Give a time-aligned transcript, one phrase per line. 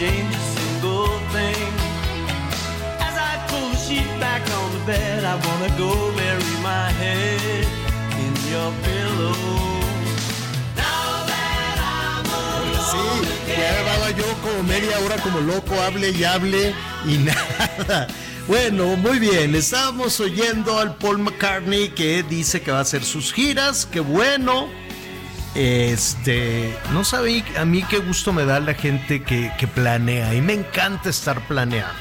[0.00, 1.68] change a single thing.
[3.06, 7.66] As I pull the sheet back on the bed, I wanna go bury my head
[8.24, 9.36] in your pillow.
[10.80, 12.24] Now that I'm
[12.90, 13.02] Sí,
[13.46, 13.74] ya again.
[13.76, 16.74] llevaba yo como media hora como loco, hable y hable
[17.06, 18.06] y nada.
[18.48, 23.32] Bueno, muy bien, estábamos oyendo al Paul McCartney que dice que va a hacer sus
[23.34, 24.68] giras, qué bueno.
[25.54, 30.54] Este, no sabe a mí qué gusto me da la gente que, planea y me
[30.54, 31.94] encanta estar planeando.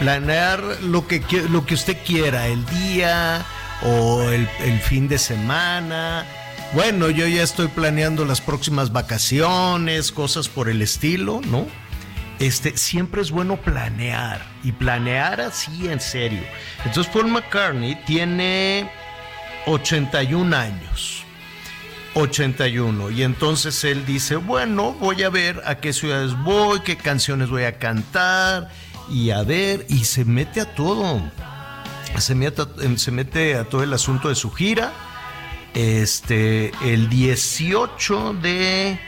[0.00, 3.44] Planear lo que, lo que usted quiera, el día
[3.82, 6.26] o el, el fin de semana.
[6.72, 11.66] Bueno, yo ya estoy planeando las próximas vacaciones, cosas por el estilo, ¿no?
[12.38, 16.42] Este, siempre es bueno planear y planear así en serio.
[16.84, 18.88] Entonces Paul McCartney tiene
[19.66, 21.24] 81 años.
[22.18, 27.48] 81 y entonces él dice, bueno, voy a ver a qué ciudades voy, qué canciones
[27.50, 28.68] voy a cantar
[29.10, 31.22] y a ver, y se mete a todo,
[32.18, 32.68] se mete, a-
[32.98, 34.92] se mete a todo el asunto de su gira.
[35.74, 38.98] Este, el 18 de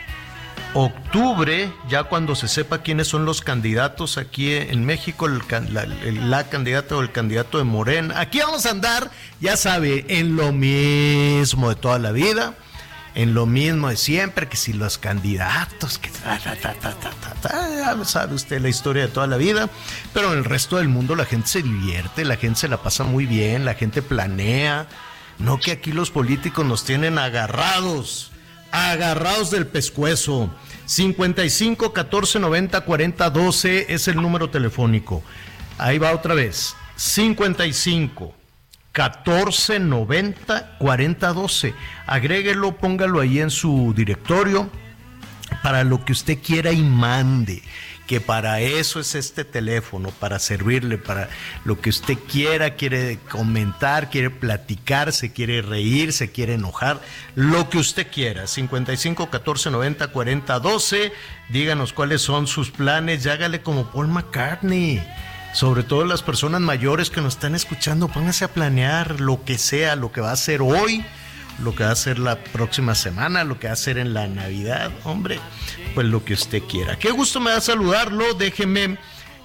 [0.74, 7.00] octubre, ya cuando se sepa quiénes son los candidatos aquí en México, la candidata o
[7.00, 8.20] el candidato de Morena.
[8.20, 9.10] Aquí vamos a andar,
[9.40, 12.54] ya sabe, en lo mismo de toda la vida,
[13.14, 19.02] en lo mismo de siempre, que si los candidatos, que ya sabe usted la historia
[19.02, 19.68] de toda la vida,
[20.12, 23.04] pero en el resto del mundo la gente se divierte, la gente se la pasa
[23.04, 24.86] muy bien, la gente planea,
[25.38, 28.30] no que aquí los políticos nos tienen agarrados
[28.72, 30.50] agarrados del pescuezo.
[30.86, 35.22] 55 14 90 40 12 es el número telefónico.
[35.78, 36.74] Ahí va otra vez.
[36.96, 38.34] 55
[38.92, 41.74] 14 90 40 12.
[42.06, 44.70] Agréguelo, póngalo ahí en su directorio
[45.62, 47.62] para lo que usted quiera y mande.
[48.06, 51.28] Que para eso es este teléfono, para servirle, para
[51.64, 57.00] lo que usted quiera, quiere comentar, quiere platicar, se quiere reír, se quiere enojar,
[57.36, 58.48] lo que usted quiera.
[58.48, 61.12] 55 14 90 40 12.
[61.50, 65.00] Díganos cuáles son sus planes y hágale como Paul McCartney.
[65.52, 69.96] Sobre todo las personas mayores que nos están escuchando, pónganse a planear lo que sea,
[69.96, 71.04] lo que va a hacer hoy,
[71.58, 74.28] lo que va a hacer la próxima semana, lo que va a hacer en la
[74.28, 75.40] Navidad, hombre,
[75.94, 76.98] pues lo que usted quiera.
[76.98, 78.98] Qué gusto me da saludarlo, déjeme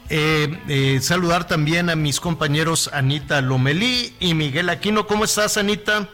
[0.10, 5.08] eh, eh, saludar también a mis compañeros Anita Lomelí y Miguel Aquino.
[5.08, 6.08] ¿Cómo estás, Anita?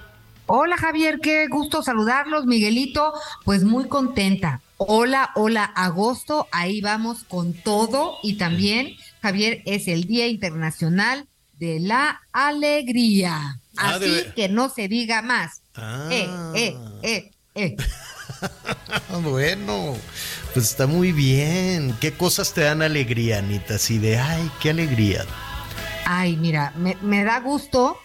[0.46, 3.13] Hola Javier, qué gusto saludarlos, Miguelito,
[3.46, 4.62] pues muy contenta.
[4.78, 11.79] Hola, hola, agosto, ahí vamos con todo y también, Javier, es el Día Internacional de
[11.79, 13.59] la Alegría.
[13.77, 15.61] Ah, Así que no se diga más.
[15.75, 16.09] Ah.
[16.11, 17.75] Eh, eh, eh, eh.
[19.23, 19.95] bueno,
[20.53, 21.95] pues está muy bien.
[22.01, 23.75] ¿Qué cosas te dan alegría, Anita?
[23.75, 25.25] Así de, ay, qué alegría.
[26.05, 27.97] Ay, mira, me, me da gusto.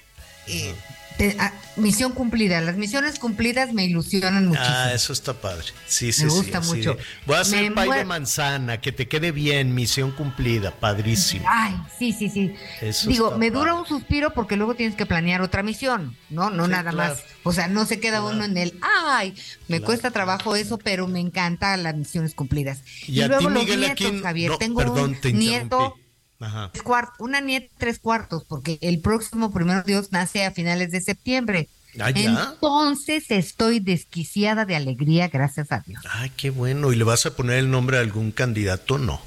[0.46, 0.74] eh,
[1.18, 2.60] te- ah, misión cumplida.
[2.60, 4.74] Las misiones cumplidas me ilusionan muchísimo.
[4.76, 5.66] Ah, eso está padre.
[5.86, 6.96] Sí, sí, Me sí, gusta mucho.
[7.26, 11.46] Voy a hacer pay de manzana, que te quede bien, misión cumplida, padrísimo.
[11.48, 12.54] Ay, sí, sí, sí.
[12.80, 16.50] Eso Digo, me dura un suspiro porque luego tienes que planear otra misión, ¿no?
[16.50, 17.14] No Sí, nada claro.
[17.14, 17.24] más.
[17.42, 19.34] O sea, no se queda uno en el, ay,
[19.68, 22.82] me Claro, cuesta trabajo eso, pero me encanta las misiones cumplidas.
[23.06, 24.50] Y a ti, luego los nietos, Javier.
[24.52, 25.96] no, Tengo perdón, un te nieto.
[26.40, 26.70] Ajá.
[27.18, 31.68] una nieta tres cuartos, porque el próximo primero Dios nace a finales de septiembre.
[32.00, 32.10] Ah.
[32.14, 36.02] Entonces estoy desquiciada de alegría, gracias a Dios.
[36.10, 36.92] Ay, qué bueno.
[36.92, 38.98] ¿Y le vas a poner el nombre de algún candidato?
[38.98, 39.20] No.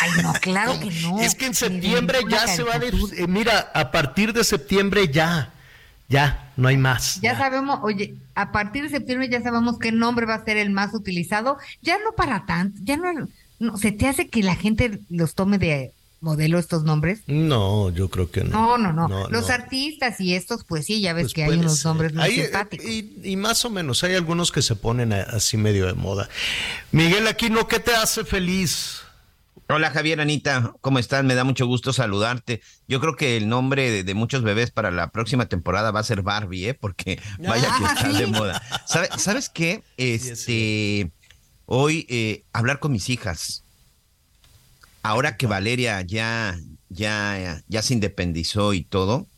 [0.00, 1.20] Ay, no, claro que no.
[1.20, 2.80] Es que en septiembre ya se va a...
[2.80, 3.16] caricatura.
[3.16, 5.52] eh, mira, a partir de septiembre ya,
[6.08, 7.20] ya, no hay más.
[7.20, 10.70] Ya sabemos, oye, a partir de septiembre ya sabemos qué nombre va a ser el
[10.70, 11.58] más utilizado.
[11.82, 13.28] Ya no para tanto, ya no,
[13.58, 15.92] no ¿se te hace que la gente los tome de
[16.24, 17.20] modelo estos nombres?
[17.28, 18.76] No, yo creo que no.
[18.76, 19.28] No, no, no.
[19.30, 19.54] los no.
[19.54, 21.86] artistas y estos, pues sí, ya ves Pues que hay unos ser.
[21.86, 22.86] nombres muy Hay, eh, simpáticos.
[22.86, 26.28] Y, y más o menos, hay algunos que se ponen así medio de moda.
[26.90, 29.02] Miguel Aquino, ¿qué te hace feliz?
[29.66, 31.24] Hola Javier, Anita, ¿cómo estás?
[31.24, 32.60] Me da mucho gusto saludarte.
[32.86, 36.04] Yo creo que el nombre de, de muchos bebés para la próxima temporada va a
[36.04, 36.74] ser Barbie, ¿eh?
[36.74, 38.60] Porque vaya que está de moda.
[38.86, 39.82] ¿Sabe- ¿Sabes qué?
[39.96, 41.10] Este,
[41.64, 43.63] hoy eh, hablar con mis hijas.
[45.04, 46.58] Ahora que Valeria ya,
[46.88, 49.28] ya, ya se independizó y todo,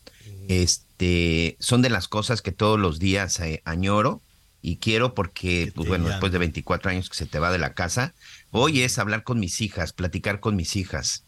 [0.47, 4.21] este, son de las cosas que todos los días eh, añoro
[4.61, 7.73] y quiero porque, pues bueno, después de 24 años que se te va de la
[7.73, 8.13] casa,
[8.51, 11.25] hoy es hablar con mis hijas, platicar con mis hijas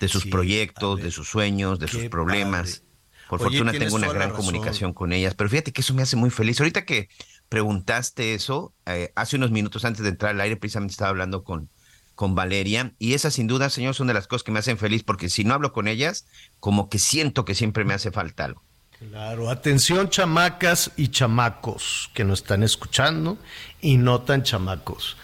[0.00, 2.68] de sus Sí, proyectos, de sus sueños, de Qué sus problemas.
[2.70, 2.88] padre.
[3.28, 6.16] Por Oye, fortuna tengo una gran comunicación con ellas, pero fíjate que eso me hace
[6.16, 6.60] muy feliz.
[6.60, 7.08] Ahorita que
[7.48, 11.68] preguntaste eso, eh, hace unos minutos antes de entrar al aire, precisamente estaba hablando con,
[12.18, 15.04] con Valeria, y esas sin duda, señor, son de las cosas que me hacen feliz,
[15.04, 16.26] porque si no hablo con ellas,
[16.58, 18.64] como que siento que siempre me hace falta algo.
[18.98, 23.38] Claro, atención chamacas y chamacos que nos están escuchando
[23.80, 25.16] y no tan chamacos.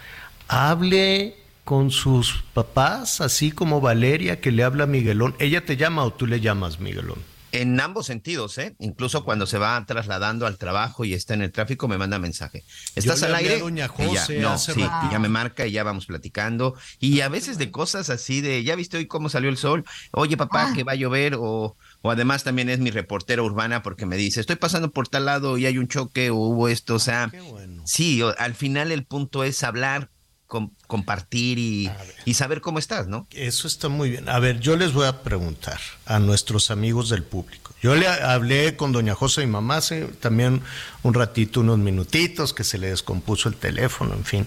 [0.46, 5.34] Hable con sus papás, así como Valeria que le habla a Miguelón.
[5.40, 7.18] ¿Ella te llama o tú le llamas Miguelón?
[7.60, 8.74] En ambos sentidos, ¿eh?
[8.78, 12.64] Incluso cuando se va trasladando al trabajo y está en el tráfico, me manda mensaje.
[12.94, 13.56] ¿Estás le al aire?
[13.56, 16.74] a doña Y ya, no, hace sí, y ya me marca y ya vamos platicando.
[16.98, 19.84] Y a veces de cosas así de, ¿ya viste hoy cómo salió el sol?
[20.12, 20.72] Oye, papá, Ah.
[20.74, 21.36] que va a llover.
[21.38, 25.24] O, o además también es mi reportera urbana porque me dice, estoy pasando por tal
[25.26, 26.96] lado y hay un choque o hubo esto.
[26.96, 27.82] O sea, Qué bueno.
[27.86, 30.10] sí, al final el punto es hablar,
[30.46, 31.90] com- compartir y,
[32.24, 33.26] y saber cómo estás, ¿no?
[33.32, 34.28] Eso está muy bien.
[34.28, 37.72] A ver, yo les voy a preguntar a nuestros amigos del público.
[37.82, 40.62] Yo le hablé con doña José y mamá hace también
[41.02, 44.46] un ratito, unos minutitos, que se le descompuso el teléfono, en fin.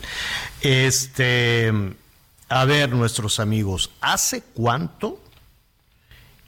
[0.62, 1.72] Este,
[2.50, 5.22] a ver, nuestros amigos, ¿hace cuánto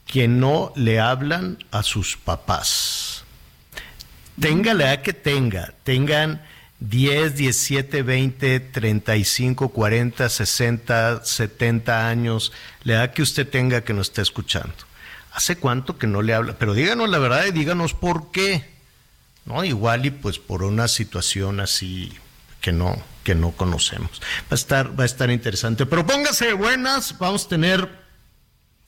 [0.07, 3.23] que no le hablan a sus papás?
[4.39, 6.41] Tenga la edad que tenga, tengan
[6.79, 12.53] 10, 17, 20, 35, 40, 60, 70 años,
[12.83, 14.73] la edad que usted tenga que nos esté escuchando.
[15.33, 16.57] ¿Hace cuánto que no le habla?
[16.57, 18.77] Pero díganos la verdad y díganos por qué.
[19.45, 19.63] ¿No?
[19.63, 22.13] Igual y pues por una situación así
[22.61, 24.21] que no, que no conocemos.
[24.43, 25.85] Va a estar, va a estar interesante.
[25.85, 27.89] Pero póngase buenas, vamos a tener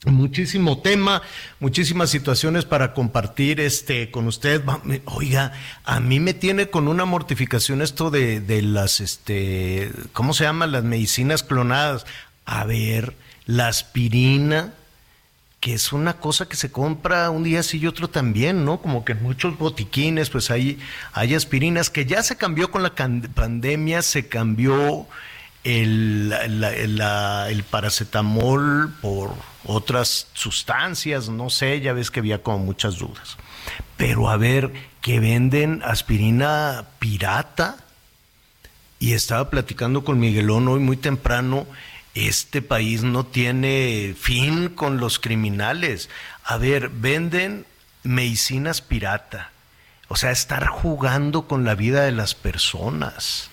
[0.04, 1.22] muchísimo tema,
[1.60, 4.62] muchísimas situaciones para compartir este con usted.
[5.04, 5.52] Oiga,
[5.84, 10.72] a mí me tiene con una mortificación esto de, de las este, ¿cómo se llaman?
[10.72, 12.06] Las medicinas clonadas.
[12.44, 13.14] A ver,
[13.46, 14.74] la aspirina,
[15.60, 18.82] que es una cosa que se compra un día sí y otro también, ¿no?
[18.82, 20.80] Como que en muchos botiquines, pues hay,
[21.12, 25.06] hay aspirinas que ya se cambió con la pandemia, se cambió
[25.64, 33.36] el, el paracetamol por otras sustancias, no sé, ya ves que había como muchas dudas.
[33.96, 37.76] Pero a ver, que venden aspirina pirata.
[38.98, 41.66] Y estaba platicando con Miguelón hoy muy temprano,
[42.14, 46.08] este país no tiene fin con los criminales.
[46.44, 47.66] A ver, venden
[48.04, 49.50] medicinas pirata.
[50.08, 53.50] O sea, estar jugando con la vida de las personas.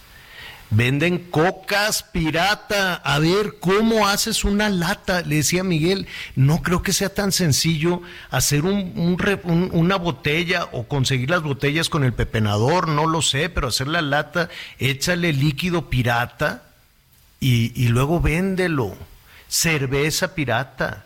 [0.71, 2.93] Venden cocas pirata.
[2.95, 5.21] A ver, ¿cómo haces una lata?
[5.23, 9.95] Le decía Miguel, no creo que sea tan sencillo hacer un, un re- un- una
[9.95, 14.49] botella o conseguir las botellas con el pepenador, no lo sé, pero hacer la lata,
[14.77, 16.63] échale líquido pirata
[17.39, 18.95] y, y luego véndelo.
[19.47, 21.05] Cerveza pirata.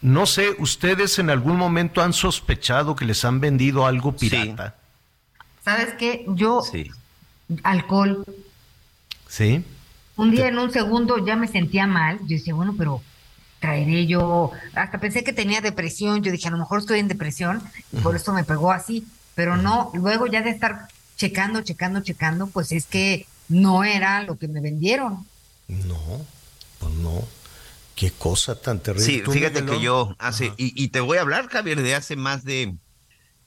[0.00, 4.30] No sé, ¿ustedes en algún momento han sospechado que les han vendido algo Sí.
[4.30, 4.76] pirata?
[5.62, 6.24] ¿Sabes qué?
[6.28, 6.90] Yo, Sí.
[7.62, 8.24] alcohol,
[9.32, 9.64] ¿Sí?
[10.16, 12.18] un día en un segundo ya me sentía mal.
[12.20, 13.00] Yo decía, bueno, pero
[13.60, 14.50] traeré yo.
[14.74, 16.22] Hasta pensé que tenía depresión.
[16.22, 17.62] Yo dije, a lo mejor estoy en depresión
[17.92, 19.06] y por eso me pegó así.
[19.34, 24.36] Pero no, luego ya de estar checando, checando, checando, pues es que no era lo
[24.36, 25.26] que me vendieron.
[25.66, 26.20] No,
[26.78, 27.24] pues no.
[27.94, 29.06] Qué cosa tan terrible.
[29.06, 32.16] Sí, ¿Tú, fíjate que yo hace, y, y te voy a hablar, Javier, de hace
[32.16, 32.74] más de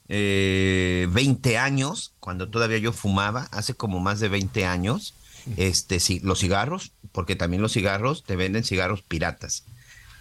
[0.08, 5.14] eh, 20 años, cuando todavía yo fumaba, hace como más de 20 años,
[5.56, 9.64] este, sí, los cigarros, porque también los cigarros te venden cigarros piratas.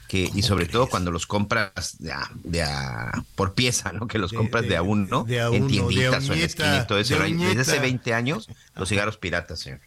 [0.08, 4.05] Que, y sobre todo cuando los compras de a- de a- por pieza, ¿no?
[4.08, 6.27] Que los De- compras de, a uno, de a en uno, de tienditas o en
[6.27, 7.15] la uñita, esquina y todo eso.
[7.17, 7.82] de Desde hace uñita.
[7.82, 9.79] 20 años, los cigarros piratas, señor.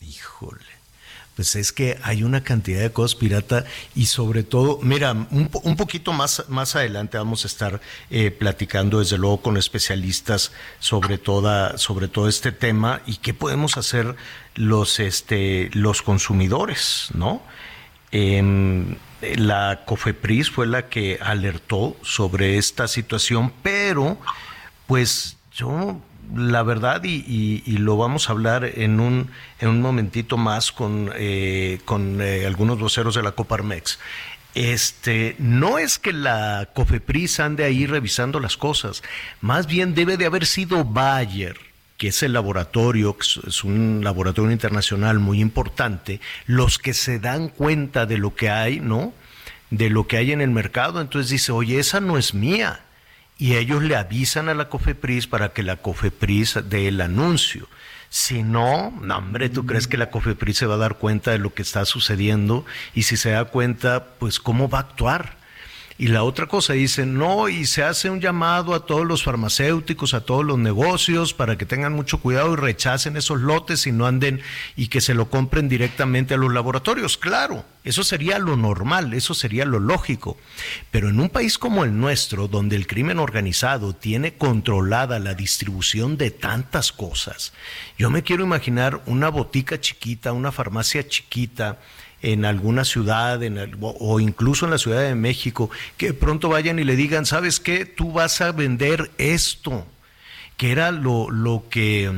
[0.00, 0.60] Híjole.
[1.36, 3.64] Pues es que hay una cantidad de cosas pirata
[3.94, 9.18] y sobre todo, mira, un, poquito más, más adelante vamos a estar eh, platicando desde
[9.18, 14.14] luego con especialistas sobre, toda, sobre todo este tema y qué podemos hacer
[14.54, 17.42] los, este, los consumidores, ¿no?
[18.12, 18.94] Em,
[19.36, 24.18] la COFEPRIS fue la que alertó sobre esta situación, pero
[24.86, 26.00] pues yo
[26.34, 31.80] la verdad, y, lo vamos a hablar en un, en un momentito más con, eh,
[31.84, 33.98] con eh, algunos voceros de la Coparmex.
[34.54, 39.02] Este, no es que la COFEPRIS ande ahí revisando las cosas,
[39.40, 41.58] más bien debe de haber sido Bayer,
[41.96, 48.06] que es el laboratorio, es un laboratorio internacional muy importante, los que se dan cuenta
[48.06, 49.12] de lo que hay, ¿no?
[49.70, 51.00] De lo que hay en el mercado.
[51.00, 52.80] Entonces dice, oye, esa no es mía
[53.38, 57.68] y ellos le avisan a la COFEPRIS para que la COFEPRIS dé el anuncio.
[58.08, 61.38] Si no, no, hombre, ¿tú crees que la COFEPRIS se va a dar cuenta de
[61.38, 62.64] lo que está sucediendo?
[62.94, 65.36] Y si se da cuenta, pues ¿cómo va a actuar?
[65.96, 70.12] Y la otra cosa dice, no, y se hace un llamado a todos los farmacéuticos,
[70.12, 74.06] a todos los negocios, para que tengan mucho cuidado y rechacen esos lotes y no
[74.06, 74.40] anden
[74.74, 77.16] y que se lo compren directamente a los laboratorios.
[77.16, 80.36] Claro, eso sería lo normal, eso sería lo lógico.
[80.90, 86.16] Pero en un país como el nuestro, donde el crimen organizado tiene controlada la distribución
[86.16, 87.52] de tantas cosas,
[87.96, 91.78] yo me quiero imaginar una botica chiquita, una farmacia chiquita,
[92.24, 96.84] en alguna ciudad en o incluso en la Ciudad de México, que pronto vayan y
[96.84, 97.84] le digan, ¿sabes qué?
[97.84, 99.86] Tú vas a vender esto,
[100.56, 102.10] que era lo, lo que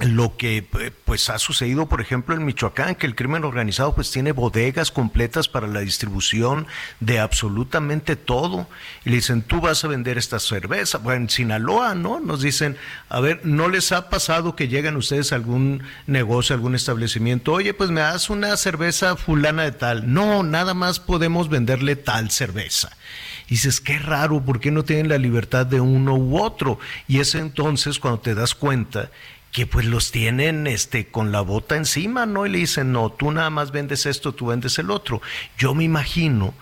[0.00, 0.64] lo que
[1.04, 5.48] pues ha sucedido por ejemplo en Michoacán que el crimen organizado pues tiene bodegas completas
[5.48, 6.66] para la distribución
[7.00, 8.68] de absolutamente todo.
[9.04, 12.76] Y le dicen tú vas a vender esta cerveza bueno en Sinaloa no nos dicen
[13.08, 17.74] a ver no les ha pasado que llegan ustedes a algún negocio algún establecimiento oye
[17.74, 22.90] pues me das una cerveza fulana de tal no nada más podemos venderle tal cerveza.
[23.46, 26.78] Y dices, qué raro, ¿por qué no tienen la libertad de uno u otro?
[27.06, 29.10] Y es entonces cuando te das cuenta
[29.52, 32.46] que pues los tienen este con la bota encima, ¿no?
[32.46, 35.22] Y le dicen, "No, tú nada más vendes esto, tú vendes el otro."
[35.56, 36.54] Yo me imagino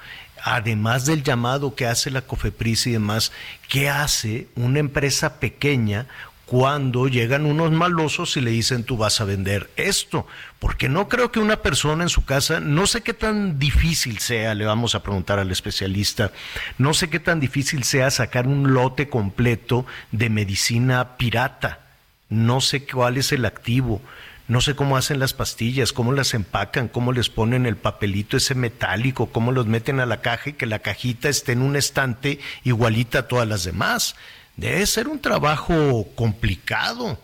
[0.46, 3.32] además del llamado que hace la COFEPRIS y demás,
[3.68, 6.06] ¿qué hace una empresa pequeña
[6.44, 10.24] cuando llegan unos malosos y le dicen tú vas a vender esto?
[10.60, 14.54] Porque no creo que una persona en su casa, no sé qué tan difícil sea,
[14.54, 16.30] le vamos a preguntar al especialista,
[16.78, 21.85] no sé qué tan difícil sea sacar un lote completo de medicina pirata
[22.28, 24.00] no sé cuál es el activo,
[24.48, 28.54] no sé cómo hacen las pastillas, cómo las empacan, cómo les ponen el papelito ese
[28.54, 32.38] metálico, cómo los meten a la caja y que la cajita esté en un estante
[32.62, 34.14] igualita a todas las demás.
[34.56, 37.18] Debe ser un trabajo complicado.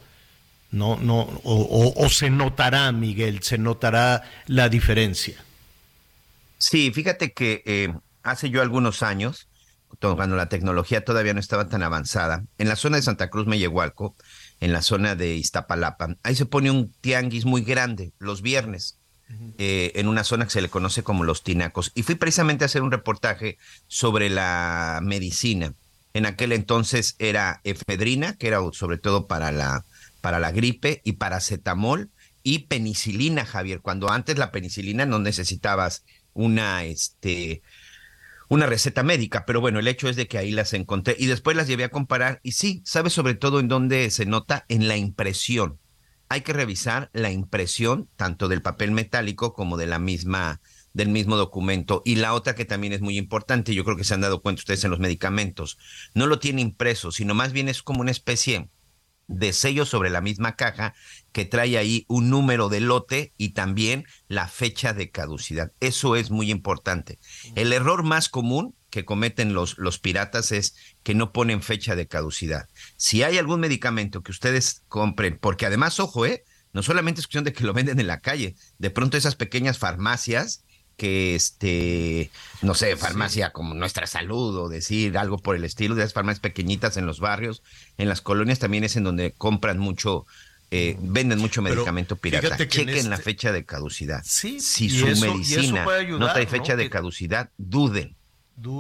[0.73, 5.37] No, no, o, se notará, Miguel, se notará la diferencia.
[6.57, 9.49] Sí, fíjate que eh, hace yo algunos años,
[10.01, 14.17] cuando la tecnología todavía no estaba tan avanzada, en la zona de Santa Cruz Mellehualco,
[14.63, 16.17] en la zona de Iztapalapa.
[16.23, 18.97] Ahí se pone un tianguis muy grande los viernes.
[19.57, 21.91] Eh, en una zona que se le conoce como los tinacos.
[21.95, 23.57] Y fui precisamente a hacer un reportaje
[23.89, 25.73] sobre la medicina.
[26.13, 29.87] En aquel entonces era efedrina, que era sobre todo para la,
[30.21, 32.11] para la gripe, y paracetamol
[32.43, 36.05] y penicilina, Javier, cuando antes la penicilina no necesitabas
[36.35, 37.63] una, este,
[38.49, 41.57] una receta médica, pero bueno, el hecho es de que ahí las encontré y después
[41.57, 44.97] las llevé a comparar y sí, sabes sobre todo en dónde se nota en la
[44.97, 45.79] impresión.
[46.29, 50.61] Hay que revisar la impresión tanto del papel metálico como de la misma
[50.95, 52.03] del mismo documento.
[52.05, 54.61] Y la otra que también es muy importante, yo creo que se han dado cuenta
[54.61, 55.79] ustedes en los medicamentos,
[56.15, 58.69] no lo tiene impreso, sino más bien es como una especie
[59.29, 60.95] de sello sobre la misma caja
[61.33, 65.73] que trae ahí un número de lote y también la fecha de caducidad.
[65.81, 67.19] Eso es muy importante.
[67.55, 72.07] El error más común que cometen los, los piratas es que no ponen fecha de
[72.07, 72.69] caducidad.
[72.97, 76.45] Si hay algún medicamento que ustedes compren, porque además, ojo, ¿eh?
[76.73, 79.79] no solamente es cuestión de que lo venden en la calle, de pronto esas pequeñas
[79.79, 80.65] farmacias
[80.97, 82.31] que este,
[82.63, 86.41] no sé, farmacia como Nuestra Salud o decir algo por el estilo, de las farmacias
[86.41, 87.63] pequeñitas en los barrios,
[87.99, 90.27] en las colonias también es en donde compran mucho,
[90.71, 92.57] eh, venden mucho medicamento pirata.
[92.57, 94.23] Chequen la este fecha de caducidad.
[94.25, 98.17] si su medicina no trae fecha de caducidad, duden.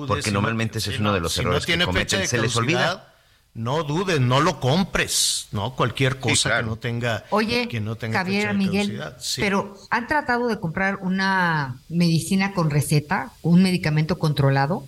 [0.06, 2.26] porque normalmente ese es uno de los errores que cometen.
[2.26, 3.11] Se les olvida
[3.54, 5.74] no dudes, no lo compres, ¿no?
[5.74, 9.02] Cualquier cosa que no tenga Oye, que no tenga Javier, Miguel,
[9.36, 14.86] pero ¿han tratado de comprar una medicina con receta, un medicamento controlado?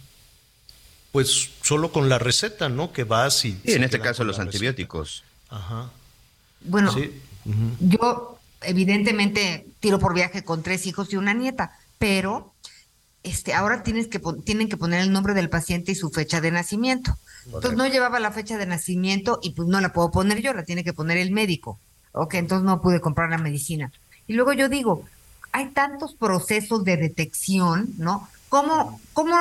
[1.13, 2.93] Pues solo con la receta, ¿no?
[2.93, 3.53] Que vas y...
[3.53, 5.25] Sí, en este caso los antibióticos.
[5.49, 5.91] Ajá.
[6.63, 6.93] Bueno,
[7.81, 12.54] yo evidentemente tiro por viaje con tres hijos y una nieta, pero
[13.25, 16.51] este, ahora tienes que tienen que poner el nombre del paciente y su fecha de
[16.51, 17.17] nacimiento.
[17.47, 20.65] Entonces no llevaba la fecha de nacimiento y pues no la puedo poner yo, la
[20.65, 21.79] tiene que poner el médico.
[22.13, 23.91] Ok, entonces no pude comprar la medicina.
[24.27, 25.05] Y luego yo digo,
[25.53, 28.29] hay tantos procesos de detección, ¿no?
[28.49, 29.37] ¿Cómo, cómo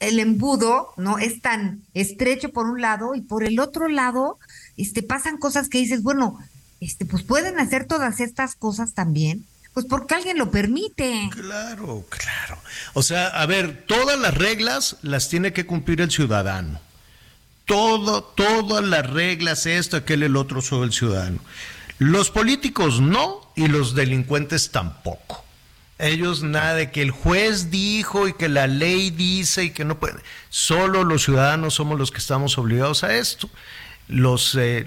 [0.00, 1.18] el embudo, ¿no?
[1.18, 4.38] Es tan estrecho por un lado y por el otro lado,
[4.76, 6.38] este, pasan cosas que dices, bueno,
[6.80, 9.44] este, pues pueden hacer todas estas cosas también.
[9.74, 11.28] Pues porque alguien lo permite.
[11.32, 12.58] Claro, claro.
[12.92, 16.80] O sea, a ver, todas las reglas las tiene que cumplir el ciudadano.
[17.64, 21.40] Todo, todas las reglas, esto, aquel, el otro, sobre el ciudadano.
[21.98, 25.44] Los políticos no y los delincuentes tampoco.
[25.98, 29.98] Ellos nada de que el juez dijo y que la ley dice y que no
[29.98, 30.20] puede.
[30.50, 33.48] Solo los ciudadanos somos los que estamos obligados a esto.
[34.06, 34.84] Los, eh,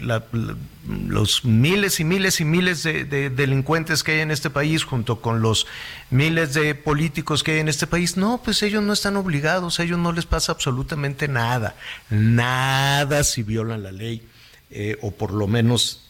[0.88, 5.42] los miles y miles y miles de, delincuentes que hay en este país, junto con
[5.42, 5.66] los
[6.12, 9.84] miles de políticos que hay en este país, no, pues ellos no están obligados, a
[9.84, 11.76] ellos no les pasa absolutamente nada,
[12.12, 14.28] nada si violan la ley,
[14.70, 16.08] eh, o por lo menos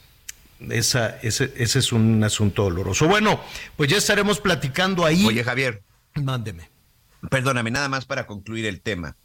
[0.70, 3.08] esa, ese, ese es un asunto doloroso.
[3.08, 3.40] Bueno,
[3.76, 5.26] pues ya estaremos platicando ahí.
[5.26, 5.82] Oye, Javier.
[6.16, 6.70] Mándeme.
[7.30, 9.16] Perdóname, nada más para concluir el tema.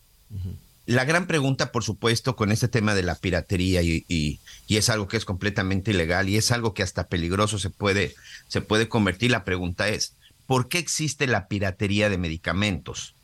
[0.86, 5.06] La gran pregunta, por supuesto, con este tema de la piratería y, y, es algo
[5.06, 8.14] que es completamente ilegal y es algo que hasta peligroso se puede,
[8.48, 9.30] se puede convertir.
[9.30, 13.14] La pregunta es, ¿por qué existe la piratería de medicamentos?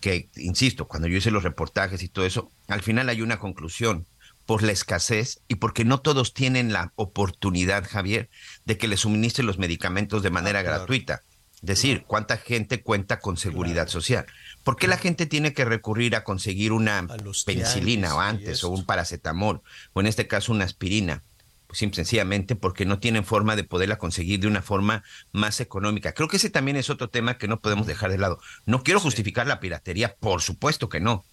[0.00, 4.04] Que, insisto, cuando yo hice los reportajes y todo eso, al final hay una conclusión
[4.44, 8.28] por la escasez y porque no todos tienen la oportunidad, Javier,
[8.64, 11.22] de que les suministren los medicamentos de manera ah, gratuita.
[11.54, 14.26] Es decir, cuánta gente cuenta con seguridad social.
[14.70, 17.04] ¿Por qué la gente tiene que recurrir a conseguir una
[17.44, 19.62] penicilina o antes, o un paracetamol,
[19.94, 21.24] o en este caso una aspirina?
[21.66, 26.14] Pues sencillamente porque no tienen forma de poderla conseguir de una forma más económica.
[26.14, 28.38] Creo que ese también es otro tema que no podemos dejar de lado.
[28.64, 31.24] No quiero justificar la piratería, por supuesto que no.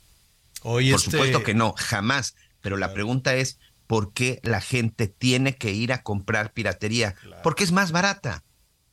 [0.63, 2.35] por este supuesto que no, jamás.
[2.61, 7.13] Pero la pregunta es, ¿por qué la gente tiene que ir a comprar piratería?
[7.43, 8.43] Porque es más barata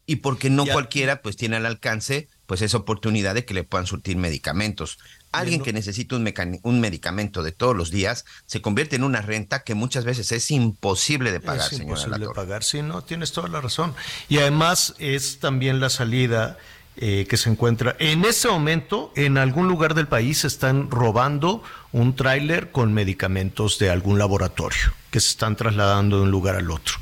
[0.05, 3.87] y porque no cualquiera pues tiene al alcance pues esa oportunidad de que le puedan
[3.87, 4.99] surtir medicamentos.
[5.33, 9.65] Alguien que necesita un, un, medicamento de todos los días se convierte en una renta
[9.65, 13.49] que muchas veces es imposible de pagar, es imposible de pagar, sí, no, tienes toda
[13.49, 13.95] la razón.
[14.29, 16.59] Y además es también la salida
[16.97, 17.97] eh, que se encuentra.
[17.99, 23.91] En ese momento, en algún lugar del país están robando un tráiler con medicamentos de
[23.91, 26.95] algún laboratorio que se están trasladando de un lugar al otro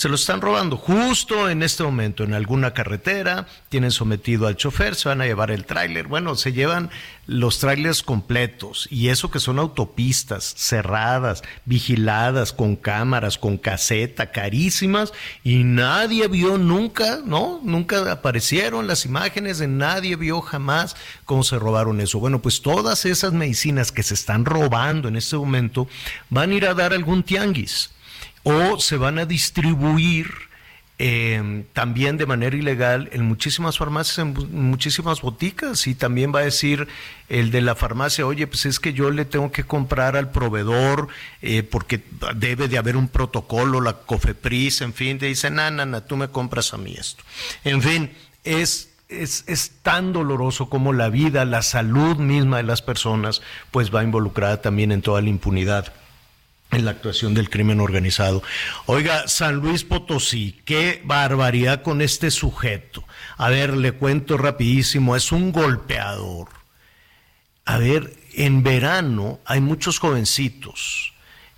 [0.00, 4.94] se lo están robando justo en este momento en alguna carretera, tienen sometido al chofer,
[4.94, 6.88] se van a llevar el tráiler, bueno, se llevan
[7.26, 15.12] los tráilers completos y eso que son autopistas cerradas, vigiladas con cámaras, con caseta, carísimas
[15.44, 17.60] y nadie vio nunca, ¿no?
[17.62, 22.18] Nunca aparecieron las imágenes de nadie vio jamás cómo se robaron eso.
[22.20, 25.88] Bueno, pues todas esas medicinas que se están robando en este momento
[26.30, 27.90] van a ir a dar algún tianguis
[28.42, 30.50] o se van a distribuir
[31.02, 35.86] eh, también de manera ilegal en muchísimas farmacias, en muchísimas boticas.
[35.86, 36.88] Y también va a decir
[37.30, 41.08] el de la farmacia, oye, pues es que yo le tengo que comprar al proveedor
[41.40, 42.02] eh, porque
[42.36, 46.74] debe de haber un protocolo, la COFEPRIS, en fin, te dicen, nana, tú me compras
[46.74, 47.24] a mí esto.
[47.64, 48.10] En fin,
[48.44, 53.94] es, es, es tan doloroso como la vida, la salud misma de las personas, pues
[53.94, 55.94] va involucrada también en toda la impunidad
[56.72, 58.42] en la actuación del crimen organizado.
[58.86, 63.04] Oiga, San Luis Potosí, qué barbaridad con este sujeto.
[63.36, 66.48] A ver, le cuento rapidísimo, es un golpeador.
[67.64, 71.12] A ver, en verano hay muchos jovencitos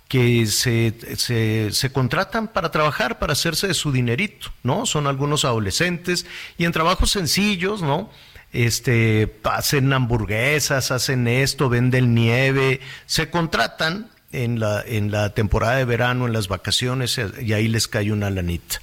[0.07, 4.85] que se, se, se, contratan para trabajar, para hacerse de su dinerito, ¿no?
[4.85, 8.11] Son algunos adolescentes y en trabajos sencillos, ¿no?
[8.51, 15.85] Este, hacen hamburguesas, hacen esto, venden nieve, se contratan en la, en la temporada de
[15.85, 18.81] verano, en las vacaciones, y ahí les cae una lanita.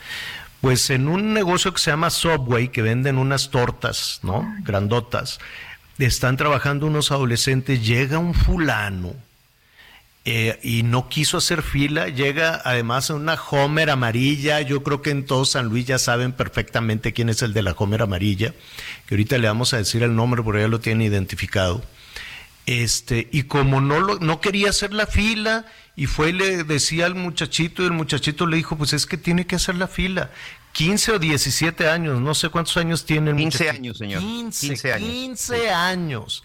[0.61, 4.47] Pues en un negocio que se llama Subway, que venden unas tortas, ¿no?
[4.63, 5.39] Grandotas,
[5.99, 9.15] están trabajando unos adolescentes, llega un fulano
[10.25, 15.25] eh, y no quiso hacer fila, llega además una Homer amarilla, yo creo que en
[15.25, 18.55] todo San Luis ya saben perfectamente quién es el de la Homer amarilla,
[19.07, 21.83] que ahorita le vamos a decir el nombre porque ya lo tienen identificado
[22.71, 27.07] este, y como no, lo, no quería hacer la fila, y fue y le decía
[27.07, 30.31] al muchachito, y el muchachito le dijo, pues es que tiene que hacer la fila.
[30.73, 34.21] 15 o 17 años, no sé cuántos años tiene el 15 años, señor.
[34.21, 35.09] 15, años.
[35.09, 36.45] 15 años.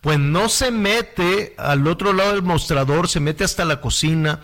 [0.00, 4.40] Pues no se mete al otro lado del mostrador, se mete hasta la cocina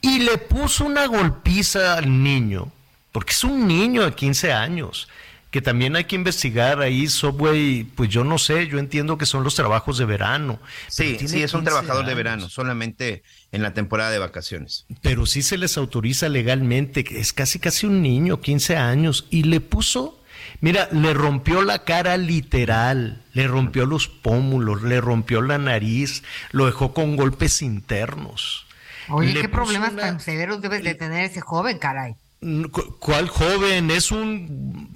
[0.00, 2.72] y le puso una golpiza al niño
[3.12, 5.08] porque es un niño de 15 años
[5.50, 9.42] que también hay que investigar ahí, Subway, pues yo no sé, yo entiendo que son
[9.42, 10.60] los trabajos de verano.
[10.88, 14.86] Sí, sí, es un trabajador de verano, solamente en la temporada de vacaciones.
[15.02, 19.60] Pero sí se les autoriza legalmente, es casi casi un niño, 15 años, y le
[19.60, 20.22] puso,
[20.60, 26.66] mira, le rompió la cara literal, le rompió los pómulos, le rompió la nariz, lo
[26.66, 28.66] dejó con golpes internos.
[29.08, 32.14] Oye, Le ¿qué problemas una- tan severos debes de tener ese joven, caray?
[32.40, 33.90] Cu- ¿Cuál joven?
[33.90, 34.90] Es un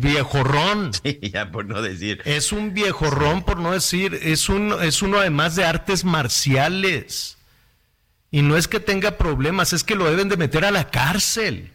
[0.00, 0.90] viejorrón.
[1.02, 2.20] Sí, ya por no decir.
[2.24, 7.36] Es un viejorrón, por no decir, es, un, es uno además de artes marciales.
[8.30, 11.70] Y no es que tenga problemas, es que lo deben de meter a la cárcel.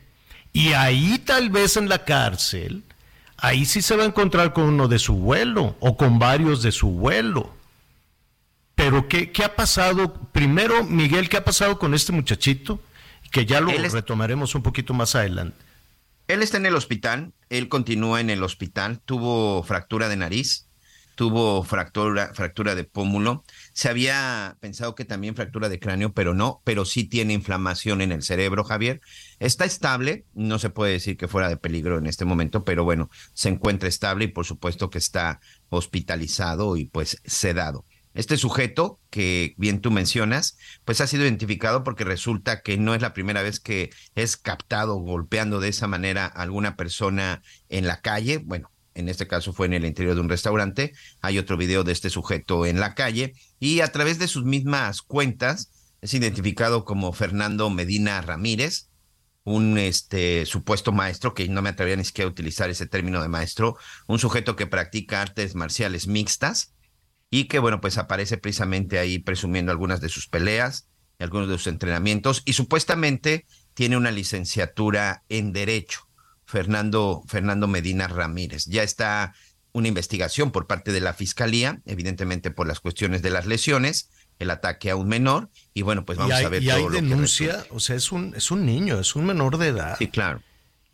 [0.52, 2.84] Y ahí tal vez en la cárcel,
[3.38, 6.72] ahí sí se va a encontrar con uno de su vuelo o con varios de
[6.72, 7.56] su vuelo.
[8.76, 10.14] Pero ¿qué, qué ha pasado?
[10.32, 12.80] Primero, Miguel, ¿qué ha pasado con este muchachito?
[13.34, 15.58] Que ya lo es- retomaremos un poquito más adelante.
[16.30, 20.68] Él está en el hospital, él continúa en el hospital, tuvo fractura de nariz,
[21.16, 23.44] tuvo fractura, fractura de pómulo,
[23.74, 28.12] se había pensado que también fractura de cráneo, pero no, pero sí tiene inflamación en
[28.14, 29.02] el cerebro, Javier.
[29.40, 33.10] Está estable, no se puede decir que fuera de peligro en este momento, pero bueno,
[33.34, 37.86] se encuentra estable y por supuesto que está hospitalizado y pues sedado.
[38.14, 43.02] Este sujeto, que bien tú mencionas, pues ha sido identificado porque resulta que no es
[43.02, 48.02] la primera vez que es captado golpeando de esa manera a alguna persona en la
[48.02, 48.38] calle.
[48.38, 50.94] Bueno, en este caso fue en el interior de un restaurante.
[51.22, 55.02] Hay otro video de este sujeto en la calle y a través de sus mismas
[55.02, 55.72] cuentas
[56.02, 58.90] es identificado como Fernando Medina Ramírez,
[59.46, 63.30] un este supuesto maestro, que no me atrevería ni siquiera a utilizar ese término de
[63.30, 66.74] maestro, un sujeto que practica artes marciales mixtas
[67.34, 71.58] y que, bueno, pues aparece precisamente ahí presumiendo algunas de sus peleas, y algunos de
[71.58, 76.08] sus entrenamientos, y supuestamente tiene una licenciatura en Derecho,
[76.46, 78.66] Fernando, Fernando Medina Ramírez.
[78.68, 79.34] Ya está
[79.72, 84.52] una investigación por parte de la Fiscalía, evidentemente por las cuestiones de las lesiones, el
[84.52, 86.90] ataque a un menor, y bueno, pues vamos hay, a ver y todo hay lo
[86.92, 87.76] que denuncia, resulte.
[87.76, 89.96] o sea, es un, es un niño, es un menor de edad.
[89.98, 90.44] Sí, claro.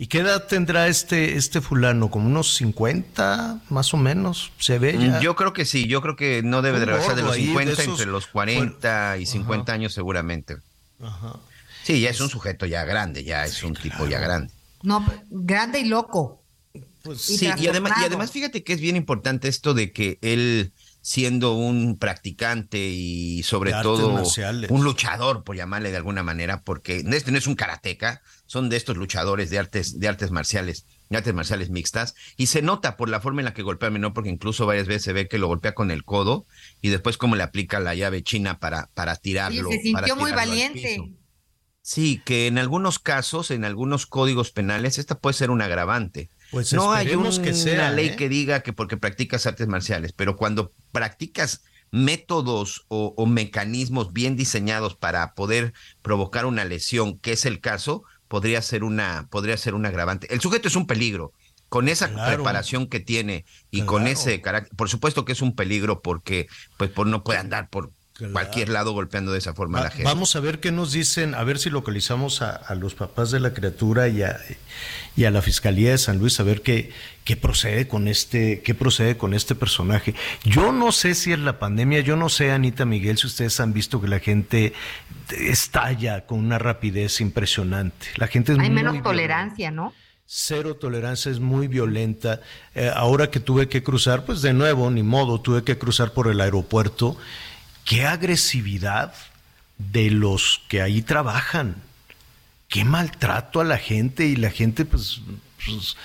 [0.01, 2.09] ¿Y qué edad tendrá este, este fulano?
[2.09, 4.51] ¿Como unos 50, más o menos?
[4.57, 5.19] ¿Se ve ya?
[5.19, 7.47] Yo creo que sí, yo creo que no debe de rebasar de los ahí, de
[7.49, 10.55] 50, esos- entre los 40 y 50 años seguramente.
[11.03, 11.35] Ajá.
[11.83, 14.53] Sí, ya es un sujeto ya grande, ya es un tipo ya grande.
[14.83, 16.41] No, grande y loco.
[17.03, 20.17] Pues Y Sí, y además, y además fíjate que es bien importante esto de que
[20.21, 24.69] él, siendo un practicante y sobre todo marciales.
[24.71, 28.77] un luchador, por llamarle de alguna manera, porque este no es un karateca, son de
[28.77, 33.07] estos luchadores de artes, de artes marciales, de artes marciales mixtas, y se nota por
[33.07, 35.37] la forma en la que golpea al menor, porque incluso varias veces se ve que
[35.37, 36.47] lo golpea con el codo
[36.81, 39.69] y después cómo le aplica la llave china para, para tirarlo.
[39.69, 40.99] se para sintió muy valiente.
[41.83, 46.31] Sí, que en algunos casos, en algunos códigos penales, esta puede ser un agravante.
[46.49, 48.15] Pues no hay una que sea, ley ¿eh?
[48.15, 54.35] que diga que porque practicas artes marciales, pero cuando practicas métodos o, o mecanismos bien
[54.35, 59.73] diseñados para poder provocar una lesión, que es el caso, podría ser una, podría ser
[59.73, 60.33] un agravante.
[60.33, 61.33] El sujeto es un peligro.
[61.67, 62.35] Con esa Claro.
[62.37, 66.89] preparación que tiene y con ese carácter, por supuesto que es un peligro porque pues
[66.89, 68.33] por no puede andar por Claro.
[68.33, 70.03] cualquier lado golpeando de esa forma a la gente.
[70.03, 73.39] vamos a ver qué nos dicen, a ver si localizamos a, a los papás de
[73.39, 74.37] la criatura y a,
[75.15, 76.91] y a la Fiscalía de San Luis, a ver qué,
[77.29, 80.15] qué procede con este, qué procede con este personaje.
[80.45, 83.71] Yo no sé si es la pandemia, yo no sé, Anita Miguel, si ustedes han
[83.71, 84.73] visto que la gente
[85.37, 88.07] estalla con una rapidez impresionante.
[88.15, 89.09] La gente es Hay muy menos violenta.
[89.11, 89.93] tolerancia, ¿no?
[90.25, 92.41] Cero tolerancia es muy violenta.
[92.73, 96.29] Eh, ahora que tuve que cruzar, pues de nuevo, ni modo, tuve que cruzar por
[96.29, 97.15] el aeropuerto.
[97.85, 99.13] Qué agresividad
[99.77, 101.75] de los que ahí trabajan.
[102.69, 105.21] Qué maltrato a la gente y la gente, pues,
[105.65, 105.97] pues,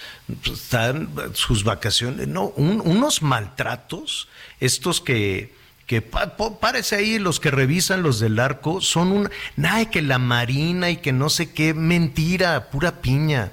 [0.43, 2.29] pues, están sus vacaciones.
[2.29, 4.29] No, un- unos maltratos,
[4.61, 5.55] estos que,
[5.87, 9.31] que pa- po- párese ahí, los que revisan los del arco, son un.
[9.57, 13.53] Nada que la marina y que no sé qué, mentira, pura piña.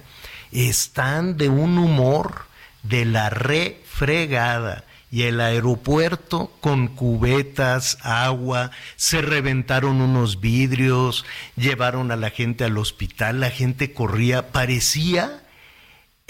[0.52, 2.46] Están de un humor
[2.84, 4.86] de la refregada.
[5.14, 11.26] Y el aeropuerto con cubetas, agua, se reventaron unos vidrios,
[11.58, 15.42] llevaron a la gente al hospital, la gente corría, parecía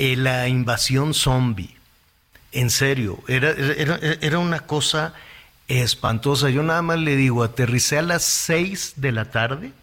[0.01, 1.75] eh, la invasión zombie.
[2.51, 5.13] En serio, era, era, era una cosa
[5.67, 6.49] espantosa.
[6.49, 9.73] Yo nada más le digo, aterricé a las 6 de la tarde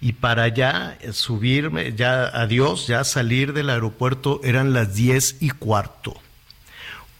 [0.00, 5.50] y para ya eh, subirme, ya adiós, ya salir del aeropuerto eran las 10 y
[5.50, 6.20] cuarto.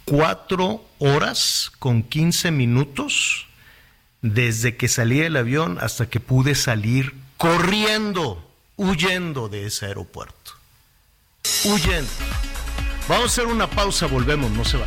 [0.05, 3.47] Cuatro horas con 15 minutos
[4.23, 8.45] desde que salí del avión hasta que pude salir corriendo,
[8.77, 10.58] huyendo de ese aeropuerto.
[11.65, 12.07] Huyen.
[13.09, 14.87] Vamos a hacer una pausa, volvemos, no se va.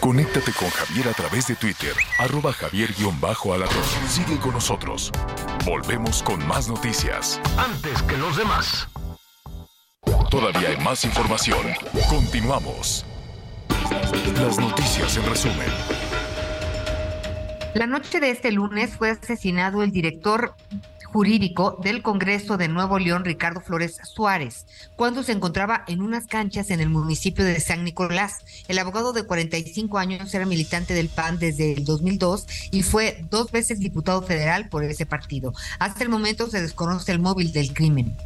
[0.00, 3.82] Conéctate con Javier a través de Twitter, arroba javier-alatón.
[4.08, 5.10] Sigue con nosotros.
[5.64, 7.40] Volvemos con más noticias.
[7.56, 8.86] Antes que los demás.
[10.30, 11.66] Todavía hay más información.
[12.08, 13.04] Continuamos.
[14.34, 15.68] Las noticias en resumen.
[17.74, 20.54] La noche de este lunes fue asesinado el director
[21.14, 26.70] jurídico del Congreso de Nuevo León, Ricardo Flores Suárez, cuando se encontraba en unas canchas
[26.70, 28.44] en el municipio de San Nicolás.
[28.66, 33.52] El abogado de 45 años era militante del PAN desde el 2002 y fue dos
[33.52, 35.52] veces diputado federal por ese partido.
[35.78, 38.16] Hasta el momento se desconoce el móvil del crimen.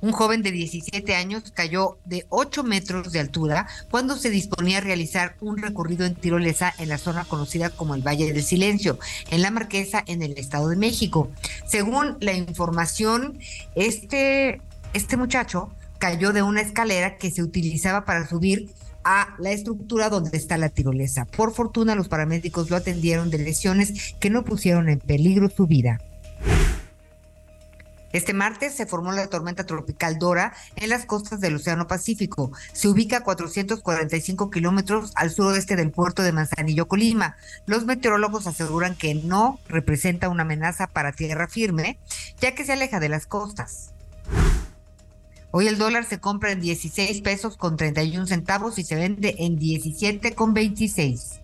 [0.00, 4.80] Un joven de 17 años cayó de 8 metros de altura cuando se disponía a
[4.80, 8.98] realizar un recorrido en tirolesa en la zona conocida como el Valle del Silencio,
[9.30, 11.30] en la Marquesa, en el Estado de México.
[11.66, 13.38] Según la información,
[13.74, 14.62] este,
[14.94, 18.70] este muchacho cayó de una escalera que se utilizaba para subir
[19.04, 21.26] a la estructura donde está la tirolesa.
[21.26, 26.00] Por fortuna, los paramédicos lo atendieron de lesiones que no pusieron en peligro su vida.
[28.12, 32.50] Este martes se formó la tormenta tropical Dora en las costas del Océano Pacífico.
[32.72, 37.36] Se ubica a 445 kilómetros al suroeste del puerto de Manzanillo, Colima.
[37.66, 41.98] Los meteorólogos aseguran que no representa una amenaza para tierra firme,
[42.40, 43.92] ya que se aleja de las costas.
[45.52, 49.56] Hoy el dólar se compra en 16 pesos con 31 centavos y se vende en
[49.56, 51.39] 17 con 26.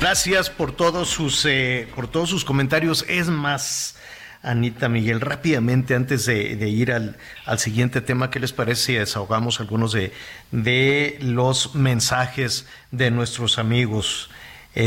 [0.00, 3.04] Gracias por todos sus eh, por todos sus comentarios.
[3.06, 3.96] Es más,
[4.40, 9.60] Anita Miguel, rápidamente antes de, ir al, al, siguiente tema, ¿qué les parece si desahogamos
[9.60, 10.12] algunos de,
[10.52, 14.30] de los mensajes de nuestros amigos?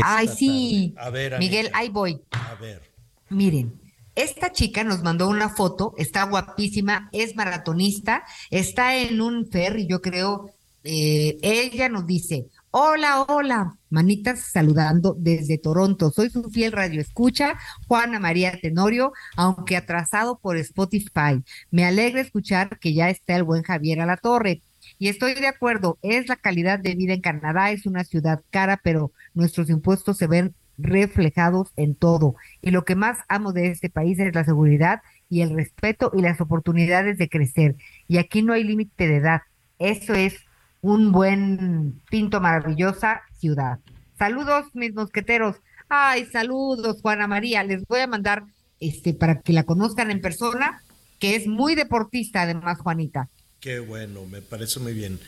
[0.02, 0.94] Ay, sí.
[0.98, 2.20] A ver, Miguel, ahí voy.
[2.32, 2.82] A ver.
[3.28, 3.80] Miren,
[4.16, 10.02] esta chica nos mandó una foto, está guapísima, es maratonista, está en un ferry, yo
[10.02, 10.50] creo.
[10.82, 16.10] Eh, ella nos dice, Hola, hola, manitas saludando desde Toronto.
[16.10, 21.42] Soy su fiel radio escucha, Juana María Tenorio, aunque atrasado por Spotify.
[21.70, 24.62] Me alegra escuchar que ya está el buen Javier a la torre.
[24.98, 28.80] Y estoy de acuerdo, es la calidad de vida en Canadá, es una ciudad cara,
[28.82, 32.34] pero nuestros impuestos se ven reflejados en todo.
[32.60, 36.20] Y lo que más amo de este país es la seguridad y el respeto y
[36.20, 37.76] las oportunidades de crecer.
[38.08, 39.42] Y aquí no hay límite de edad.
[39.78, 40.34] Eso es
[40.84, 43.78] un buen pinto maravillosa ciudad.
[44.18, 45.56] Saludos, mis mosqueteros.
[45.88, 47.64] Ay, saludos, Juana María.
[47.64, 48.44] Les voy a mandar
[48.80, 50.82] este para que la conozcan en persona,
[51.18, 53.30] que es muy deportista, además, Juanita.
[53.60, 55.18] Qué bueno, me parece muy bien.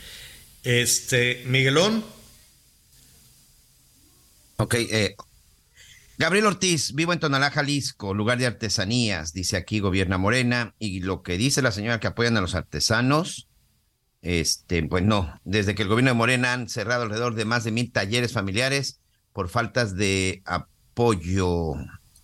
[0.63, 2.05] Este, Miguelón.
[4.59, 5.17] Ok, eh,
[6.19, 11.23] Gabriel Ortiz, vivo en Tonalá, Jalisco, lugar de artesanías, dice aquí gobierna Morena, y lo
[11.23, 13.49] que dice la señora que apoyan a los artesanos,
[14.27, 17.71] este, pues no, desde que el gobierno de Morena han cerrado alrededor de más de
[17.71, 18.99] mil talleres familiares
[19.33, 21.75] por faltas de apoyo.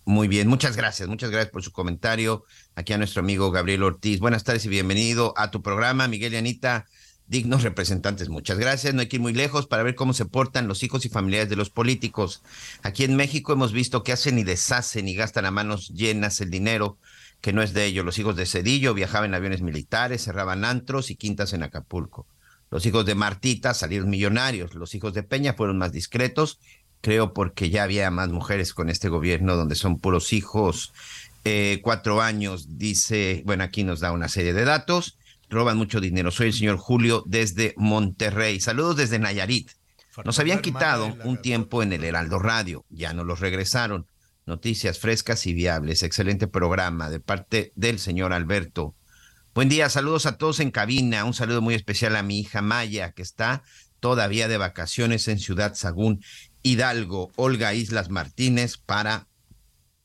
[0.03, 2.43] Muy bien, muchas gracias, muchas gracias por su comentario.
[2.75, 4.19] Aquí a nuestro amigo Gabriel Ortiz.
[4.19, 6.87] Buenas tardes y bienvenido a tu programa, Miguel y Anita,
[7.27, 8.27] dignos representantes.
[8.27, 8.93] Muchas gracias.
[8.93, 11.49] No hay que ir muy lejos para ver cómo se portan los hijos y familiares
[11.49, 12.43] de los políticos.
[12.81, 16.49] Aquí en México hemos visto que hacen y deshacen y gastan a manos llenas el
[16.49, 16.97] dinero
[17.43, 18.05] que no es de ellos.
[18.05, 22.25] Los hijos de Cedillo viajaban en aviones militares, cerraban antros y quintas en Acapulco.
[22.71, 24.75] Los hijos de Martita salieron millonarios.
[24.75, 26.59] Los hijos de Peña fueron más discretos,
[27.01, 30.93] creo porque ya había más mujeres con este gobierno donde son puros hijos.
[31.43, 35.17] Eh, cuatro años, dice, bueno, aquí nos da una serie de datos.
[35.49, 36.31] Roban mucho dinero.
[36.31, 38.61] Soy el señor Julio desde Monterrey.
[38.61, 39.69] Saludos desde Nayarit.
[40.23, 44.07] Nos habían quitado un tiempo en el Heraldo Radio, ya no los regresaron.
[44.45, 46.03] Noticias frescas y viables.
[46.03, 48.93] Excelente programa de parte del señor Alberto.
[49.53, 51.23] Buen día, saludos a todos en cabina.
[51.23, 53.63] Un saludo muy especial a mi hija Maya, que está
[54.01, 56.21] todavía de vacaciones en Ciudad Sagún,
[56.61, 57.31] Hidalgo.
[57.37, 59.29] Olga Islas Martínez para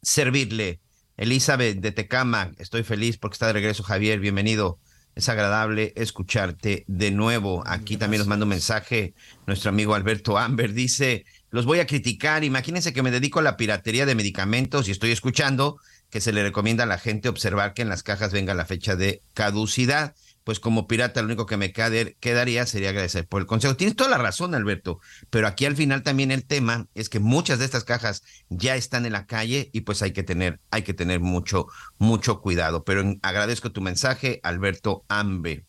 [0.03, 0.81] servirle.
[1.17, 4.79] Elizabeth de Tecama, estoy feliz porque está de regreso Javier, bienvenido.
[5.17, 7.65] Es agradable escucharte de nuevo.
[7.67, 9.15] Aquí también nos manda un mensaje
[9.49, 10.75] nuestro amigo Alberto Amber.
[10.75, 12.45] Dice, los voy a criticar.
[12.45, 15.79] Imagínense que me dedico a la piratería de medicamentos y estoy escuchando
[16.11, 18.97] que se le recomienda a la gente observar que en las cajas venga la fecha
[18.97, 20.15] de caducidad.
[20.45, 23.77] pues como pirata lo único que me quedaría sería agradecer por el consejo.
[23.77, 27.59] Tienes toda la razón, Alberto, pero aquí al final también el tema es que muchas
[27.59, 30.95] de estas cajas ya están en la calle y pues hay que tener, hay que
[30.95, 31.67] tener mucho,
[31.99, 32.83] mucho cuidado.
[32.83, 35.67] Pero agradezco tu mensaje, Alberto Ambe.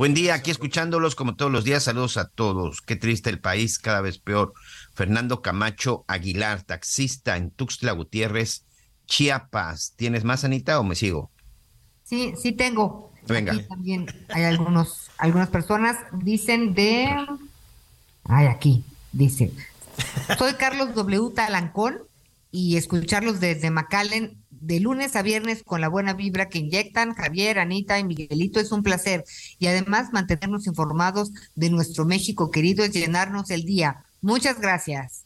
[0.00, 1.82] Buen día, aquí escuchándolos como todos los días.
[1.84, 2.80] Saludos a todos.
[2.80, 4.54] Qué triste el país, cada vez peor.
[4.94, 8.64] Fernando Camacho Aguilar, taxista en Tuxtla Gutiérrez,
[9.06, 9.94] Chiapas.
[9.96, 11.30] ¿Tienes más, Anita, o me sigo?
[12.04, 13.12] Sí, sí tengo.
[13.26, 13.52] Venga.
[13.52, 17.08] Aquí también hay algunos, algunas personas dicen de.
[18.24, 19.52] Ay, aquí, dice.
[20.38, 21.30] Soy Carlos W.
[21.34, 21.98] Talancón
[22.50, 27.58] y escucharlos desde McAllen de lunes a viernes con la buena vibra que inyectan Javier,
[27.58, 29.24] Anita y Miguelito es un placer.
[29.58, 34.04] Y además mantenernos informados de nuestro México querido es llenarnos el día.
[34.22, 35.24] Muchas gracias.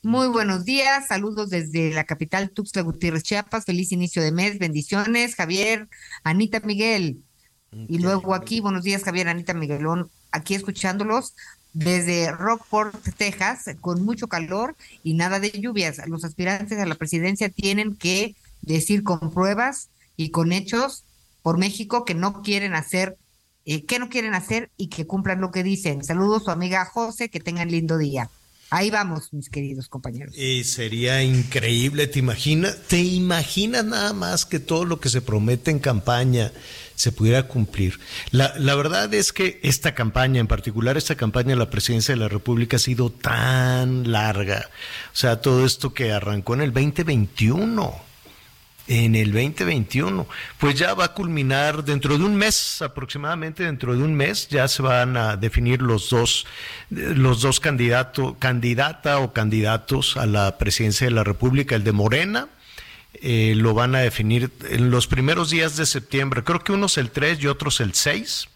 [0.00, 3.64] Muy buenos días, saludos desde la capital Tuxtla Gutiérrez, Chiapas.
[3.64, 5.88] Feliz inicio de mes, bendiciones, Javier,
[6.22, 7.24] Anita, Miguel.
[7.72, 11.34] Y luego aquí, buenos días, Javier, Anita, Miguelón, aquí escuchándolos
[11.72, 16.00] desde Rockport, Texas, con mucho calor y nada de lluvias.
[16.06, 21.04] Los aspirantes a la presidencia tienen que decir con pruebas y con hechos
[21.42, 23.16] por México que no quieren hacer,
[23.70, 26.02] eh, que no quieren hacer y que cumplan lo que dicen.
[26.02, 28.30] Saludos su amiga José, que tengan lindo día.
[28.70, 30.34] Ahí vamos, mis queridos compañeros.
[30.38, 32.78] Y sería increíble, ¿te imaginas?
[32.88, 36.50] ¿Te imaginas nada más que todo lo que se promete en campaña
[36.94, 38.00] se pudiera cumplir?
[38.30, 42.20] La, la verdad es que esta campaña, en particular esta campaña de la presidencia de
[42.20, 44.70] la República, ha sido tan larga.
[45.12, 48.07] O sea, todo esto que arrancó en el 2021
[48.88, 50.26] en el 2021.
[50.58, 54.66] Pues ya va a culminar dentro de un mes, aproximadamente dentro de un mes, ya
[54.66, 56.46] se van a definir los dos,
[56.90, 62.48] los dos candidatos, candidata o candidatos a la presidencia de la República, el de Morena.
[63.20, 66.44] Eh, lo van a definir en los primeros días de septiembre.
[66.44, 68.48] Creo que uno es el 3 y otros el 6.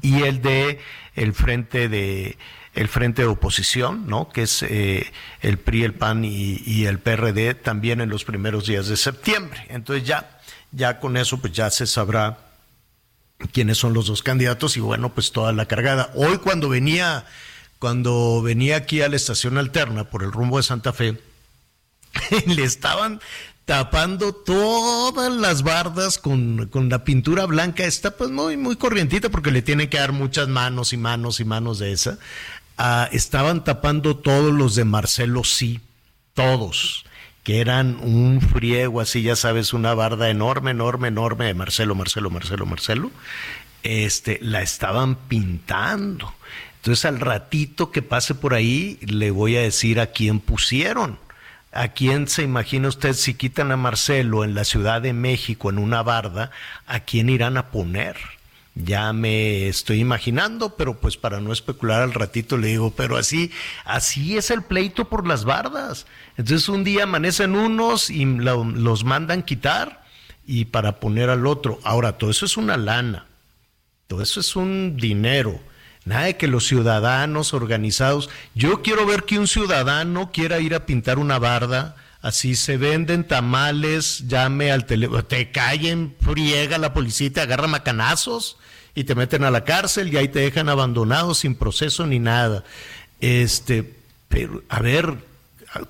[0.00, 0.78] Y el de
[1.14, 2.38] el frente de
[2.74, 4.28] el frente de oposición, ¿no?
[4.28, 8.86] que es eh, el PRI, el PAN y, el PRD, también en los primeros días
[8.88, 9.66] de septiembre.
[9.68, 10.40] Entonces ya,
[10.72, 12.38] ya con eso pues ya se sabrá
[13.52, 16.10] quiénes son los dos candidatos y bueno, pues toda la cargada.
[16.14, 17.24] Hoy cuando venía,
[17.78, 21.20] cuando venía aquí a la estación alterna por el rumbo de Santa Fe,
[22.46, 23.20] le estaban
[23.64, 27.84] tapando todas las bardas con, con, la pintura blanca.
[27.84, 31.44] Está pues muy, muy corrientita porque le tiene que dar muchas manos y manos y
[31.44, 32.18] manos de esa.
[32.82, 35.82] Ah, estaban tapando todos los de Marcelo sí,
[36.32, 37.04] todos,
[37.42, 42.30] que eran un friego así, ya sabes, una barda enorme, enorme, enorme de Marcelo, Marcelo,
[42.30, 43.10] Marcelo, Marcelo,
[43.82, 46.32] este, la estaban pintando.
[46.76, 51.18] Entonces al ratito que pase por ahí le voy a decir a quién pusieron.
[51.72, 55.76] ¿A quién se imagina usted si quitan a Marcelo en la Ciudad de México en
[55.76, 56.50] una barda?
[56.86, 58.16] ¿A quién irán a poner?
[58.74, 63.50] Ya me estoy imaginando, pero pues para no especular al ratito le digo, pero así,
[63.84, 66.06] así es el pleito por las bardas.
[66.36, 70.04] Entonces un día amanecen unos y los mandan quitar
[70.46, 71.78] y para poner al otro.
[71.84, 73.26] Ahora, todo eso es una lana,
[74.06, 75.60] todo eso es un dinero.
[76.04, 80.86] Nada de que los ciudadanos organizados, yo quiero ver que un ciudadano quiera ir a
[80.86, 87.32] pintar una barda, así se venden tamales, llame al teléfono, te callen, friega la policía,
[87.32, 88.58] te agarra macanazos
[88.94, 92.64] y te meten a la cárcel y ahí te dejan abandonado sin proceso ni nada.
[93.20, 93.94] Este,
[94.28, 95.16] pero a ver,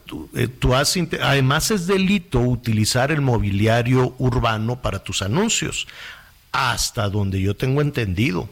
[0.07, 5.87] tú, eh, has, además es delito utilizar el mobiliario urbano para tus anuncios,
[6.53, 8.49] hasta donde yo tengo entendido.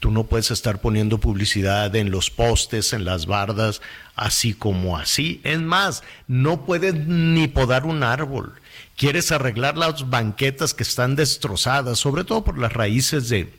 [0.00, 3.82] Tú no puedes estar poniendo publicidad en los postes, en las bardas,
[4.14, 5.40] así como así.
[5.42, 8.52] Es más, no puedes ni podar un árbol.
[8.96, 13.52] Quieres arreglar las banquetas que están destrozadas, sobre todo por las raíces de,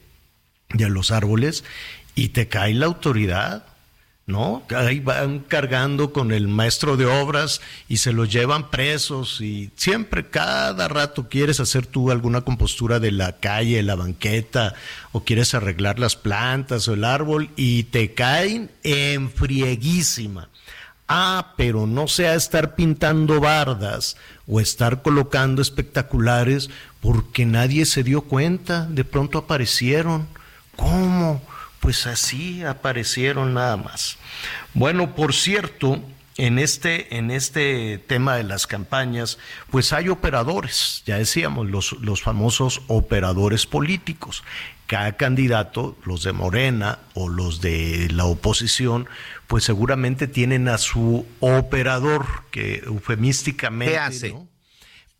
[0.70, 1.66] de los árboles,
[2.16, 3.66] y te cae la autoridad.
[4.30, 4.64] ¿No?
[4.76, 10.30] Ahí van cargando con el maestro de obras y se los llevan presos y siempre,
[10.30, 14.76] cada rato quieres hacer tú alguna compostura de la calle, la banqueta,
[15.12, 20.50] o quieres arreglar las plantas o el árbol y te caen en frieguísima.
[21.08, 24.16] Ah, pero no sea estar pintando bardas
[24.48, 26.70] o estar colocando espectaculares
[27.02, 30.28] porque nadie se dio cuenta, de pronto aparecieron.
[30.76, 31.42] ¿Cómo?
[31.80, 34.18] Pues así aparecieron nada más.
[34.74, 36.04] Bueno, por cierto,
[36.40, 39.38] en este, en este tema de las campañas,
[39.70, 44.44] pues hay operadores, ya decíamos, los, los famosos operadores políticos.
[44.88, 49.08] Cada candidato, los de Morena o los de la oposición,
[49.48, 53.94] pues seguramente tienen a su operador, que eufemísticamente.
[53.94, 54.36] ¿Qué hace?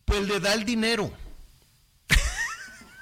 [0.06, 1.12] Pues le da el dinero.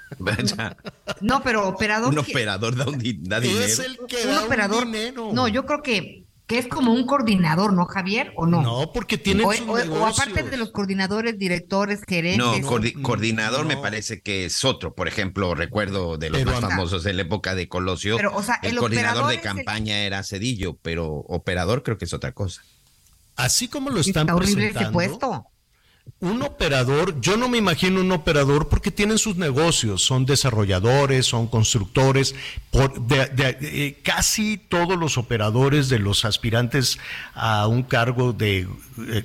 [0.19, 0.75] Vaya,
[1.21, 2.09] No, pero operador.
[2.17, 3.83] un que- operador da, un di- da Es dinero.
[3.83, 4.85] el que un da operador.
[4.85, 5.29] un dinero.
[5.33, 8.33] No, yo creo que, que es como un coordinador, ¿no, Javier?
[8.35, 8.63] ¿O no?
[8.63, 12.39] No, porque tienen o, o- o aparte de los coordinadores, directores, gerentes.
[12.39, 14.95] No, coordi- coordinador me parece que es otro.
[14.95, 18.17] Por ejemplo, recuerdo de los Pero más famosos de la época de Colosio.
[18.17, 22.05] Pero, o sea, el, el coordinador de el- campaña era Cedillo, pero operador creo que
[22.05, 22.63] es otra cosa.
[23.35, 25.45] Así como lo están Está horrible ese puesto.
[26.19, 31.47] Un operador, yo no me imagino un operador porque tienen sus negocios, son desarrolladores, son
[31.47, 32.35] constructores,
[32.71, 33.29] por, de-
[33.61, 36.99] eh, casi todos los operadores de los aspirantes
[37.33, 38.67] a un cargo de
[39.07, 39.23] eh,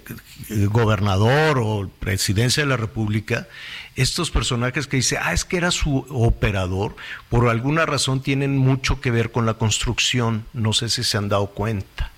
[0.68, 3.49] gobernador o presidencia de la República,
[3.97, 6.97] estos personajes que dice, ah, es que era su operador,
[7.28, 11.28] por alguna razón tienen mucho que ver con la construcción, no sé si se han
[11.28, 12.11] dado cuenta,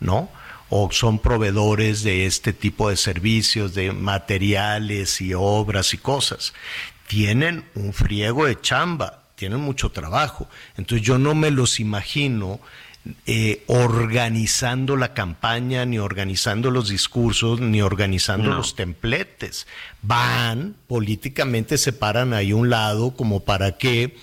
[0.00, 0.28] ¿no?
[0.74, 6.54] O son proveedores de este tipo de servicios, de materiales y obras y cosas.
[7.06, 10.48] Tienen un friego de chamba, tienen mucho trabajo.
[10.78, 12.58] Entonces yo no me los imagino
[13.26, 18.56] eh, organizando la campaña, ni organizando los discursos, ni organizando No.
[18.56, 19.66] los templetes.
[20.00, 24.16] Van, políticamente se paran ahí a un lado como para que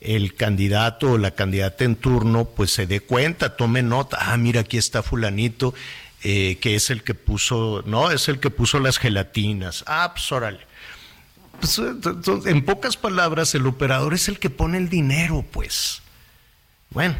[0.00, 4.60] el candidato o la candidata en turno pues se dé cuenta, tome nota, ah, mira,
[4.60, 5.74] aquí está fulanito,
[6.22, 10.30] eh, que es el que puso, no, es el que puso las gelatinas, ah, pues
[10.32, 10.60] órale.
[11.60, 11.94] Pues, eh,
[12.46, 16.02] en pocas palabras, el operador es el que pone el dinero, pues.
[16.90, 17.16] Bueno,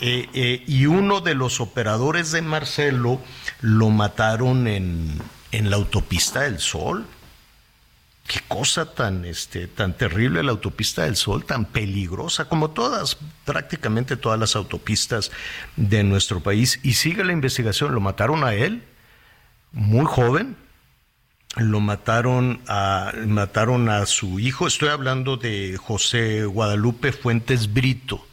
[0.00, 3.20] eh, y uno de los operadores de Marcelo
[3.60, 5.20] lo mataron en,
[5.52, 7.06] en la autopista del Sol.
[8.26, 14.16] Qué cosa tan, este, tan terrible la autopista del Sol, tan peligrosa, como todas, prácticamente
[14.16, 15.30] todas las autopistas
[15.76, 16.80] de nuestro país.
[16.82, 18.82] Y sigue la investigación, lo mataron a él,
[19.72, 20.56] muy joven,
[21.56, 28.26] lo mataron a, mataron a su hijo, estoy hablando de José Guadalupe Fuentes Brito.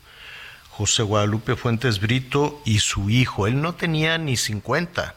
[0.69, 5.13] José Guadalupe Fuentes Brito y su hijo, él no tenía ni 50,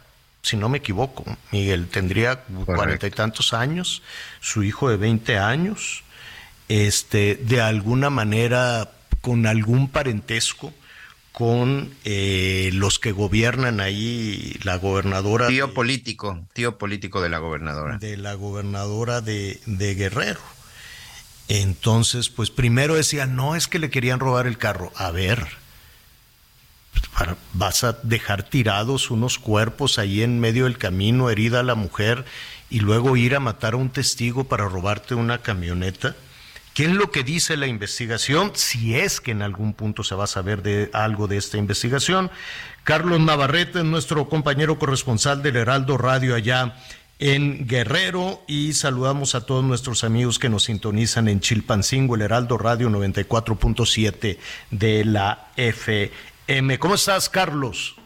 [0.47, 4.03] si no me equivoco, Miguel tendría cuarenta y tantos años,
[4.41, 6.05] su hijo de 20 años,
[6.69, 8.91] este, de alguna manera
[9.21, 10.73] con algún parentesco
[11.33, 17.39] con eh, los que gobiernan ahí, la gobernadora Tío de- político, tío político de la
[17.39, 17.99] gobernadora.
[17.99, 20.41] de la gobernadora de, de Guerrero.
[21.49, 24.93] Entonces, pues primero decía, no es que le querían robar el carro.
[24.97, 25.47] A ver,
[27.53, 32.25] vas a dejar tirados unos cuerpos ahí en medio del camino, herida la mujer,
[32.71, 36.17] y luego ir a matar a un testigo para robarte una camioneta.
[36.75, 38.53] ¿Qué es lo que dice la investigación?
[38.55, 42.31] Si es que en algún punto se va a saber de algo de esta investigación.
[42.85, 46.77] Carlos Navarrete es nuestro compañero corresponsal del Heraldo Radio allá
[47.19, 52.59] en Guerrero y saludamos a todos nuestros amigos que nos sintonizan en Chilpancingo, el Heraldo
[52.59, 54.37] Radio 94.7
[54.71, 56.11] de la FM.
[56.79, 57.97] ¿Cómo estás, Carlos?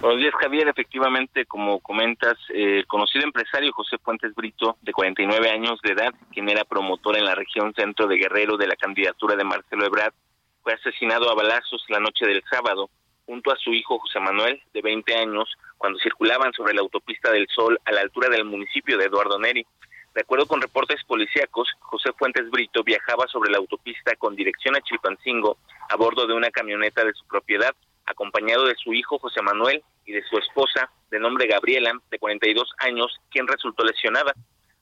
[0.00, 0.68] Buenos días, Javier.
[0.68, 6.48] Efectivamente, como comentas, el conocido empresario José Fuentes Brito, de 49 años de edad, quien
[6.48, 10.14] era promotor en la región centro de Guerrero de la candidatura de Marcelo Ebrard,
[10.62, 12.88] fue asesinado a balazos la noche del sábado,
[13.26, 15.48] junto a su hijo José Manuel, de 20 años,
[15.78, 19.66] cuando circulaban sobre la autopista del Sol a la altura del municipio de Eduardo Neri.
[20.14, 24.80] De acuerdo con reportes policíacos, José Fuentes Brito viajaba sobre la autopista con dirección a
[24.82, 25.56] Chilpancingo
[25.88, 30.12] a bordo de una camioneta de su propiedad, acompañado de su hijo José Manuel y
[30.12, 34.34] de su esposa, de nombre Gabriela, de 42 años, quien resultó lesionada.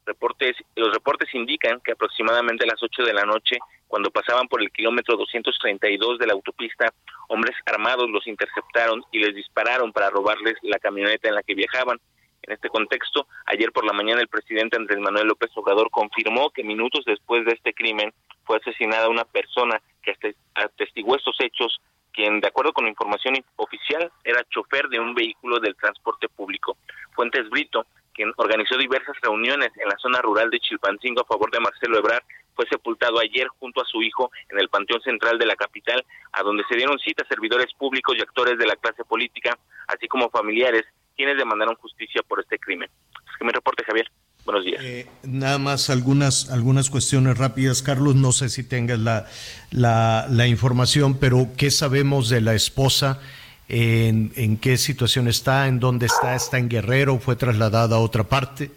[0.05, 4.61] Reportes, los reportes indican que aproximadamente a las 8 de la noche, cuando pasaban por
[4.61, 6.93] el kilómetro 232 de la autopista,
[7.29, 12.01] hombres armados los interceptaron y les dispararon para robarles la camioneta en la que viajaban.
[12.43, 16.65] En este contexto, ayer por la mañana el presidente Andrés Manuel López Obrador confirmó que
[16.65, 18.13] minutos después de este crimen
[18.45, 21.81] fue asesinada una persona que ate- atestiguó estos hechos,
[22.13, 26.77] quien, de acuerdo con información oficial, era chofer de un vehículo del transporte público.
[27.13, 31.61] Fuentes Brito, quien organizó diversas reuniones en la zona rural de Chilpancingo a favor de
[31.61, 32.25] Marcelo Ebrard,
[32.57, 36.43] fue sepultado ayer junto a su hijo en el Panteón Central de la capital, a
[36.43, 40.85] donde se dieron cita servidores públicos y actores de la clase política, así como familiares,
[41.21, 42.89] quienes demandaron justicia por este crimen.
[43.31, 44.11] Es que me reporte, Javier.
[44.47, 44.83] Buenos días.
[44.83, 48.15] Eh, nada más algunas, algunas cuestiones rápidas, Carlos.
[48.15, 49.27] No sé si tengas la,
[49.71, 53.21] la, la información, pero ¿qué sabemos de la esposa?
[53.69, 55.69] ¿En, ¿En qué situación está?
[55.69, 56.35] ¿En dónde está?
[56.35, 57.19] ¿Está en Guerrero?
[57.19, 58.71] ¿Fue trasladada a otra parte?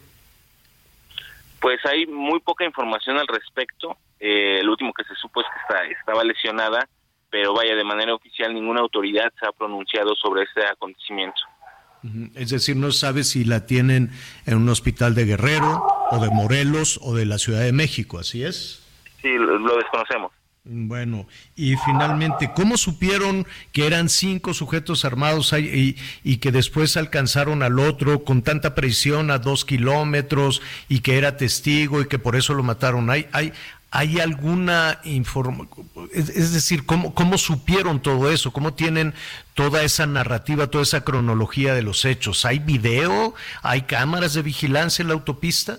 [1.62, 3.96] Pues hay muy poca información al respecto.
[4.20, 6.86] Eh, el último que se supo es que está, estaba lesionada,
[7.30, 11.40] pero vaya, de manera oficial ninguna autoridad se ha pronunciado sobre este acontecimiento.
[12.34, 14.10] Es decir, no sabe si la tienen
[14.44, 18.44] en un hospital de Guerrero o de Morelos o de la Ciudad de México, ¿así
[18.44, 18.82] es?
[19.22, 20.32] sí, lo desconocemos.
[20.66, 21.26] Bueno,
[21.56, 27.78] y finalmente, ¿cómo supieron que eran cinco sujetos armados y, y, que después alcanzaron al
[27.78, 32.54] otro con tanta presión a dos kilómetros y que era testigo y que por eso
[32.54, 33.10] lo mataron?
[33.10, 33.52] ¿Hay, hay,
[33.94, 35.88] hay alguna información?
[36.12, 38.52] Es, decir, ¿cómo, ¿cómo supieron todo eso?
[38.52, 39.14] ¿Cómo tienen
[39.54, 42.44] toda esa narrativa, toda esa cronología de los hechos?
[42.44, 43.34] ¿Hay video?
[43.62, 45.78] ¿Hay cámaras de vigilancia en la autopista?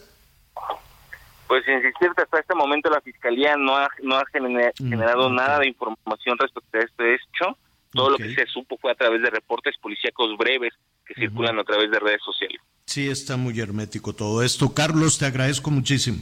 [1.48, 5.68] Pues insistirte, hasta este momento la Fiscalía no ha, no ha mm, generado nada de
[5.68, 7.58] información respecto a este hecho.
[7.92, 10.74] Todo lo que se supo fue a través de reportes policíacos breves
[11.06, 12.62] que circulan a través de redes sociales.
[12.86, 14.74] Sí, está muy hermético todo esto.
[14.74, 16.20] Carlos, te agradezco muchísimo.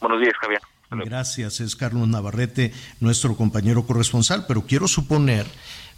[0.00, 0.60] Buenos días, Javier.
[0.90, 5.46] Gracias, es Carlos Navarrete, nuestro compañero corresponsal, pero quiero suponer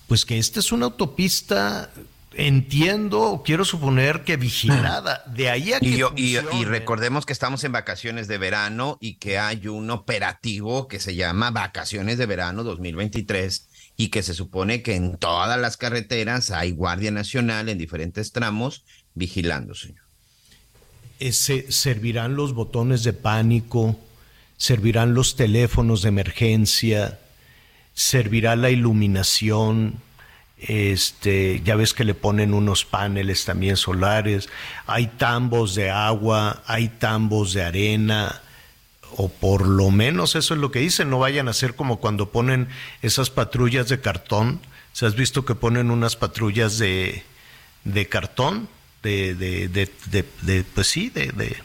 [0.08, 1.90] pues que esta es una autopista
[2.34, 5.24] entiendo, quiero suponer que vigilada.
[5.34, 9.38] De ahí a que y, y, recordemos que estamos en vacaciones de verano y que
[9.38, 14.94] hay un operativo que se llama Vacaciones de Verano 2023 y que se supone que
[14.94, 18.84] en todas las carreteras hay Guardia Nacional en diferentes tramos
[19.14, 20.04] vigilando, señor.
[21.18, 23.98] Ese, servirán los botones de pánico,
[24.60, 27.18] servirán los teléfonos de emergencia,
[27.94, 29.94] servirá la iluminación,
[30.58, 34.50] este, ya ves que le ponen unos paneles también solares,
[34.86, 38.42] hay tambos de agua, hay tambos de arena,
[39.16, 42.28] o por lo menos eso es lo que dicen, no vayan a ser como cuando
[42.28, 42.68] ponen
[43.00, 44.60] esas patrullas de cartón,
[44.92, 47.24] ¿se has visto que ponen unas patrullas de,
[47.84, 48.68] de cartón?
[49.02, 49.90] De, de, de,
[50.42, 51.56] de, pues sí, de,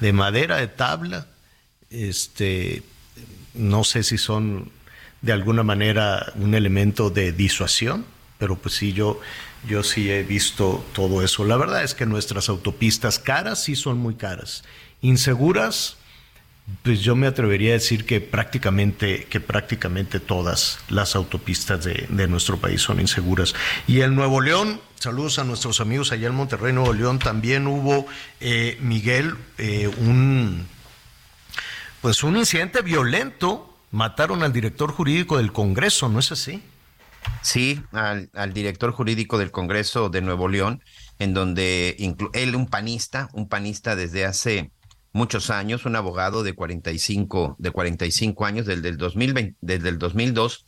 [0.00, 1.26] de madera, de tabla,
[1.94, 2.82] este,
[3.54, 4.70] no sé si son
[5.22, 8.04] de alguna manera un elemento de disuasión
[8.38, 9.20] pero pues sí, yo,
[9.66, 11.44] yo sí he visto todo eso.
[11.44, 14.64] La verdad es que nuestras autopistas caras sí son muy caras.
[15.00, 15.96] Inseguras,
[16.82, 22.58] pues yo me atrevería a decir que prácticamente, que prácticamente todas las autopistas de, nuestro
[22.58, 23.54] país son inseguras.
[23.86, 28.06] Y el Nuevo León, saludos a nuestros amigos allá en Monterrey, Nuevo León, también hubo,
[28.40, 30.66] eh, Miguel, eh, un,
[32.04, 33.74] pues un incidente violento.
[33.90, 36.62] Mataron al director jurídico del Congreso, ¿no es así?
[37.40, 40.82] Sí, al, director jurídico del Congreso de Nuevo León,
[41.18, 41.96] en donde
[42.34, 44.70] él, un panista, un panista desde hace
[45.14, 50.66] muchos años, un abogado de 45, de 45 años, desde el, 2020, desde el 2002,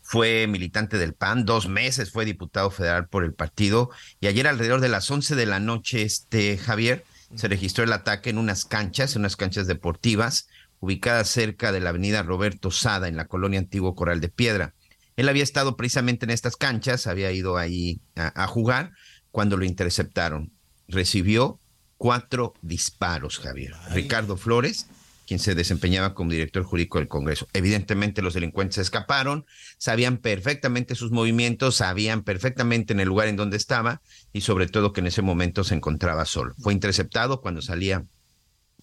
[0.00, 3.90] fue militante del PAN, dos meses fue diputado federal por el partido,
[4.22, 7.04] y ayer alrededor de las 11 de la noche, este Javier,
[7.34, 10.48] se registró el ataque en unas canchas, en unas canchas deportivas,
[10.82, 14.74] ubicadas cerca de la avenida Roberto Sada, en la colonia Antiguo Coral de Piedra.
[15.14, 18.90] Él había estado precisamente en estas canchas, había ido ahí a, jugar
[19.30, 20.52] cuando lo interceptaron.
[20.88, 21.60] Recibió
[21.98, 23.74] cuatro disparos, Javier.
[23.92, 24.88] Ricardo Flores,
[25.24, 27.46] quien se desempeñaba como director jurídico del Congreso.
[27.52, 29.46] Evidentemente los delincuentes escaparon,
[29.78, 34.02] sabían perfectamente sus movimientos, sabían perfectamente en el lugar en donde estaba
[34.32, 36.56] y sobre todo que en ese momento se encontraba solo.
[36.58, 38.04] Fue interceptado cuando salía,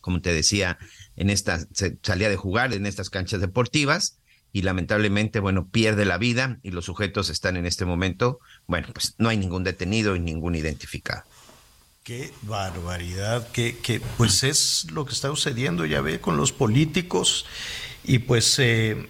[0.10, 0.80] como te decía,
[1.18, 1.60] en esta,
[2.02, 4.18] salía de jugar en estas canchas deportivas
[4.52, 9.14] y lamentablemente, bueno, pierde la vida y los sujetos están en este momento, bueno, pues
[9.20, 11.22] no hay ningún detenido y ningún identificado.
[12.04, 17.46] Qué barbaridad, que pues es lo que está sucediendo, ya ve, con los políticos
[18.04, 19.08] y pues eh,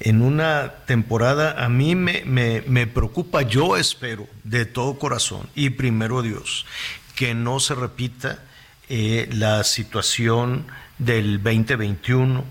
[0.00, 5.70] en una temporada a mí me, me, me preocupa, yo espero de todo corazón y
[5.70, 6.66] primero Dios,
[7.14, 8.42] que no se repita
[8.88, 10.66] eh, la situación
[10.98, 12.44] del 2021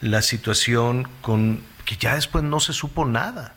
[0.00, 3.54] la situación con que ya después no se supo nada.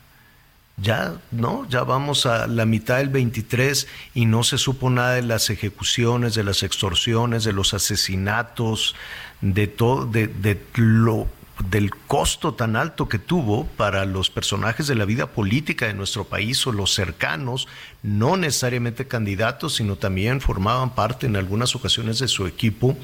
[0.78, 1.68] Ya, ¿no?
[1.68, 6.36] Ya vamos a la mitad del 23 y no se supo nada de las ejecuciones,
[6.36, 8.96] de las extorsiones, de los asesinatos,
[9.42, 11.28] de todo, de, de lo
[11.70, 16.24] del costo tan alto que tuvo para los personajes de la vida política de nuestro
[16.24, 17.68] país o los cercanos,
[18.02, 22.98] no necesariamente candidatos, sino también formaban parte en algunas ocasiones de su equipo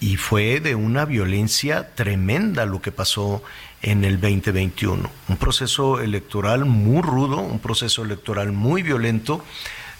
[0.00, 3.42] y fue de una violencia tremenda lo que pasó
[3.82, 5.10] en el 2021.
[5.28, 9.44] Un proceso electoral muy rudo, un proceso electoral muy violento,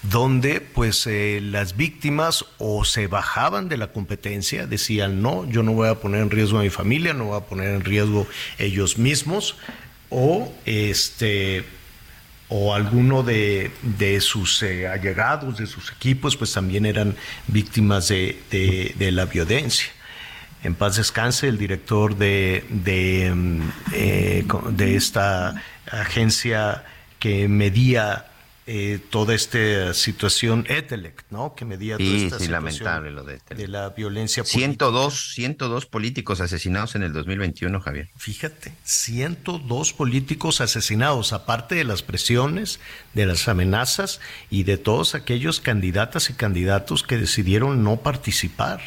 [0.03, 5.73] donde pues eh, las víctimas o se bajaban de la competencia, decían, no, yo no
[5.73, 8.27] voy a poner en riesgo a mi familia, no voy a poner en riesgo
[8.59, 9.57] ellos mismos,
[10.11, 11.65] o este
[12.51, 13.71] o alguno de,
[14.21, 17.15] sus eh, allegados, de sus equipos, pues también eran
[17.47, 19.89] víctimas de, la violencia.
[20.65, 23.61] En paz descanse el director de, de, mm,
[23.93, 24.47] eh,
[24.79, 26.85] esta agencia
[27.19, 28.28] que medía
[28.71, 31.55] eh, toda esta situación Etelec, ¿no?
[31.55, 34.59] Que medía toda Sí, esta sí, lamentable lo de la violencia política.
[34.59, 38.11] 102, 102 políticos asesinados en el 2021, Javier.
[38.19, 42.79] Fíjate, 102 políticos asesinados, aparte de las presiones,
[43.15, 48.83] de las amenazas y de todos aquellos candidatas y candidatos que decidieron no participar.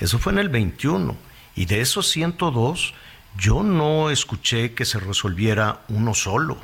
[0.00, 1.16] Eso fue en el 21.
[1.54, 2.92] Y de esos 102,
[3.38, 6.58] yo no escuché que se resolviera uno solo,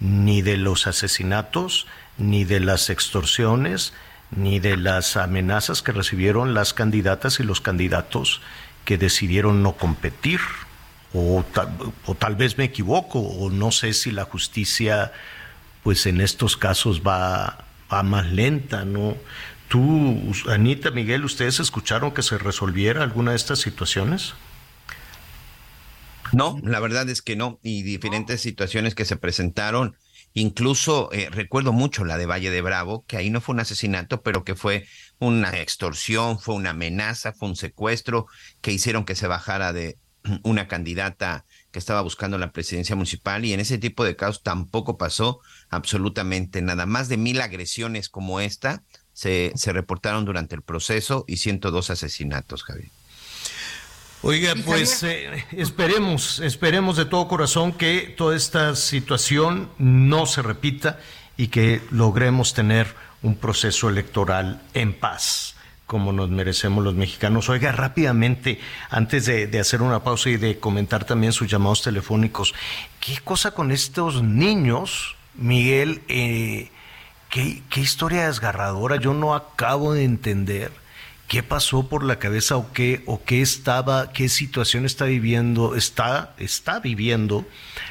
[0.00, 1.86] ni de los asesinatos,
[2.18, 3.92] ni de las extorsiones,
[4.30, 8.40] ni de las amenazas que recibieron las candidatas y los candidatos
[8.84, 10.40] que decidieron no competir.
[11.12, 11.76] O tal,
[12.06, 15.12] o tal vez me equivoco, o no sé si la justicia,
[15.82, 19.16] pues en estos casos va, va más lenta, ¿no?
[19.66, 24.34] Tú, Anita, Miguel, ¿ustedes escucharon que se resolviera alguna de estas situaciones?
[26.32, 27.58] No, la verdad es que no.
[27.62, 29.96] Y diferentes situaciones que se presentaron,
[30.32, 34.22] incluso eh, recuerdo mucho la de Valle de Bravo, que ahí no fue un asesinato,
[34.22, 34.86] pero que fue
[35.18, 38.26] una extorsión, fue una amenaza, fue un secuestro,
[38.60, 39.98] que hicieron que se bajara de
[40.42, 44.98] una candidata que estaba buscando la presidencia municipal y en ese tipo de casos tampoco
[44.98, 46.86] pasó absolutamente nada.
[46.86, 52.62] Más de mil agresiones como esta se, se reportaron durante el proceso y 102 asesinatos,
[52.64, 52.90] Javier.
[54.22, 60.98] Oiga, pues eh, esperemos, esperemos de todo corazón que toda esta situación no se repita
[61.38, 65.54] y que logremos tener un proceso electoral en paz,
[65.86, 67.48] como nos merecemos los mexicanos.
[67.48, 68.60] Oiga, rápidamente,
[68.90, 72.52] antes de, de hacer una pausa y de comentar también sus llamados telefónicos,
[73.00, 76.02] ¿qué cosa con estos niños, Miguel?
[76.08, 76.70] Eh,
[77.30, 80.72] ¿qué, qué historia desgarradora, yo no acabo de entender
[81.30, 86.34] qué pasó por la cabeza o qué o qué estaba, qué situación está viviendo, está
[86.38, 87.46] está viviendo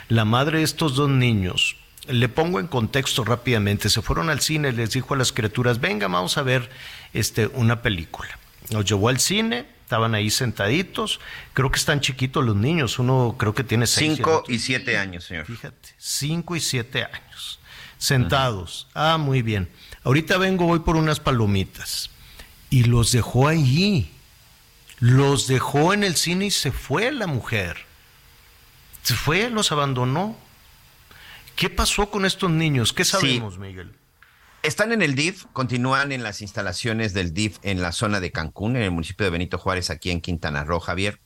[0.10, 1.78] la madre de estos dos niños.
[2.10, 6.10] Le pongo en contexto rápidamente, se fueron al cine, les dijo a las criaturas, "Venga,
[6.10, 6.70] vamos a ver
[7.14, 8.38] este una película."
[8.72, 11.22] Los llevó al cine, estaban ahí sentaditos,
[11.54, 15.24] creo que están chiquitos los niños, uno creo que tiene seis Cinco y siete años,
[15.24, 15.46] señor.
[15.46, 17.62] Fíjate, cinco y siete años,
[17.98, 18.90] sentados.
[18.94, 19.70] Ah, muy bien.
[20.04, 22.10] Ahorita vengo, voy por unas palomitas.
[22.70, 24.12] Y los dejó allí.
[25.00, 27.78] Los dejó en el cine y se fue la mujer.
[29.02, 30.38] Se fue, los abandonó.
[31.56, 32.94] ¿Qué pasó con estos niños?
[32.94, 33.94] ¿Qué sabemos, Miguel?
[34.62, 38.76] Están en el DIF, continúan en las instalaciones del DIF en la zona de Cancún,
[38.76, 41.22] en el municipio de Benito Juárez, aquí en Quintana Roo, Javier.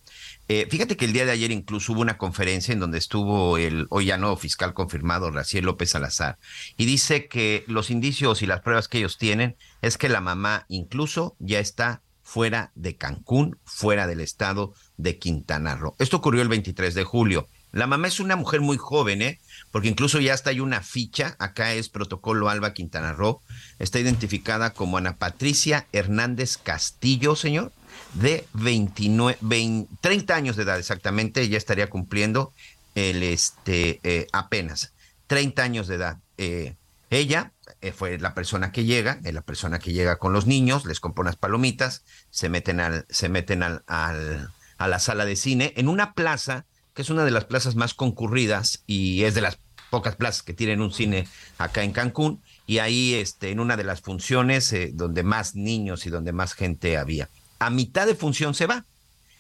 [0.50, 3.88] Eh, fíjate que el día de ayer incluso hubo una conferencia en donde estuvo el
[3.90, 6.38] hoy ya nuevo fiscal confirmado, Raciel López Salazar,
[6.78, 10.66] y dice que los indicios y las pruebas que ellos tienen es que la mamá
[10.68, 15.96] incluso ya está fuera de Cancún, fuera del estado de Quintana Roo.
[16.00, 17.48] Esto ocurrió el 23 de julio.
[17.72, 19.40] La mamá es una mujer muy joven, ¿eh?
[19.72, 23.42] Porque incluso ya hasta hay una ficha, acá es protocolo Alba Quintana Roo,
[23.80, 27.72] está identificada como Ana Patricia Hernández Castillo, señor,
[28.14, 32.54] de 29, 20 30 años de edad exactamente, ella estaría cumpliendo
[32.96, 34.94] el, este, eh, apenas
[35.28, 36.18] 30 años de edad.
[36.38, 36.76] Eh,
[37.10, 37.52] ella
[37.82, 41.00] eh, fue la persona que llega, es la persona que llega con los niños, les
[41.00, 45.88] compra unas palomitas, se meten al, se meten al, a la sala de cine en
[45.88, 49.58] una plaza que es una de las plazas más concurridas y es de las
[49.90, 53.84] pocas plazas que tienen un cine acá en Cancún y ahí este en una de
[53.84, 57.30] las funciones donde más niños y donde más gente había.
[57.60, 58.86] A mitad de función se va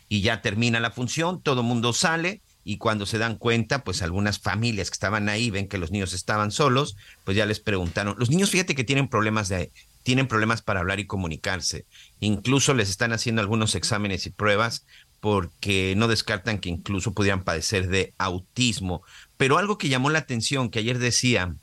[0.09, 4.01] y ya termina la función, todo el mundo sale y cuando se dan cuenta, pues
[4.01, 6.95] algunas familias que estaban ahí ven que los niños estaban solos,
[7.25, 8.15] pues ya les preguntaron.
[8.17, 9.71] Los niños, fíjate que tienen problemas de
[10.03, 11.85] tienen problemas para hablar y comunicarse.
[12.19, 14.85] Incluso les están haciendo algunos exámenes y pruebas
[15.21, 19.01] porque no descartan que incluso pudieran padecer de autismo.
[19.37, 21.55] Pero algo que llamó la atención, que ayer decía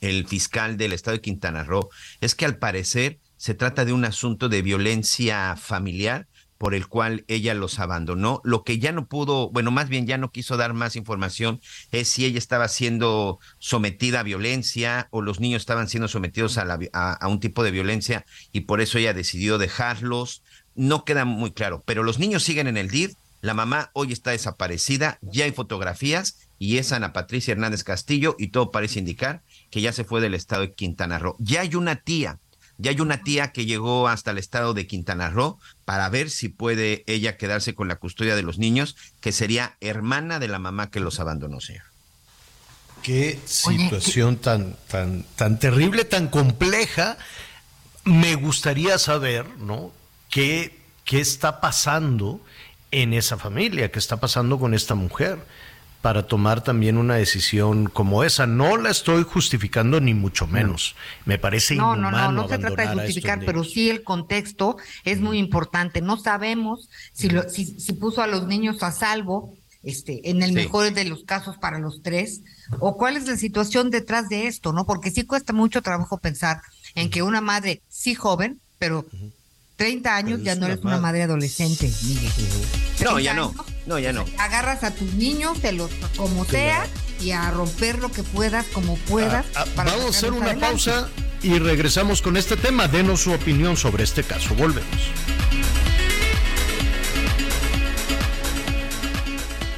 [0.00, 1.90] el fiscal del estado de Quintana Roo,
[2.20, 6.28] es que al parecer se trata de un asunto de violencia familiar
[6.58, 8.40] por el cual ella los abandonó.
[8.44, 12.06] Lo que ya no pudo, bueno, más bien ya no quiso dar más información es
[12.06, 16.78] si ella estaba siendo sometida a violencia o los niños estaban siendo sometidos a, la,
[16.92, 20.44] a, un tipo de violencia y por eso ella decidió dejarlos.
[20.76, 23.14] No queda muy claro, pero los niños siguen en el DIF.
[23.40, 28.52] La mamá hoy está desaparecida, ya hay fotografías y es Ana Patricia Hernández Castillo y
[28.52, 31.34] todo parece indicar que ya se fue del estado de Quintana Roo.
[31.40, 32.38] Ya hay una tía
[32.78, 36.48] ya hay una tía que llegó hasta el estado de Quintana Roo para ver si
[36.48, 40.90] puede ella quedarse con la custodia de los niños, que sería hermana de la mamá
[40.90, 41.84] que los abandonó, señor.
[43.02, 47.18] Qué situación Oye, tan, tan, tan terrible, tan compleja.
[48.04, 49.92] Me gustaría saber, ¿no?
[50.30, 52.40] ¿Qué, ¿Qué está pasando
[52.90, 53.90] en esa familia?
[53.90, 55.38] ¿Qué está pasando con esta mujer?
[56.02, 58.46] Para tomar también una decisión como esa.
[58.46, 60.96] No la estoy justificando ni mucho menos.
[61.24, 64.76] Me parece No, inhumano no, no, no se trata de justificar, pero sí el contexto
[65.04, 66.00] es muy importante.
[66.02, 70.50] No sabemos si, lo, si, si puso a los niños a salvo, este, en el
[70.50, 70.54] Sí.
[70.56, 72.40] mejor de los casos para los tres,
[72.80, 74.84] o cuál es la situación detrás de esto, ¿no?
[74.86, 76.60] Porque sí cuesta mucho trabajo pensar
[76.94, 79.06] en que una madre, sí joven, pero
[79.82, 81.00] 30 años ya no eres una madre.
[81.02, 82.32] madre adolescente, Miguel.
[83.00, 83.48] No, 30 ya no.
[83.48, 84.24] años, No, ya no.
[84.38, 86.86] Agarras a tus niños, te los como sea,
[87.20, 89.44] y a romper lo que puedas, como puedas.
[89.56, 90.66] Ah, ah, para vamos a hacer una adelante.
[90.66, 91.08] pausa
[91.42, 92.86] y regresamos con este tema.
[92.86, 94.54] Denos su opinión sobre este caso.
[94.54, 94.86] Volvemos.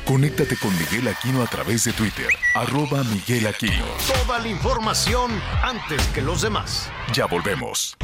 [0.05, 3.87] Conéctate con Miguel Aquino a través de Twitter, arroba Miguel Aquino.
[4.27, 5.31] Toda la información
[5.63, 6.91] antes que los demás.
[7.15, 7.97] Ya volvemos.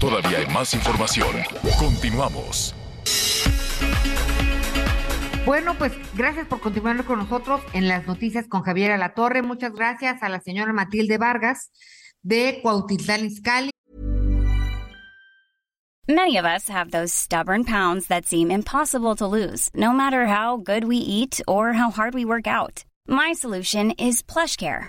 [0.00, 1.28] Todavía hay más información.
[1.78, 2.74] Continuamos.
[5.44, 9.42] Bueno, pues gracias por continuar con nosotros en las noticias con Javier Alatorre.
[9.42, 11.70] Muchas gracias a la señora Matilde Vargas
[12.22, 13.70] de Cuautitlán Izcalli.
[16.08, 20.56] Many of us have those stubborn pounds that seem impossible to lose, no matter how
[20.56, 22.84] good we eat or how hard we work out.
[23.06, 24.88] My solution is PlushCare.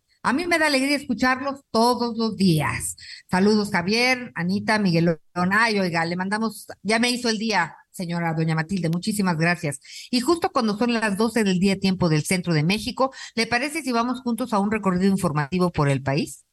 [0.23, 2.95] a mí me da alegría escucharlos todos los días.
[3.29, 5.19] Saludos, Javier, Anita, Miguel.
[5.33, 9.79] Ay, oiga, le mandamos, ya me hizo el día, señora doña Matilde, muchísimas gracias.
[10.11, 13.81] Y justo cuando son las 12 del día tiempo del centro de México, ¿le parece
[13.81, 16.45] si vamos juntos a un recorrido informativo por el país?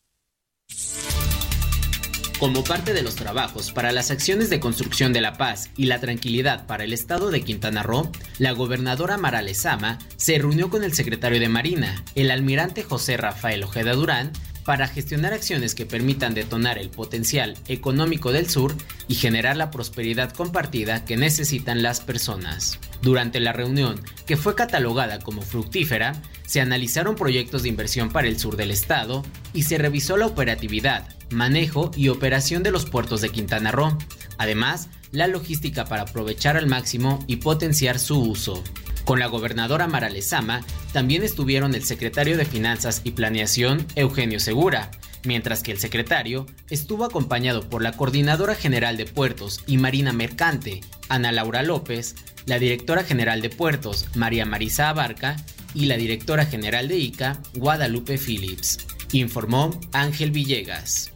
[2.39, 5.99] Como parte de los trabajos para las acciones de construcción de la paz y la
[5.99, 10.95] tranquilidad para el estado de Quintana Roo, la gobernadora Mara Lezama se reunió con el
[10.95, 14.31] secretario de Marina, el almirante José Rafael Ojeda Durán,
[14.69, 18.75] para gestionar acciones que permitan detonar el potencial económico del sur
[19.09, 22.79] y generar la prosperidad compartida que necesitan las personas.
[23.01, 28.39] Durante la reunión, que fue catalogada como fructífera, se analizaron proyectos de inversión para el
[28.39, 33.31] sur del estado y se revisó la operatividad, manejo y operación de los puertos de
[33.31, 33.97] Quintana Roo,
[34.37, 38.63] además la logística para aprovechar al máximo y potenciar su uso.
[39.09, 40.61] Con la gobernadora Mara Lezama
[40.93, 44.91] también estuvieron el secretario de Finanzas y Planeación Eugenio Segura,
[45.25, 50.83] mientras que el secretario estuvo acompañado por la coordinadora general de puertos y marina mercante,
[51.09, 55.37] Ana Laura López, la directora general de puertos, María Marisa Abarca,
[55.73, 58.77] y la directora general de ICA, Guadalupe Phillips,
[59.13, 61.13] informó Ángel Villegas.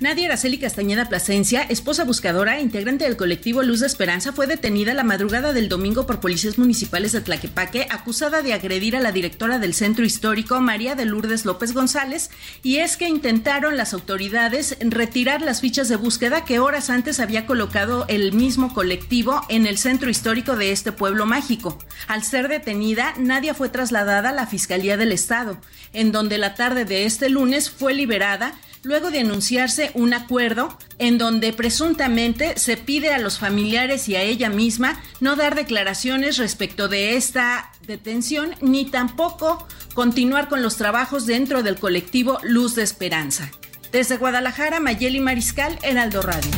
[0.00, 4.94] Nadia Araceli Castañeda Plasencia, esposa buscadora e integrante del colectivo Luz de Esperanza, fue detenida
[4.94, 9.58] la madrugada del domingo por policías municipales de Tlaquepaque, acusada de agredir a la directora
[9.58, 12.30] del centro histórico, María de Lourdes López González,
[12.62, 17.44] y es que intentaron las autoridades retirar las fichas de búsqueda que horas antes había
[17.44, 21.78] colocado el mismo colectivo en el centro histórico de este pueblo mágico.
[22.08, 25.58] Al ser detenida, Nadia fue trasladada a la Fiscalía del Estado,
[25.92, 31.18] en donde la tarde de este lunes fue liberada luego de anunciarse un acuerdo en
[31.18, 36.88] donde presuntamente se pide a los familiares y a ella misma no dar declaraciones respecto
[36.88, 43.50] de esta detención ni tampoco continuar con los trabajos dentro del colectivo Luz de Esperanza.
[43.92, 46.50] Desde Guadalajara, Mayeli Mariscal, Heraldo Radio.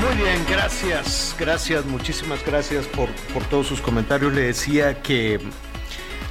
[0.00, 4.32] Muy bien, gracias, gracias, muchísimas gracias por, por todos sus comentarios.
[4.32, 5.40] Le decía que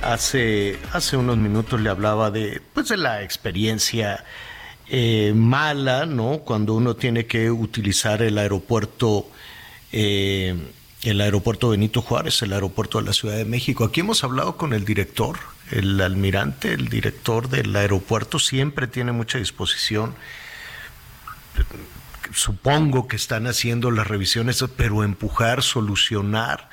[0.06, 4.24] hace, hace unos minutos le hablaba de, pues, de la experiencia
[4.90, 6.40] eh, mala, ¿no?
[6.40, 9.30] Cuando uno tiene que utilizar el aeropuerto,
[9.92, 10.56] eh,
[11.04, 13.86] el aeropuerto Benito Juárez, el aeropuerto de la Ciudad de México.
[13.86, 15.38] Aquí hemos hablado con el director,
[15.72, 20.16] el almirante, el director del aeropuerto, siempre tiene mucha disposición
[22.34, 26.70] supongo que están haciendo las revisiones, pero empujar, solucionar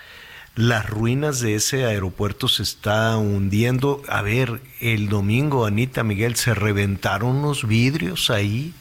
[0.54, 4.02] las ruinas de ese aeropuerto se está hundiendo.
[4.08, 8.74] A ver, el domingo, Anita Miguel, se reventaron unos vidrios ahí.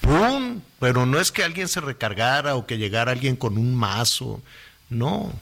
[0.00, 0.60] ¡Pum!
[0.78, 4.42] Pero no es que alguien se recargara o que llegara alguien con un mazo.
[4.88, 5.32] No.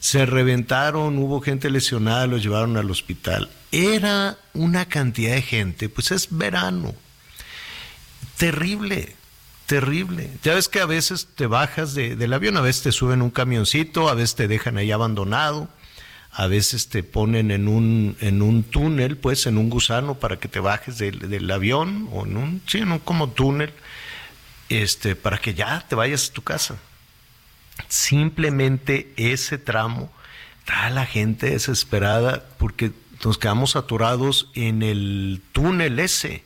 [0.00, 3.50] Se reventaron, hubo gente lesionada, los llevaron al hospital.
[3.72, 6.94] Era una cantidad de gente, pues es verano.
[8.36, 9.16] Terrible
[9.66, 10.30] Terrible.
[10.42, 13.30] Ya ves que a veces te bajas de, del avión, a veces te suben un
[13.30, 15.68] camioncito, a veces te dejan ahí abandonado,
[16.30, 20.48] a veces te ponen en un, en un túnel, pues en un gusano para que
[20.48, 23.72] te bajes del, del avión, o en un, sí, en un como túnel,
[24.68, 26.76] este, para que ya te vayas a tu casa.
[27.88, 30.10] Simplemente ese tramo
[30.60, 32.92] está la gente desesperada porque
[33.24, 36.44] nos quedamos atorados en el túnel ese,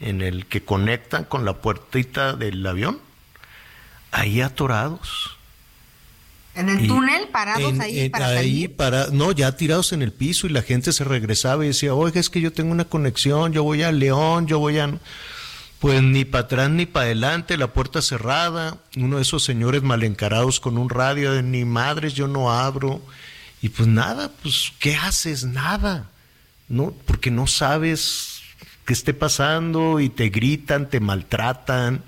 [0.00, 2.98] en el que conectan con la puertita del avión.
[4.12, 5.36] Ahí atorados.
[6.54, 7.28] ¿En el Y túnel?
[7.28, 8.76] ¿Parados en- ahí en- para ahí salir?
[8.76, 12.18] para- no, ya tirados en el piso y la gente se regresaba y decía, oiga,
[12.18, 14.90] es que yo tengo una conexión, yo voy a León, yo voy a...
[15.78, 20.02] Pues ni para atrás ni para adelante, la puerta cerrada, uno de esos señores mal
[20.02, 23.00] encarados con un radio de ni madres, yo no abro.
[23.62, 25.44] Y pues nada, pues ¿qué haces?
[25.44, 26.10] Nada.
[26.68, 28.39] No, porque no sabes
[28.90, 32.02] qué esté pasando y te gritan, te maltratan.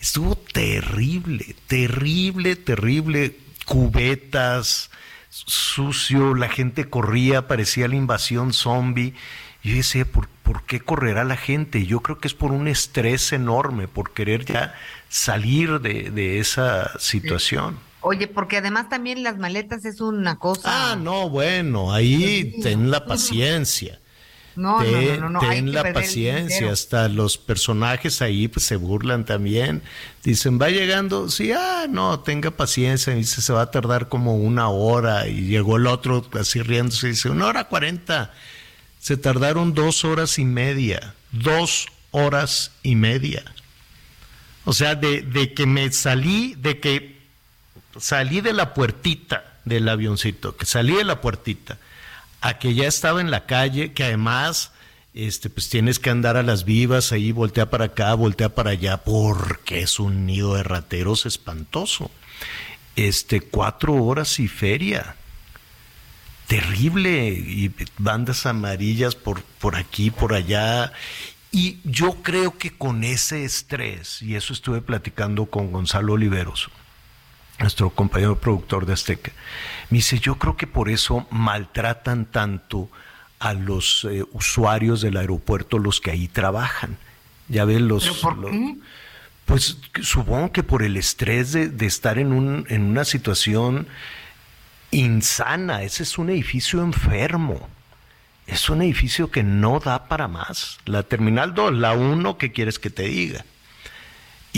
[0.00, 3.36] Estuvo terrible, terrible, terrible.
[3.64, 4.90] Cubetas,
[5.30, 9.14] sucio, la gente corría, parecía la invasión zombie.
[9.62, 11.86] Yo decía, ¿por, por qué correrá la gente?
[11.86, 14.74] Yo creo que es por un estrés enorme, por querer ya
[15.08, 17.78] salir de, de esa situación.
[18.00, 20.62] Oye, porque además también las maletas es una cosa.
[20.90, 24.00] Ah, no, bueno, ahí ten la paciencia.
[24.58, 29.24] No, no, ten, no, no, ten la paciencia, hasta los personajes ahí pues, se burlan
[29.24, 29.82] también.
[30.24, 34.34] Dicen, va llegando, sí, ah, no, tenga paciencia, y dice, se va a tardar como
[34.34, 38.34] una hora, y llegó el otro así riéndose, y dice, una hora cuarenta.
[38.98, 43.44] Se tardaron dos horas y media, dos horas y media.
[44.64, 47.16] O sea, de, de que me salí, de que
[47.96, 51.78] salí de la puertita del avioncito, que salí de la puertita,
[52.40, 54.72] a que ya estaba en la calle, que además
[55.14, 58.98] este, pues tienes que andar a las vivas, ahí voltea para acá, voltea para allá,
[58.98, 62.10] porque es un nido de rateros espantoso.
[62.94, 65.16] Este, cuatro horas y feria.
[66.46, 67.28] Terrible.
[67.30, 70.92] Y bandas amarillas por, por aquí, por allá.
[71.50, 76.70] Y yo creo que con ese estrés, y eso estuve platicando con Gonzalo Oliveros,
[77.58, 79.32] nuestro compañero productor de Azteca,
[79.90, 82.88] me dice, yo creo que por eso maltratan tanto
[83.40, 86.96] a los eh, usuarios del aeropuerto, los que ahí trabajan.
[87.48, 88.04] Ya ven los...
[88.08, 88.76] ¿Pero por los- qué?
[89.46, 93.86] pues supongo que por el estrés de, de estar en, un, en una situación
[94.90, 95.82] insana.
[95.82, 97.68] Ese es un edificio enfermo.
[98.46, 100.78] Es un edificio que no da para más.
[100.86, 103.44] La Terminal 2, la 1, ¿qué quieres que te diga?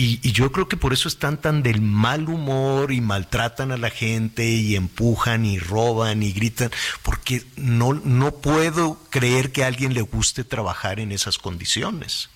[0.00, 3.76] Y, y yo creo que por eso están tan del mal humor y maltratan a
[3.76, 6.70] la gente y empujan y roban y gritan,
[7.02, 12.30] porque no, no puedo creer que a alguien le guste trabajar en esas condiciones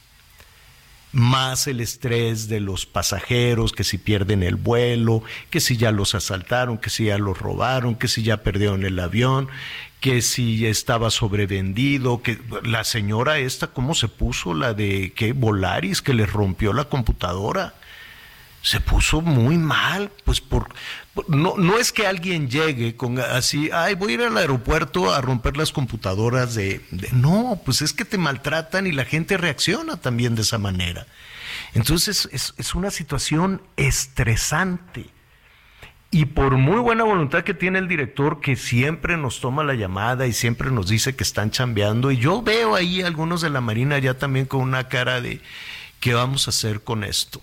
[1.15, 6.15] más el estrés de los pasajeros, que si pierden el vuelo, que si ya los
[6.15, 9.49] asaltaron, que si ya los robaron, que si ya perdieron el avión,
[10.01, 14.53] que si estaba sobrevendido, que la señora esta, ¿cómo se puso?
[14.53, 17.75] La de que Volaris, que le rompió la computadora.
[18.61, 20.69] Se puso muy mal, pues por-
[21.29, 25.21] no, no es que alguien llegue con así, ay, voy a ir al aeropuerto a
[25.21, 27.11] romper las computadoras de, de-".
[27.13, 31.07] no, pues es que te maltratan y la gente reacciona también de esa manera.
[31.75, 35.07] Entonces es, es una situación estresante.
[36.11, 40.29] Y por muy buena voluntad que tiene el director, que siempre nos toma la llamada
[40.29, 43.99] y siempre nos dice que están chambeando, y yo veo ahí algunos de la Marina
[43.99, 45.41] ya también con una cara de,
[45.99, 47.41] ¿qué vamos a hacer con esto?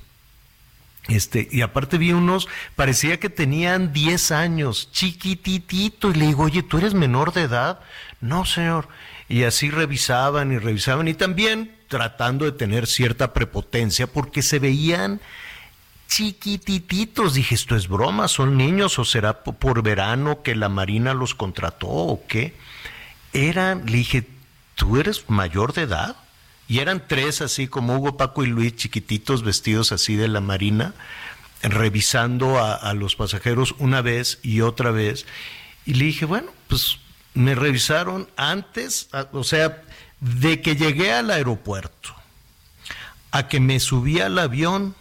[1.16, 6.64] Este, y aparte vi unos, parecía que tenían 10 años, chiquititito, y le digo, oye,
[6.64, 7.80] ¿tú eres menor de edad?
[8.22, 8.88] No, señor.
[9.28, 15.20] Y así revisaban y revisaban, y también tratando de tener cierta prepotencia, porque se veían
[16.07, 17.34] chiquitititos.
[17.34, 21.36] Dije, esto es broma, son niños, o será po- por verano que la Marina los
[21.36, 22.53] contrató o qué.
[23.34, 24.28] Eran, le dije,
[24.76, 26.16] ¿tú eres mayor de edad?
[26.72, 30.93] Y eran tres así como Hugo, Paco y Luis, chiquititos vestidos así de la Marina,
[31.61, 35.26] revisando a, a los pasajeros una vez y otra vez.
[35.86, 36.99] Y le dije, bueno, pues
[37.34, 39.82] me revisaron antes, o sea,
[40.22, 42.15] de que llegué al aeropuerto
[43.32, 44.95] a que me subí al avión,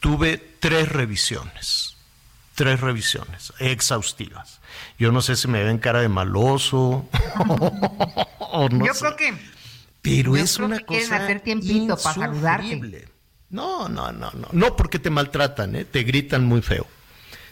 [0.00, 1.96] tuve tres revisiones.
[2.54, 4.60] Tres revisiones exhaustivas.
[4.98, 7.08] Yo no sé si me ven cara de maloso
[8.40, 9.00] o no Yo sé.
[9.00, 9.57] creo que
[10.02, 13.08] Pero yo es creo una que quieren cosa hacer tiempito para saludarte.
[13.50, 14.48] No, no, no, no.
[14.52, 15.84] No, porque te maltratan, ¿eh?
[15.84, 16.86] Te gritan muy feo.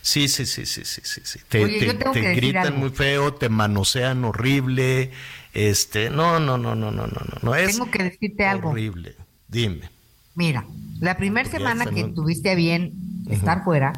[0.03, 1.21] Sí, sí, sí, sí, sí, sí.
[1.25, 1.41] sí.
[1.49, 5.11] Te, Oye, te- te gritan muy feo, te manosean horrible.
[5.53, 7.55] Este, no, no, no, no, no, no, no.
[7.55, 8.71] Es tengo que decirte algo.
[8.71, 9.17] horrible.
[9.49, 9.91] Dime.
[10.35, 10.65] Mira,
[11.01, 12.15] la primera semana que Fernando.
[12.23, 12.93] tuviste a bien
[13.31, 13.93] estar fuera,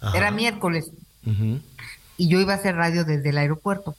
[0.00, 0.18] Ajá.
[0.18, 0.90] era miércoles,
[2.18, 3.96] y yo iba a hacer radio desde el aeropuerto.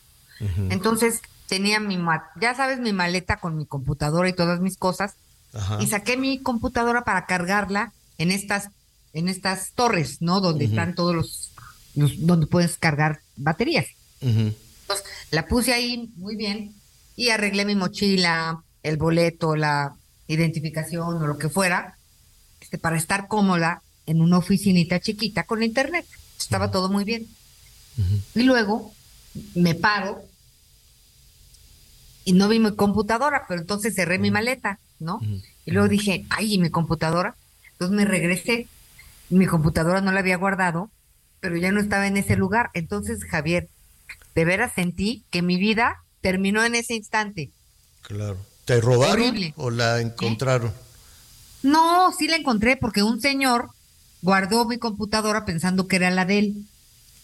[0.70, 5.14] Entonces tenía mi, ma- ya sabes, mi maleta con mi computadora y todas mis cosas,
[5.54, 5.78] Ajá.
[5.82, 8.70] y saqué mi computadora para cargarla en estas,
[9.14, 10.42] en estas torres, ¿no?
[10.42, 11.52] Donde están todos los,
[11.96, 13.86] los- donde puedes cargar baterías.
[14.22, 16.74] Entonces la puse ahí muy bien
[17.16, 19.96] y arreglé mi mochila, el boleto, la
[20.28, 21.98] identificación o lo que fuera,
[22.62, 26.06] este, para estar cómoda en una oficinita chiquita con internet.
[26.40, 27.28] Estaba todo muy bien.
[28.36, 28.94] Y luego
[29.56, 30.22] me paro
[32.26, 35.22] y no vi mi computadora, pero entonces cerré mi maleta, ¿no?
[35.66, 37.36] Y luego dije, ay, ¿y mi computadora?
[37.74, 38.68] Entonces me regresé.
[39.30, 40.90] Mi computadora no la había guardado,
[41.40, 42.72] pero ya no estaba en ese lugar.
[42.74, 43.70] Entonces, Javier,
[44.34, 47.52] de veras sentí que mi vida terminó en ese instante.
[48.02, 48.38] Claro.
[48.66, 49.54] ¿Te robaron Horrible.
[49.58, 50.74] o la encontraron?
[51.62, 53.70] No, sí la encontré porque un señor
[54.24, 56.66] guardó mi computadora pensando que era la de él.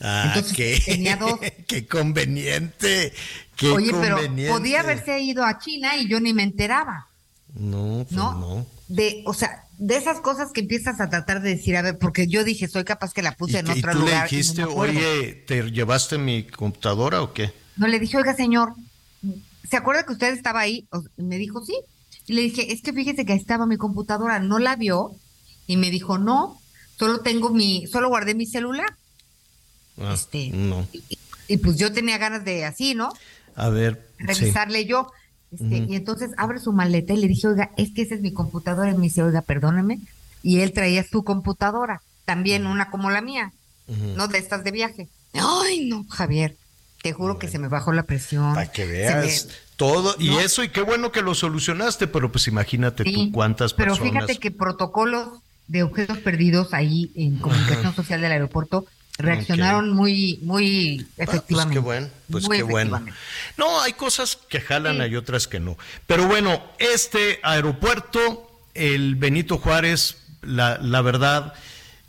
[0.01, 1.39] Ah, Entonces, qué, tenía dos.
[1.67, 3.13] qué conveniente.
[3.55, 4.17] Qué Oye, pero
[4.49, 7.07] podía haberse ido a China y yo ni me enteraba,
[7.53, 8.33] No, pues ¿no?
[8.33, 8.65] no.
[8.87, 12.27] De, o sea, de esas cosas que empiezas a tratar de decir, a ver, porque
[12.27, 14.17] yo dije, soy capaz que la ¿Y, puse en que- y otro tú le lugar.
[14.17, 17.53] y no dijiste, oye, ¿te llevaste mi computadora o qué?
[17.77, 18.73] No le dije, oiga, señor,
[19.69, 20.87] ¿se acuerda que usted estaba ahí?
[21.17, 21.75] Y me dijo, sí.
[22.27, 25.11] Y le dije, es que fíjese que ahí estaba mi computadora, no la vio.
[25.67, 26.59] Y me dijo, no,
[26.97, 28.87] solo tengo mi, solo guardé mi celular.
[30.01, 30.87] Ah, Este, No.
[31.47, 33.11] Y pues yo tenía ganas de así, ¿no?
[33.55, 34.25] A ver, sí.
[34.25, 35.11] Revisarle yo.
[35.51, 35.85] Este.
[35.89, 38.91] Y entonces abre su maleta y le dije, oiga, es que esa es mi computadora.
[38.91, 39.99] Y me dice, oiga, perdóneme.
[40.43, 43.51] Y él traía su computadora, también una como la mía,
[44.15, 45.07] no de estas de viaje.
[45.33, 46.55] Ay, no, Javier,
[47.03, 48.53] te juro que se me bajó la presión.
[48.55, 50.15] Para que veas me- todo.
[50.19, 50.39] Y No.
[50.39, 54.13] eso, y qué bueno que lo solucionaste, pero pues imagínate Sí, tú cuántas Pero personas.
[54.13, 58.85] fíjate que protocolos de objetos perdidos ahí en comunicación social del aeropuerto
[59.17, 61.47] reaccionaron muy, muy Ah, efectivamente.
[61.53, 62.95] Pues qué bueno, pues Muy qué bueno.
[62.97, 63.19] efectivamente.
[63.57, 65.01] No, hay cosas que jalan, Sí.
[65.01, 65.77] hay otras que no.
[66.07, 71.53] Pero bueno, este aeropuerto, el Benito Juárez, la, la verdad,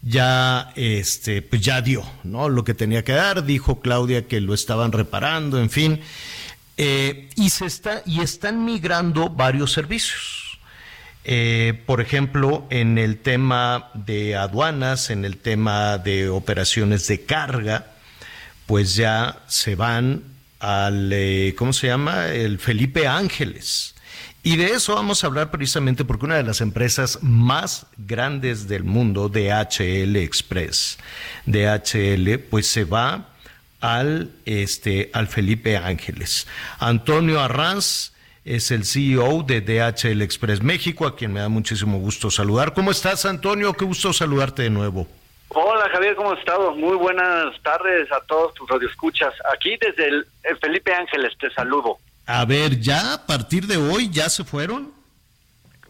[0.02, 2.48] ya, este, pues ya dio, ¿no?
[2.48, 6.00] Lo que tenía que dar, dijo Claudia que lo estaban reparando, en fin.
[6.76, 10.51] Eh, y se está, y están migrando varios servicios.
[11.24, 17.86] Eh, por ejemplo, en el tema de aduanas, en el tema de operaciones de carga,
[18.66, 20.22] pues ya se van
[20.58, 22.28] al, eh, ¿cómo se llama?
[22.28, 23.94] El Felipe Ángeles.
[24.44, 28.82] Y de eso vamos a hablar precisamente porque una de las empresas más grandes del
[28.82, 30.98] mundo, DHL Express,
[31.46, 33.28] DHL, pues se va
[33.80, 36.48] al, este, al Felipe Ángeles.
[36.80, 38.12] Antonio Arranz
[38.44, 42.74] es el CEO de DHL Express México, a quien me da muchísimo gusto saludar.
[42.74, 43.72] ¿Cómo estás, Antonio?
[43.74, 45.06] Qué gusto saludarte de nuevo.
[45.48, 46.74] Hola Javier, ¿cómo has estado?
[46.74, 49.34] Muy buenas tardes a todos tus radioescuchas.
[49.54, 51.98] Aquí desde el, el Felipe Ángeles te saludo.
[52.26, 54.92] A ver, ya a partir de hoy ya se fueron.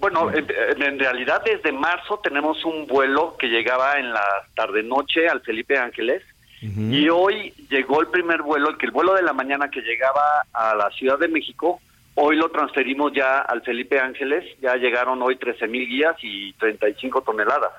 [0.01, 0.49] Bueno, en,
[0.83, 4.25] en realidad desde marzo tenemos un vuelo que llegaba en la
[4.57, 6.23] tarde-noche al Felipe Ángeles
[6.61, 10.45] y hoy llegó el primer vuelo, el que el vuelo de la mañana que llegaba
[10.53, 11.81] a la Ciudad de México,
[12.15, 17.23] hoy lo transferimos ya al Felipe Ángeles, ya llegaron hoy 13 mil guías y 35
[17.23, 17.73] toneladas.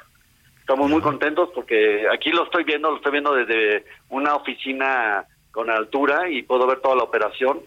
[0.60, 5.70] Estamos muy contentos porque aquí lo estoy viendo, lo estoy viendo desde una oficina con
[5.70, 7.60] altura y puedo ver toda la operación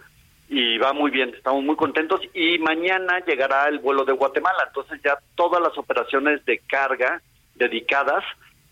[0.48, 5.00] y va muy bien, estamos muy contentos y mañana llegará el vuelo de Guatemala, entonces
[5.04, 7.20] ya todas las operaciones de carga
[7.54, 8.24] dedicadas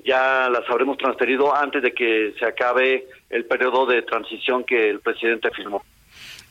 [0.05, 5.01] ya las habremos transferido antes de que se acabe el periodo de transición que el
[5.01, 5.83] presidente firmó.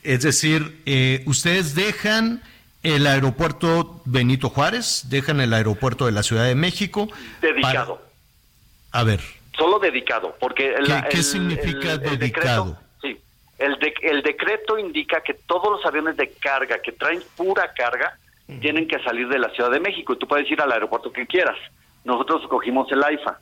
[0.04, 2.42] Es decir, eh, ustedes dejan
[2.82, 7.08] el aeropuerto Benito Juárez, dejan el aeropuerto de la Ciudad de México.
[7.40, 7.96] Dedicado.
[7.96, 9.20] para- A ver,
[9.56, 12.64] Solo dedicado, porque el, ¿Qué- significa el- dedicado?
[12.64, 13.18] decreto- sí,
[13.58, 18.18] el, de- el decreto indica que todos los aviones de carga que traen pura carga
[18.60, 21.26] tienen que salir de la Ciudad de México y tú puedes ir al aeropuerto que
[21.26, 21.56] quieras.
[22.04, 23.38] Nosotros cogimos el AIFA.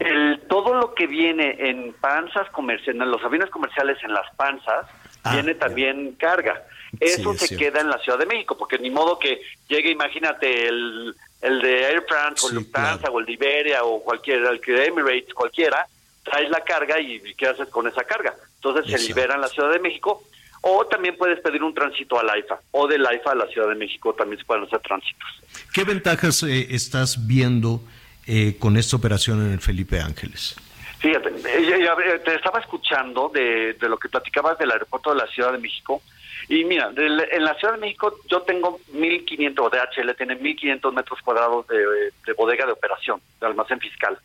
[0.00, 4.86] El, todo lo que viene en panzas comerciales, en los aviones comerciales en las panzas,
[5.28, 6.62] Ah, viene también carga.
[7.00, 10.68] Eso es se queda en la Ciudad de México, porque ni modo que llegue, imagínate,
[10.68, 13.14] el, el de Air France o Sí, Lufthansa claro.
[13.14, 15.86] o el de Iberia o cualquiera, el que de Emirates, cualquiera,
[16.24, 18.34] traes la carga y, y ¿qué haces con esa carga?
[18.56, 20.24] Entonces se libera en la Ciudad de México
[20.62, 23.76] o también puedes pedir un tránsito al AIFA o del AIFA a la Ciudad de
[23.76, 25.28] México también se pueden hacer tránsitos.
[25.72, 27.80] ¿qué ventajas eh, estás viendo
[28.26, 30.56] eh, con esta operación en el Felipe Ángeles?
[30.98, 35.52] Fíjate, eh, te estaba escuchando de, de lo que platicabas del aeropuerto de la Ciudad
[35.52, 36.02] de México
[36.48, 41.20] Y mira, en la Ciudad de México yo tengo 1.500, o DHL tiene 1.500 metros
[41.22, 41.78] cuadrados de,
[42.26, 44.18] de bodega de operación, de almacén fiscal.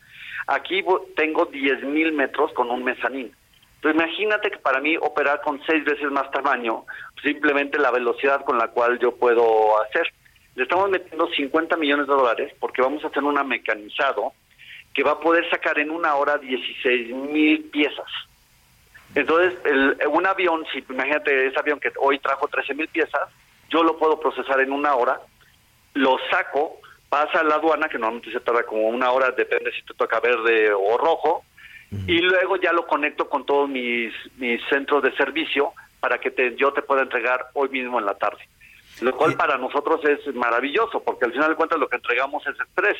[0.46, 0.84] Aquí
[1.16, 3.32] tengo 10.000 metros con un mezanín.
[3.76, 6.86] Entonces imagínate que para mí operar con seis veces más tamaño,
[7.22, 10.10] simplemente la velocidad con la cual yo puedo hacer.
[10.54, 14.32] Le estamos metiendo 50 millones de dólares porque vamos a hacer un mecanizado
[14.94, 18.06] que va a poder sacar en una hora 16 mil piezas.
[19.14, 23.22] Entonces, el- un avión, si imagínate ese avión que hoy trajo 13 mil piezas,
[23.70, 25.20] yo lo puedo procesar en una hora,
[25.94, 26.78] lo saco,
[27.08, 30.18] pasa a la aduana, que normalmente se tarda como una hora, depende si te toca
[30.20, 31.44] verde o rojo,
[32.08, 36.56] y luego ya lo conecto con todos mis, mis centros de servicio para que te,
[36.56, 38.42] yo te pueda entregar hoy mismo en la tarde.
[39.00, 42.58] Lo cual para nosotros es maravilloso, porque al final de cuentas lo que entregamos es
[42.58, 42.96] estrés.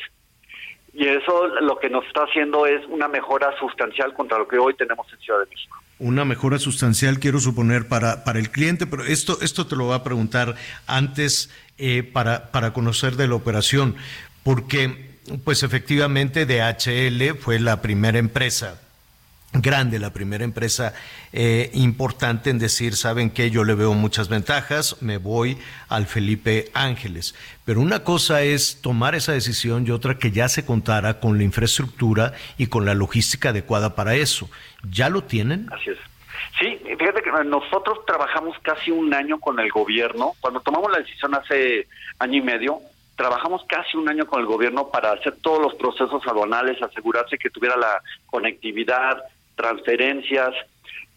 [0.95, 4.73] Y eso lo que nos está haciendo es una mejora sustancial contra lo que hoy
[4.75, 5.77] tenemos en Ciudad de México.
[5.99, 9.95] Una mejora sustancial, quiero suponer, para, para el cliente, pero esto, esto te lo voy
[9.95, 10.55] a preguntar
[10.87, 13.97] antes eh, para, para conocer de la operación,
[14.43, 18.81] porque pues efectivamente DHL fue la primera empresa
[19.61, 20.93] grande, la primera empresa
[21.33, 25.57] eh, importante en decir, saben que yo le veo muchas ventajas, me voy
[25.89, 27.35] al Felipe Ángeles.
[27.65, 31.43] Pero una cosa es tomar esa decisión y otra que ya se contara con la
[31.43, 34.49] infraestructura y con la logística adecuada para eso.
[34.89, 35.67] ¿Ya lo tienen?
[35.71, 35.97] Así es.
[36.59, 40.33] Sí, fíjate que nosotros trabajamos casi un año con el gobierno.
[40.39, 41.87] Cuando tomamos la decisión hace
[42.19, 42.79] año y medio,
[43.15, 47.49] trabajamos casi un año con el gobierno para hacer todos los procesos aduanales, asegurarse que
[47.49, 49.21] tuviera la conectividad,
[49.55, 50.53] transferencias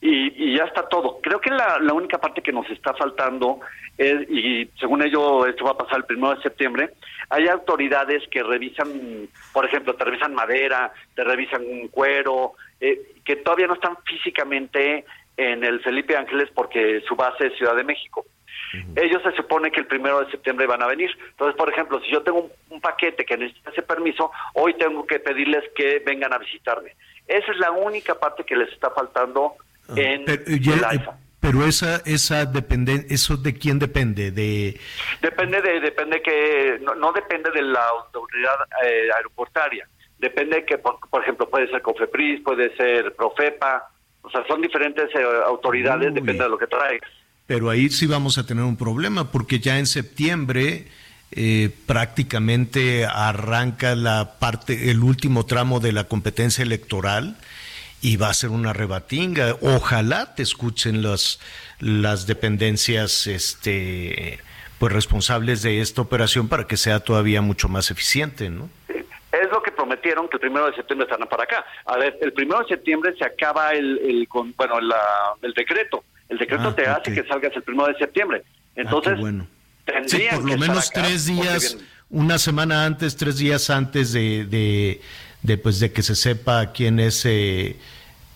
[0.00, 1.20] y, y ya está todo.
[1.20, 3.60] Creo que la, la única parte que nos está faltando
[3.96, 6.90] es, y según ello esto va a pasar el primero de septiembre,
[7.30, 13.36] hay autoridades que revisan, por ejemplo, te revisan madera, te revisan un cuero, eh, que
[13.36, 15.04] todavía no están físicamente
[15.36, 18.24] en el Felipe Ángeles porque su base es Ciudad de México.
[18.96, 21.10] Ellos se supone que el primero de septiembre van a venir.
[21.30, 25.06] Entonces, por ejemplo, si yo tengo un, un paquete que necesita ese permiso, hoy tengo
[25.06, 26.92] que pedirles que vengan a visitarme.
[27.28, 29.54] Esa es la única parte que les está faltando
[29.94, 31.18] en Pero, eh, ya- el eh, AIFA.
[31.40, 34.30] pero esa, esa depende, ¿eso de quién depende?
[34.32, 34.80] De,
[35.22, 39.86] Depende de, depende que, no, no depende de la autoridad eh, aeroportaria.
[40.18, 43.88] Depende que, por, por ejemplo, puede ser COFEPRIS, puede ser Profepa,
[44.22, 46.14] o sea, son diferentes eh, autoridades, Uy.
[46.14, 47.08] depende de lo que traigas.
[47.46, 50.86] Pero ahí sí vamos a tener un problema porque ya en septiembre
[51.32, 57.36] eh, prácticamente arranca la parte, el último tramo de la competencia electoral
[58.00, 59.56] y va a ser una rebatinga.
[59.60, 61.40] Ojalá te escuchen las,
[61.80, 64.38] las dependencias este,
[64.78, 68.68] pues responsables de esta operación para que sea todavía mucho más eficiente, ¿no?
[68.88, 71.64] Es lo que prometieron que el primero de septiembre estarán para acá.
[71.84, 76.02] A ver, el primero de septiembre se acaba el, el con, bueno, la- el decreto.
[76.28, 78.42] El decreto Ah, te hace que salgas el primero de septiembre.
[78.74, 79.46] Entonces, Ah, qué bueno.
[80.06, 81.76] Sí, por lo menos acá tres días,
[82.10, 85.00] una semana antes, tres días antes de, de,
[85.42, 87.76] de, pues de que se sepa quién es, eh,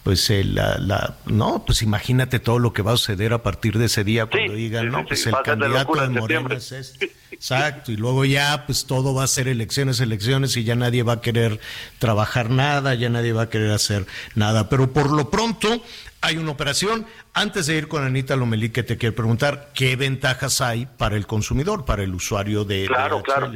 [0.02, 3.78] pues el, la, la- no, pues imagínate todo lo que va a suceder a partir
[3.78, 6.72] de ese día cuando digan, sí, no, pues el de candidato de en Morena es
[6.72, 7.12] este.
[7.30, 11.14] Exacto, y luego ya, pues todo va a ser elecciones, elecciones y ya nadie va
[11.14, 11.60] a querer
[11.98, 14.68] trabajar nada, ya nadie va a querer hacer nada.
[14.68, 15.82] Pero por lo pronto
[16.22, 17.04] hay una operación.
[17.34, 21.26] Antes de ir con Anita Lomelí, que te quiero preguntar, ¿qué ventajas hay para el
[21.26, 23.22] consumidor, para el usuario de Claro, DHL?
[23.24, 23.52] claro.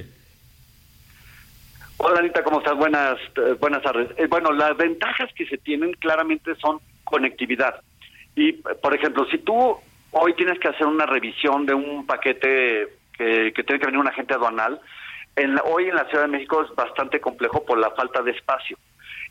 [1.99, 2.77] Hola Anita, ¿cómo estás?
[2.77, 4.09] Buenas, eh, buenas tardes.
[4.19, 7.81] Eh, bueno, las ventajas que se tienen claramente son conectividad.
[8.35, 9.77] Y, por ejemplo, si tú
[10.11, 14.09] hoy tienes que hacer una revisión de un paquete que, que tiene que venir un
[14.09, 14.79] agente aduanal,
[15.37, 18.33] en la- hoy en la Ciudad de México es bastante complejo por la falta de
[18.33, 18.77] espacio.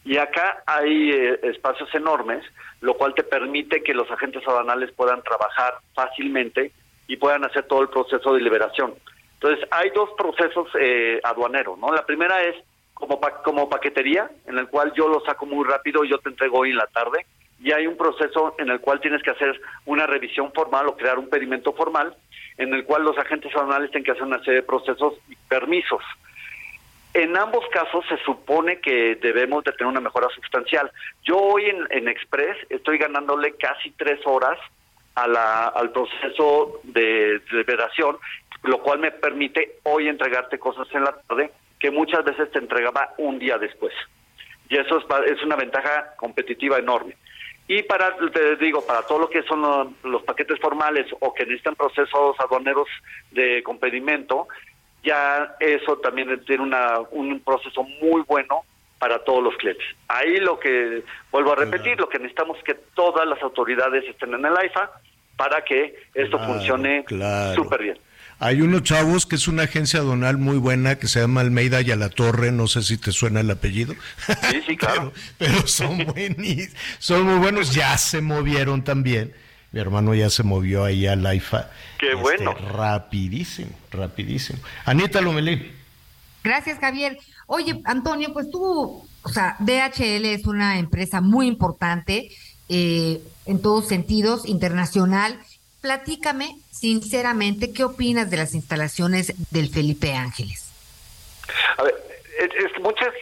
[0.06, 2.46] Y acá hay eh, espacios enormes,
[2.82, 6.72] lo cual te permite que los agentes aduanales puedan trabajar fácilmente
[7.08, 8.94] y puedan hacer todo el proceso de liberación.
[9.34, 11.92] Entonces, hay dos procesos eh, aduaneros, ¿no?
[11.92, 12.56] La primera es
[12.94, 16.60] como, como paquetería, en el cual yo lo saco muy rápido y yo te entrego
[16.60, 17.26] hoy en la tarde.
[17.60, 21.18] Y hay un proceso en el cual tienes que hacer una revisión formal o crear
[21.18, 22.16] un pedimento formal,
[22.58, 26.04] en el cual los agentes aduanales tienen que hacer una serie de procesos y permisos.
[27.16, 30.92] En ambos casos se supone que debemos de tener una mejora sustancial.
[31.24, 34.60] Yo hoy en, Express estoy ganándole casi tres horas
[35.16, 38.18] a la- al proceso de, liberación,
[38.64, 43.14] lo cual me permite hoy entregarte cosas en la tarde que muchas veces te entregaba
[43.18, 43.94] un día después.
[44.68, 47.16] Y eso es, es una ventaja competitiva enorme.
[47.70, 51.46] Y para, te digo, para todo lo que son lo- los paquetes formales o que
[51.46, 52.90] necesitan procesos aduaneros
[53.32, 54.50] de compedimento,
[55.06, 58.64] ya eso también tiene una, un proceso muy bueno
[59.00, 59.86] para todos los clientes.
[60.08, 64.34] Ahí lo que, vuelvo a repetir, lo que necesitamos es que todas las autoridades estén
[64.34, 64.90] en el AIFA
[65.38, 67.56] para que esto Claro, funcione claro.
[67.56, 68.00] súper bien.
[68.40, 71.92] Hay unos chavos que es una agencia donal muy buena que se llama Almeida y
[71.92, 73.94] a la Torre, no sé si te suena el apellido.
[74.50, 75.14] Sí, sí, claro.
[75.38, 79.34] pero, pero son buenísimos, son muy buenos, ya se movieron también.
[79.76, 81.70] Mi hermano ya se movió ahí a la IFA.
[82.00, 82.54] Qué Este, bueno.
[82.54, 84.60] Rapidísimo, rapidísimo.
[84.86, 85.70] Anita Lomelí.
[86.46, 87.18] Gracias, Javier.
[87.46, 92.30] Oye, Antonio, pues tú, o sea, DHL es una empresa muy importante
[92.70, 95.38] eh, en todos sentidos, internacional.
[95.82, 100.70] Platícame, sinceramente, ¿qué opinas de las instalaciones del Felipe Ángeles?
[101.78, 103.14] A ver, es, es muchas,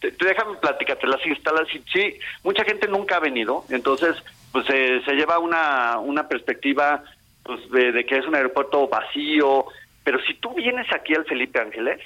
[0.00, 4.16] déjame platicarte, las instalaciones, sí, mucha gente nunca ha venido, entonces
[4.52, 7.02] pues eh, se lleva una, una perspectiva
[7.42, 9.66] pues, de, que es un aeropuerto vacío,
[10.04, 12.00] pero si tú vienes aquí al Felipe Ángeles,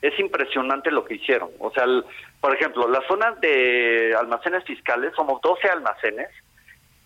[0.00, 1.50] es impresionante lo que hicieron.
[1.60, 1.84] O sea,
[2.40, 6.28] por ejemplo, la zona de almacenes fiscales, somos 12 almacenes,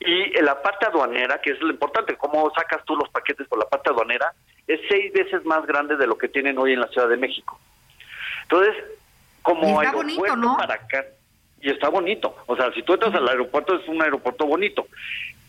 [0.00, 3.68] y la parte aduanera, que es lo importante, cómo sacas tú los paquetes por la
[3.68, 4.32] parte aduanera,
[4.66, 7.58] es seis veces más grande de lo que tienen hoy en la Ciudad de México.
[8.48, 8.74] Entonces,
[9.42, 10.56] como Y está aeropuerto bonito, ¿no?
[10.56, 11.04] para acá,
[11.60, 12.36] y está bonito.
[12.46, 14.86] O sea, si tú entras al aeropuerto, es un aeropuerto bonito.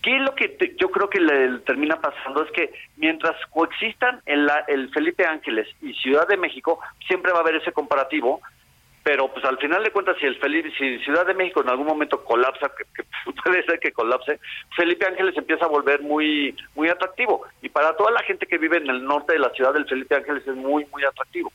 [0.02, 2.44] ¿Qué es lo que te- yo creo que le termina pasando?
[2.44, 7.40] Es que mientras coexistan el, la- el Felipe Ángeles y Ciudad de México, siempre va
[7.40, 8.42] a haber ese comparativo,
[9.04, 11.88] pero pues al final de cuentas, si el Felipe, si Ciudad de México en algún
[11.88, 14.40] momento colapsa, que, que puede ser que colapse,
[14.76, 17.46] Felipe Ángeles empieza a volver muy, muy atractivo.
[17.62, 20.16] Y para toda la gente que vive en el norte de la ciudad, el Felipe
[20.16, 21.52] Ángeles es muy, muy atractivo.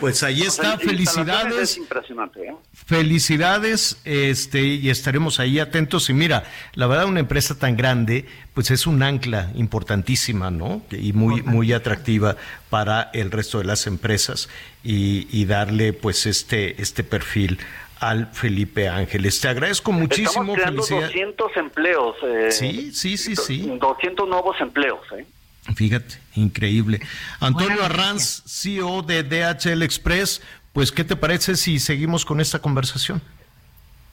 [0.00, 1.72] Pues ahí O sea, está, felicidades.
[1.72, 2.54] Es impresionante, ¿eh?
[2.86, 6.08] Felicidades, este, y estaremos ahí atentos.
[6.10, 6.44] Y mira,
[6.74, 10.82] la verdad, una empresa tan grande, pues es un ancla importantísima, ¿no?
[10.90, 12.36] Y muy, muy atractiva
[12.70, 14.48] para el resto de las empresas
[14.84, 17.58] y, y darle, pues, este, este perfil
[18.00, 19.40] al Felipe Ángeles.
[19.40, 21.14] Te agradezco muchísimo, Estamos creando felicidades.
[21.14, 22.16] 200 empleos.
[22.22, 23.70] eh, Sí, sí, sí, sí.
[23.80, 25.26] 200 nuevos empleos, ¿eh?
[25.74, 27.00] Fíjate, increíble.
[27.40, 30.40] Antonio Arranz, CEO de DHL Express,
[30.72, 33.20] pues, ¿qué te parece si seguimos con esta conversación?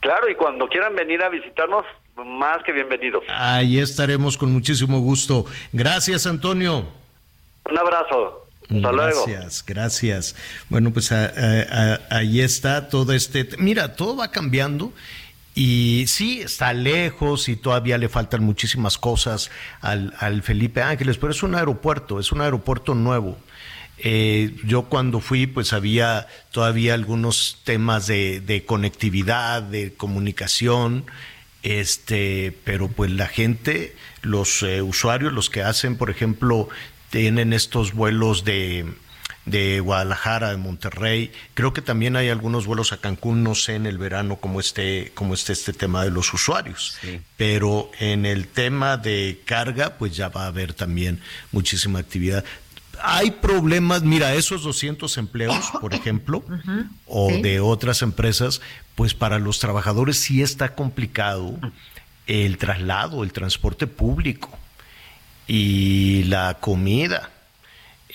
[0.00, 1.84] Claro, y cuando quieran venir a visitarnos,
[2.24, 3.24] más que bienvenidos.
[3.28, 5.46] Ahí estaremos con muchísimo gusto.
[5.72, 6.86] Gracias, Antonio.
[7.68, 8.46] Un abrazo.
[8.68, 9.24] Hasta luego.
[9.26, 10.36] Gracias, gracias.
[10.68, 13.48] Bueno, pues a- a- a- ahí está todo este.
[13.58, 14.92] Mira, todo va cambiando
[15.56, 19.50] y sí, está lejos y todavía le faltan muchísimas cosas
[19.80, 23.38] al, al Felipe Ángeles, pero es un aeropuerto, es un aeropuerto nuevo.
[23.98, 31.06] Eh, yo cuando fui, pues había todavía algunos temas de, conectividad, de comunicación,
[31.62, 36.68] este, pero pues la gente, los eh, usuarios, los que hacen, por ejemplo,
[37.08, 38.84] tienen estos vuelos de,
[39.46, 41.32] de Guadalajara, de Monterrey.
[41.54, 45.12] Creo que también hay algunos vuelos a Cancún, no sé en el verano cómo esté,
[45.14, 46.98] cómo esté este tema de los usuarios.
[47.36, 51.20] Pero en el tema de carga, pues ya va a haber también
[51.52, 52.44] muchísima actividad.
[53.02, 56.42] Hay problemas, mira, esos 200 empleos, por ejemplo,
[57.06, 57.42] o Sí.
[57.42, 58.60] de otras empresas,
[58.94, 61.58] pues para los trabajadores sí está complicado
[62.26, 64.50] el traslado, el transporte público
[65.46, 67.30] y la comida.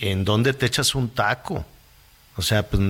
[0.01, 1.63] ¿En dónde te echas un taco?
[2.35, 2.81] O sea, pues,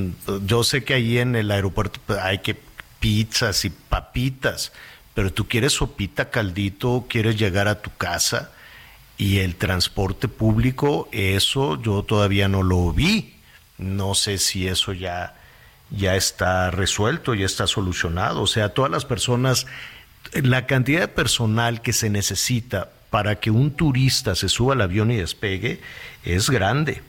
[0.45, 2.57] yo sé que ahí en el aeropuerto pues, hay que
[3.01, 4.71] pizzas y papitas,
[5.13, 8.51] pero tú quieres sopita, caldito, quieres llegar a tu casa
[9.17, 13.35] y el transporte público, eso yo todavía no lo vi.
[13.77, 15.35] No sé si eso ya,
[15.89, 18.41] ya está resuelto, ya está solucionado.
[18.41, 19.67] O sea, todas las personas,
[20.31, 25.11] la cantidad de personal que se necesita para que un turista se suba al avión
[25.11, 25.79] y despegue
[26.23, 27.03] es grande.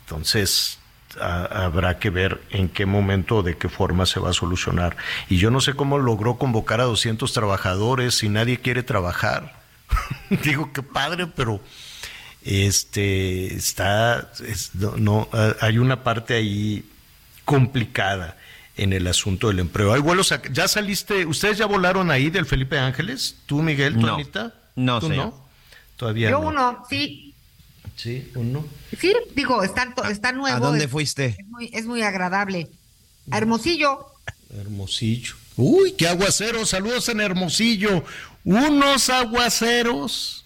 [0.00, 0.78] Entonces,
[1.20, 4.96] a- habrá que ver en qué momento, de qué forma se va a solucionar.
[5.28, 9.60] Y yo no sé cómo logró convocar a 200 trabajadores si nadie quiere trabajar.
[10.42, 11.60] Digo que padre, pero
[12.44, 15.28] este está es- no, no,
[15.60, 16.84] hay una parte ahí
[17.44, 18.36] complicada
[18.76, 19.92] en el asunto del empleo.
[19.92, 24.06] Hay vuelos, a- ya saliste, ustedes ya volaron ahí del Felipe Ángeles, tú Miguel, tú
[24.06, 24.14] No.
[24.14, 24.54] Anita?
[24.76, 25.26] No, ¿Tú señor.
[25.26, 25.48] no?
[25.96, 26.48] Todavía Yo no.
[26.48, 27.34] uno, sí,
[27.96, 28.64] Sí, uno.
[28.98, 30.56] sí, digo, está, está nuevo.
[30.56, 31.36] ¿A dónde es- fuiste?
[31.38, 32.68] Es muy, es muy agradable.
[33.30, 34.06] A Hermosillo.
[34.58, 35.34] Hermosillo.
[35.56, 36.70] Uy, qué aguaceros.
[36.70, 38.02] Saludos en Hermosillo.
[38.44, 40.44] Unos aguaceros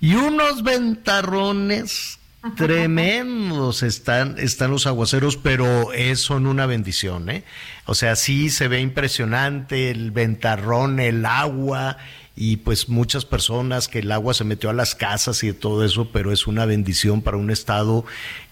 [0.00, 2.18] y unos ventarrones
[2.56, 7.44] tremendos están, están los aguaceros, pero es, son una bendición, ¿eh?
[7.86, 11.98] O sea, sí se ve impresionante el ventarrón, el agua
[12.36, 16.10] y pues muchas personas que el agua se metió a las casas y todo eso,
[16.12, 18.04] pero es una bendición para un estado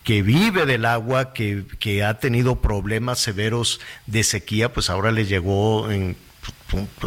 [0.03, 5.27] que vive del agua, que, que ha tenido problemas severos de sequía, pues ahora le
[5.27, 6.17] llegó en,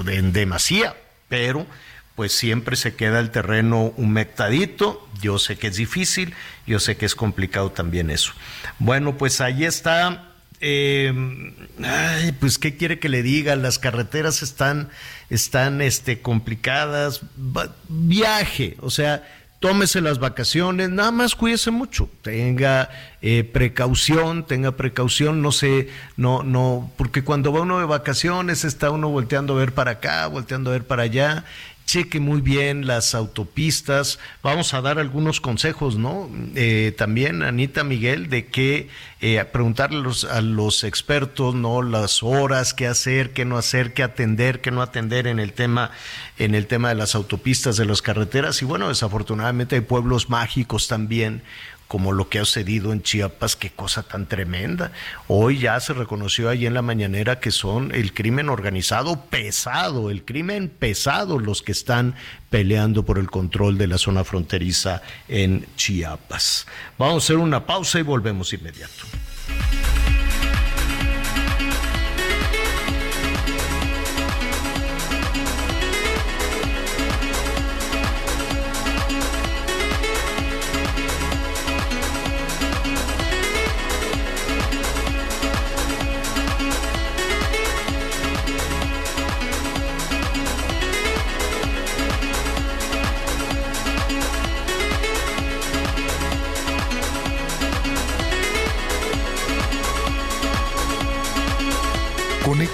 [0.08, 0.96] en demasía,
[1.28, 1.66] pero
[2.16, 5.08] pues siempre se queda el terreno humectadito.
[5.22, 6.34] Yo sé que es difícil,
[6.66, 8.34] yo sé que es complicado también eso.
[8.80, 10.32] Bueno, pues ahí está.
[10.60, 11.14] Eh,
[11.84, 14.90] ay, pues qué quiere que le diga, las carreteras están,
[15.30, 17.22] están este, complicadas.
[17.90, 19.24] viaje, o sea,
[19.60, 22.90] tómese las vacaciones, nada más cuídese mucho, tenga
[23.22, 28.92] eh, precaución, tenga precaución, no sé, no, no, porque cuando va uno de vacaciones está
[28.92, 31.44] uno volteando a ver para acá, volteando a ver para allá,
[31.88, 34.20] cheque muy bien las autopistas.
[34.44, 36.30] Vamos a dar algunos consejos, ¿no?
[36.54, 38.90] Eh, también, Anita Miguel, de que
[39.22, 41.82] eh, a los, expertos, ¿no?
[41.82, 45.92] Las horas, qué hacer, qué no hacer, qué atender, qué no atender en el tema,
[46.38, 48.62] en el tema de las autopistas, de las carreteras.
[48.62, 51.42] Y bueno, desafortunadamente hay pueblos mágicos también
[51.88, 54.92] como lo que ha sucedido en Chiapas, qué cosa tan tremenda.
[55.28, 60.24] Hoy ya se reconoció allí en la mañanera que son el crimen organizado pesado, el
[60.24, 62.16] crimen pesado los que están
[62.50, 66.68] peleando por el control de la zona fronteriza en Chiapas.
[66.98, 69.06] Vamos a hacer una pausa y volvemos inmediato.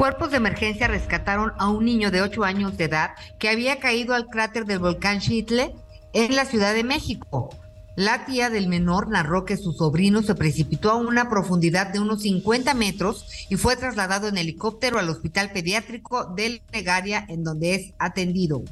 [0.00, 4.14] Cuerpos de emergencia rescataron a un niño de 8 años de edad que había caído
[4.14, 5.74] al cráter del volcán Chitle
[6.14, 7.50] en la Ciudad de México.
[7.96, 12.22] La tía del menor narró que su sobrino se precipitó a una profundidad de unos
[12.22, 17.92] 50 metros y fue trasladado en helicóptero al hospital pediátrico del Legaria en donde es
[17.98, 18.62] atendido.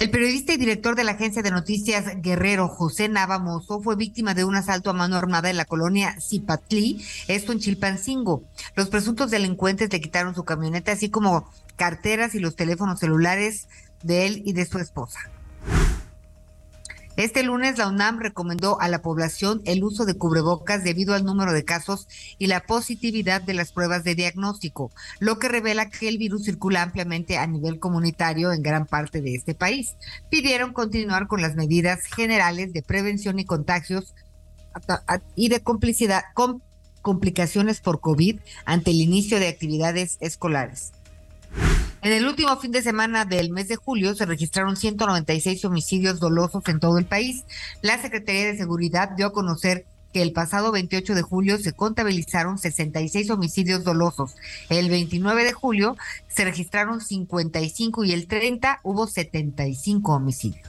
[0.00, 4.32] El periodista y director de la agencia de noticias Guerrero, José Nava Mozo, fue víctima
[4.32, 8.42] de un asalto a mano armada en la colonia Zipatli, esto en Chilpancingo.
[8.76, 11.46] Los presuntos delincuentes le quitaron su camioneta, así como
[11.76, 13.68] carteras y los teléfonos celulares
[14.02, 15.20] de él y de su esposa.
[17.20, 21.52] Este lunes la UNAM recomendó a la población el uso de cubrebocas debido al número
[21.52, 26.16] de casos y la positividad de las pruebas de diagnóstico, lo que revela que el
[26.16, 29.96] virus circula ampliamente a nivel comunitario en gran parte de este país.
[30.30, 34.14] Pidieron continuar con las medidas generales de prevención y contagios
[35.34, 36.22] y de complicidad
[37.02, 40.92] complicaciones por COVID ante el inicio de actividades escolares.
[42.02, 46.62] En el último fin de semana del mes de julio se registraron 196 homicidios dolosos
[46.68, 47.44] en todo el país.
[47.82, 52.58] La Secretaría de Seguridad dio a conocer que el pasado 28 de julio se contabilizaron
[52.58, 54.34] 66 homicidios dolosos.
[54.68, 55.96] El 29 de julio
[56.28, 60.68] se registraron 55 y el 30 hubo 75 homicidios.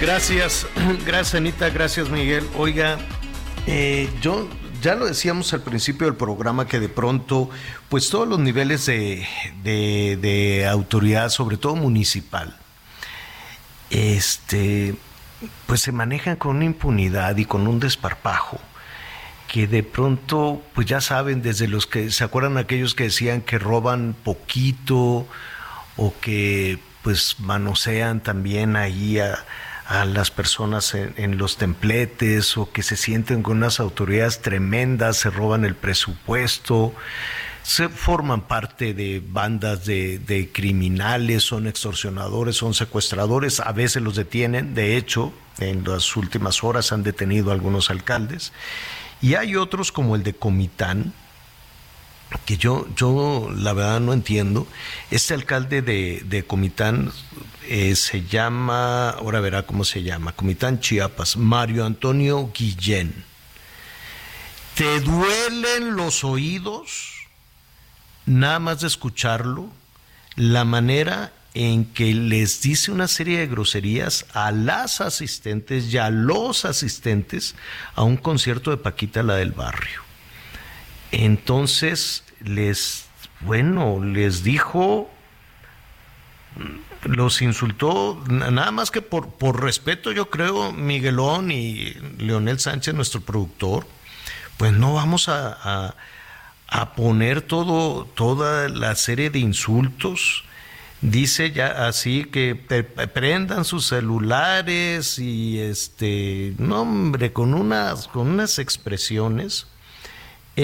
[0.00, 0.66] Gracias,
[1.06, 2.46] gracias Anita, gracias Miguel.
[2.56, 2.98] Oiga,
[3.66, 4.48] eh, yo
[4.80, 7.50] ya lo decíamos al principio del programa que de pronto,
[7.88, 12.56] pues todos los niveles de, autoridad, sobre todo municipal,
[13.90, 14.94] este,
[15.66, 18.58] pues se manejan con una impunidad y con un desparpajo
[19.48, 23.58] que de pronto, pues ya saben, desde los que se acuerdan aquellos que decían que
[23.58, 25.26] roban poquito
[25.96, 29.44] o que pues manosean también ahí a,
[29.90, 35.30] a las personas en, los templetes o que se sienten con unas autoridades tremendas, se
[35.30, 36.94] roban el presupuesto,
[37.64, 44.14] se forman parte de bandas de, de, criminales, son extorsionadores, son secuestradores, a veces los
[44.14, 48.52] detienen, de hecho, en las últimas horas han detenido a algunos alcaldes,
[49.20, 51.12] y hay otros como el de Comitán,
[52.44, 54.66] que yo, yo la verdad no entiendo.
[55.10, 57.12] Este alcalde de, de Comitán
[57.68, 63.24] eh, se llama, ahora verá cómo se llama, Comitán Chiapas, Mario Antonio Guillén.
[64.74, 67.12] ¿Te duelen los oídos
[68.26, 69.70] nada más de escucharlo?
[70.36, 76.10] La manera en que les dice una serie de groserías a las asistentes y a
[76.10, 77.54] los asistentes
[77.94, 80.09] a un concierto de Paquita la del barrio.
[81.12, 83.06] Entonces les,
[83.40, 85.10] bueno, les dijo,
[87.04, 93.20] los insultó, nada más que por, por respeto, yo creo, Miguelón y Leonel Sánchez, nuestro
[93.20, 93.86] productor,
[94.56, 95.94] pues no vamos a,
[96.68, 100.44] a, poner todo, toda la serie de insultos.
[101.00, 108.58] Dice ya así que prendan sus celulares y este no hombre con unas con unas
[108.58, 109.69] expresiones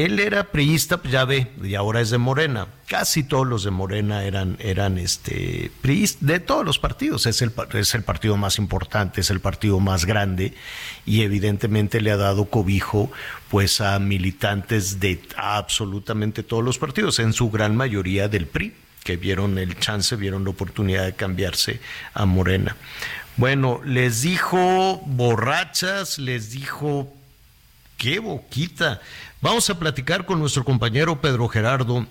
[0.05, 2.67] él era priista, pues ya ve, y ahora es de Morena.
[2.87, 7.27] Casi todos los de Morena eran, eran este, priistas, de todos los partidos.
[7.27, 10.55] Es el, es el partido más importante, es el partido más grande,
[11.05, 13.11] y evidentemente le ha dado cobijo
[13.49, 18.75] pues a militantes de absolutamente todos los partidos, en su gran mayoría del PRI
[19.05, 21.81] que vieron el chance, vieron la oportunidad de cambiarse
[22.13, 22.77] a Morena.
[23.37, 27.15] Bueno, les dijo borrachas, les dijo
[27.99, 29.01] qué boquita.
[29.47, 32.05] Vamos a platicar con nuestro compañero Pedro Gerardo.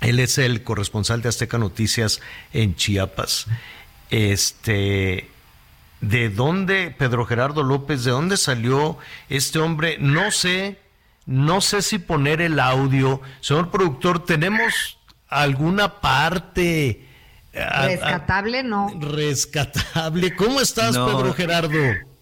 [0.00, 2.22] Él es el corresponsal de Azteca Noticias
[2.54, 3.44] en Chiapas.
[4.08, 5.28] Este,
[6.00, 8.96] ¿de dónde, Pedro Gerardo López, de dónde salió
[9.28, 9.98] este hombre?
[10.00, 10.80] No sé,
[11.26, 13.20] no sé si poner el audio.
[13.42, 14.96] Señor productor, tenemos
[15.28, 17.06] alguna parte...
[17.52, 18.90] Rescatable, no.
[18.98, 20.34] Rescatable.
[20.34, 22.15] ¿Cómo estás, Pedro Gerardo?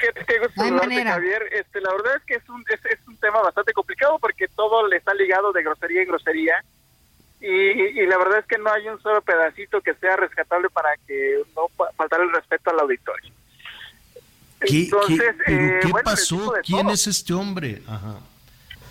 [0.00, 1.48] Qué, qué gusto Javier.
[1.52, 4.96] Este, la verdad es que es un, es, un tema bastante complicado porque todo le
[4.96, 6.64] está ligado de grosería en grosería.
[7.40, 10.90] Y, y, la verdad es que no hay un solo pedacito que sea rescatable para
[11.06, 13.32] que no faltar el respeto al auditorio.
[14.60, 16.52] ¿Qué, Entonces, ¿qué, eh, pasó?
[16.62, 17.80] ¿Quién es este hombre?
[17.88, 18.18] Ajá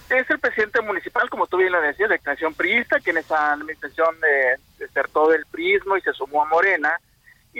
[0.09, 3.53] es el presidente municipal, como tú bien lo decías, de Creación Priista, quien es la
[3.53, 6.99] administración de, desertó del prismo y se sumó a Morena,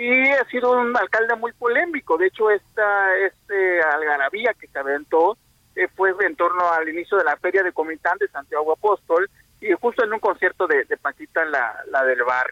[0.00, 2.16] y ha sido un alcalde muy polémico.
[2.16, 5.36] De hecho, esta este algarabía que se aventó
[5.76, 9.28] eh, fue en torno al inicio de la feria de Comitán de Santiago Apóstol
[9.60, 12.50] y justo en un concierto de, de Paquita, la, la del bar.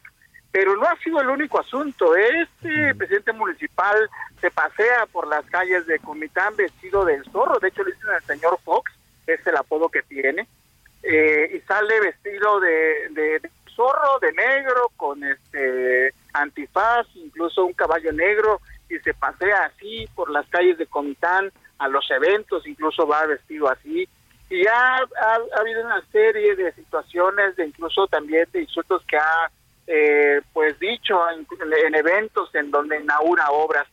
[0.52, 2.14] Pero no ha sido el único asunto.
[2.14, 3.96] Este presidente municipal
[4.42, 7.58] se pasea por las calles de Comitán vestido del zorro.
[7.60, 8.92] De hecho, le dicen al señor Fox
[9.26, 10.46] es el apodo que tiene,
[11.02, 18.12] eh, y sale vestido de, de, zorro, de negro, con este antifaz, incluso un caballo
[18.12, 23.26] negro, y se pasea así por las calles de Comitán a los eventos, incluso va
[23.26, 24.08] vestido así.
[24.50, 29.50] Y ha, ha, habido una serie de situaciones, de incluso también de insultos que ha
[29.86, 31.46] eh, pues dicho en,
[31.86, 33.86] en, eventos en donde inaugura obras.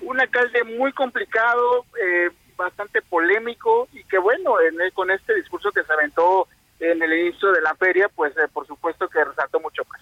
[0.00, 4.56] Un alcalde muy complicado, eh, bastante polémico y que bueno,
[4.94, 6.46] con este discurso que se aventó
[6.78, 10.00] en el inicio de la feria, pues eh, por supuesto que resaltó mucho más.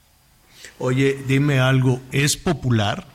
[0.79, 3.07] Oye, dime algo, ¿es popular?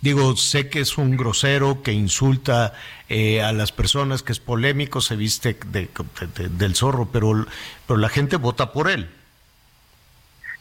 [0.00, 2.72] Digo, sé que es un grosero que insulta
[3.08, 7.46] eh, a las personas, que es polémico, se viste del zorro, pero,
[7.86, 9.08] pero la gente vota por él.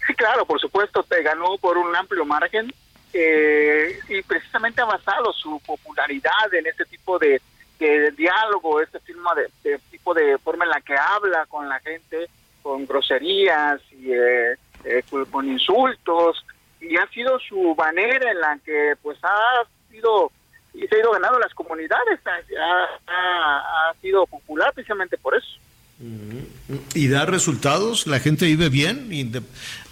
[0.05, 2.71] Sí, claro, por supuesto, te ganó por un amplio margen
[3.13, 7.41] eh, y precisamente ha basado su popularidad en este tipo de,
[7.79, 8.99] de diálogo, este
[9.63, 12.29] de, tipo de forma en la que habla con la gente,
[12.61, 16.45] con groserías y eh, eh, con insultos,
[16.79, 20.31] y ha sido su manera en la que pues ha sido
[20.73, 25.47] y se ha ido ganando las comunidades, ha, sido popular precisamente por eso.
[26.95, 28.07] ¿Y da resultados?
[28.07, 29.09] ¿La gente vive bien?
[29.11, 29.41] Y de,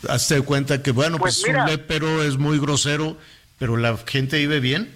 [0.07, 3.17] hazte cuenta que, bueno, pues, pues un pero es muy grosero,
[3.59, 4.89] pero la gente vive bien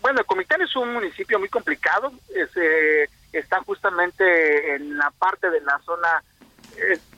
[0.00, 5.80] bueno, Comitán es un municipio muy complicado, eh, está justamente en la parte de la
[5.84, 6.22] zona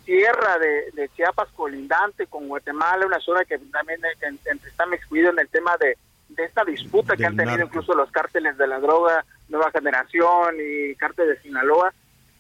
[0.07, 4.01] tierra de, Chiapas colindante con Guatemala, una zona que también
[4.65, 5.99] está excluido en el tema de,
[6.43, 11.29] esta disputa que han tenido incluso los cárteles de la droga, Nueva Generación y cártel
[11.29, 11.93] de Sinaloa.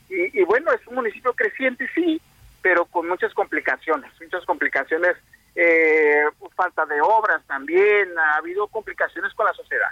[0.08, 2.20] Y, y bueno, es un municipio creciente, sí,
[2.62, 5.16] pero con muchas complicaciones, muchas complicaciones
[5.54, 6.24] eh,
[6.54, 9.88] falta de obras también, ha habido complicaciones con la sociedad.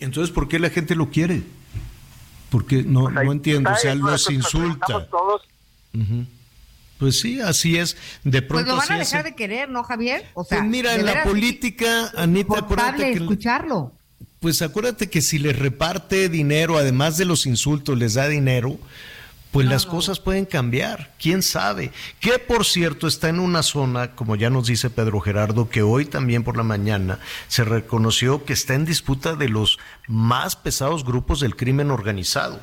[0.00, 1.42] Entonces, ¿por qué la gente lo quiere?
[2.50, 5.06] Porque no, pues no entiendo, o sea, los insulta.
[7.04, 7.98] Pues sí, así es.
[8.22, 10.24] De pronto pues lo van a dejar de querer, ¿no, Javier?
[10.32, 13.92] O sea, pues mira, en la política, Anita, acuérdate que escucharlo.
[14.40, 18.78] Pues acuérdate que si les reparte dinero, además de los insultos, les da dinero,
[19.50, 21.92] pues las cosas pueden cambiar, quién sabe.
[22.20, 26.06] Que por cierto está en una zona, como ya nos dice Pedro Gerardo, que hoy
[26.06, 27.18] también por la mañana
[27.48, 29.78] se reconoció que está en disputa de los
[30.08, 32.60] más pesados grupos del crimen organizado.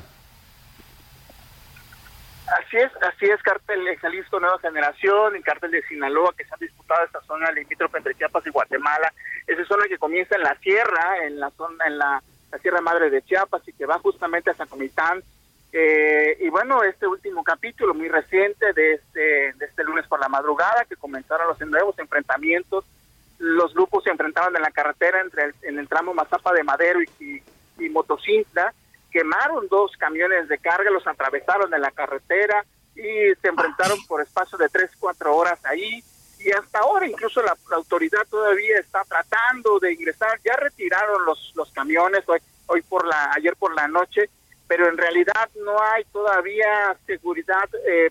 [2.59, 6.53] Así es, así es, cártel de Jalisco Nueva Generación, el cártel de Sinaloa que se
[6.53, 9.13] ha disputado esta zona limítrofe entre Chiapas y Guatemala,
[9.47, 12.21] esa zona que comienza en la sierra, en la zona, en la,
[12.51, 15.23] la Sierra Madre de Chiapas y que va justamente a San Comitán.
[15.71, 20.27] Eh, y bueno, este último capítulo muy reciente de este, de este lunes por la
[20.27, 22.83] madrugada que comenzaron los nuevos enfrentamientos,
[23.39, 27.01] los grupos se enfrentaban en la carretera entre el, en el tramo Mazapa de Madero
[27.01, 27.43] y, y,
[27.85, 28.73] y Motocintla,
[29.11, 32.65] quemaron dos camiones de carga, los atravesaron en la carretera
[32.95, 36.03] y se enfrentaron por espacio de tres, cuatro horas ahí.
[36.39, 40.39] Y hasta ahora incluso la, la autoridad todavía está tratando de ingresar.
[40.43, 44.29] Ya retiraron los, los camiones hoy, hoy por la, ayer por la noche,
[44.67, 48.09] pero en realidad no hay todavía seguridad eh,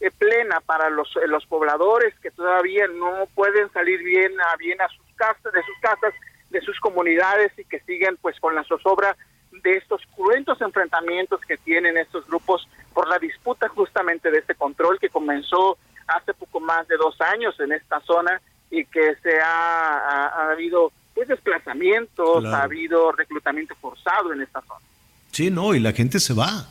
[0.00, 4.80] eh, plena para los, eh, los pobladores que todavía no pueden salir bien a bien
[4.80, 6.14] a sus casas, de sus casas,
[6.50, 9.16] de sus comunidades y que siguen pues con la zozobra
[9.62, 14.98] de estos cruentos enfrentamientos que tienen estos grupos por la disputa justamente de este control
[14.98, 19.98] que comenzó hace poco más de dos años en esta zona y que se ha,
[19.98, 22.56] ha, ha habido pues desplazamientos, Claro.
[22.56, 24.80] ha habido reclutamiento forzado en esta zona.
[25.32, 26.68] Sí, no, y la gente se va.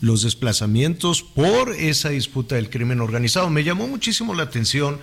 [0.00, 3.50] Los desplazamientos por esa disputa del crimen organizado.
[3.50, 5.00] Me llamó muchísimo la atención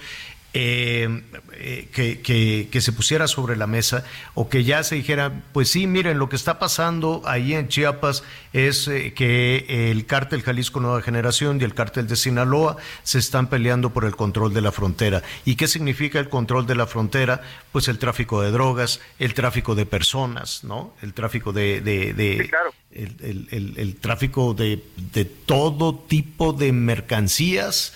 [0.54, 1.22] eh,
[1.54, 4.04] eh, que, que- que se pusiera sobre la mesa
[4.34, 8.24] o que ya se dijera, pues sí, miren, lo que está pasando ahí en Chiapas
[8.54, 13.48] es eh, que el cártel Jalisco Nueva Generación y el cártel de Sinaloa se están
[13.48, 15.22] peleando por el control de la frontera.
[15.46, 17.42] ¿Y qué significa el control de la frontera?
[17.72, 20.94] Pues el tráfico de drogas, el tráfico de personas, ¿no?
[21.02, 21.82] El tráfico de...
[21.82, 22.50] de- de-
[22.92, 27.94] el, el- el- el tráfico de, de todo tipo de mercancías,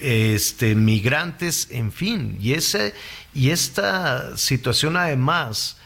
[0.00, 2.36] este, migrantes, en fin.
[2.40, 2.94] Y, ese,
[3.34, 5.76] y esta situación además,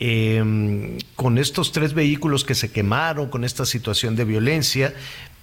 [0.00, 4.94] eh, con estos tres vehículos que se quemaron, con esta situación de violencia,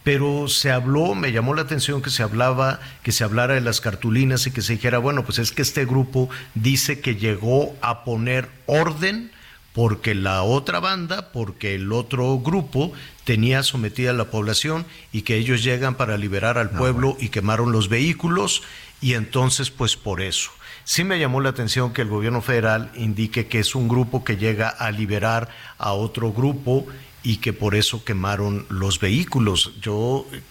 [0.03, 3.81] pero se habló, me llamó la atención que se hablaba, que se hablara de las
[3.81, 8.03] cartulinas y que se dijera, bueno, pues es que este grupo dice que llegó a
[8.03, 9.30] poner orden
[9.73, 12.91] porque la otra banda, porque el otro grupo
[13.23, 17.71] tenía sometida a la población y que ellos llegan para liberar al pueblo y quemaron
[17.71, 18.63] los vehículos
[18.99, 20.51] y entonces pues por eso.
[20.83, 24.35] Sí me llamó la atención que el gobierno federal indique que es un grupo que
[24.37, 26.85] llega a liberar a otro grupo
[27.23, 29.73] y que por eso quemaron los vehículos.
[29.79, 30.41] Yo eh,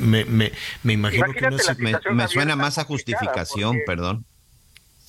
[0.00, 0.52] me, me-
[0.82, 1.78] me imagino que no es...
[1.78, 4.24] Me, me suena más a justificación, perdón.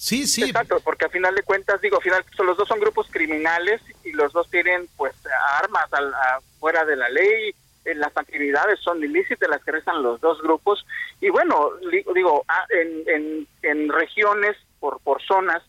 [0.06, 0.44] Sí, sí.
[0.44, 4.12] Exacto, porque al final de cuentas, digo, al final los dos son grupos criminales y
[4.12, 5.16] los dos tienen pues
[5.64, 7.56] armas al, a- fuera de la ley,
[7.86, 10.86] en las actividades son ilícitas las que realizan los dos grupos.
[11.22, 11.72] Y bueno,
[12.14, 15.64] digo, en, en, en regiones, por, por zonas,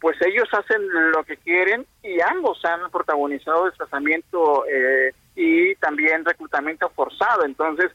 [0.00, 0.80] pues ellos hacen
[1.12, 7.90] lo que quieren y ambos han protagonizado desplazamiento eh, y también reclutamiento forzado, entonces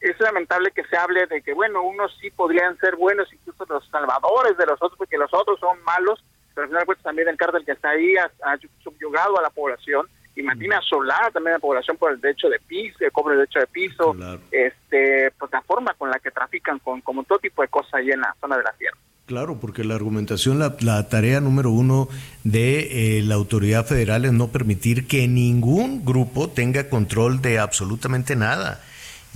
[0.00, 3.86] es lamentable que se hable de que, bueno, unos sí podrían ser buenos, incluso los
[3.88, 6.22] salvadores de los otros, porque los otros son malos,
[6.54, 9.42] pero al final de cuentas también el cártel que está ahí ha, ha subyugado a
[9.42, 10.06] la población
[10.36, 13.40] y mantiene asolada también a la población por el derecho de piso, el cobro del
[13.40, 14.16] derecho de piso,
[14.50, 18.10] este, pues la forma con la que trafican con como todo tipo de cosas ahí
[18.10, 18.98] en la zona de la tierra.
[19.24, 22.08] Claro, porque la argumentación, la, la tarea número uno
[22.44, 28.36] de eh, la autoridad federal es no permitir que ningún grupo tenga control de absolutamente
[28.36, 28.80] nada.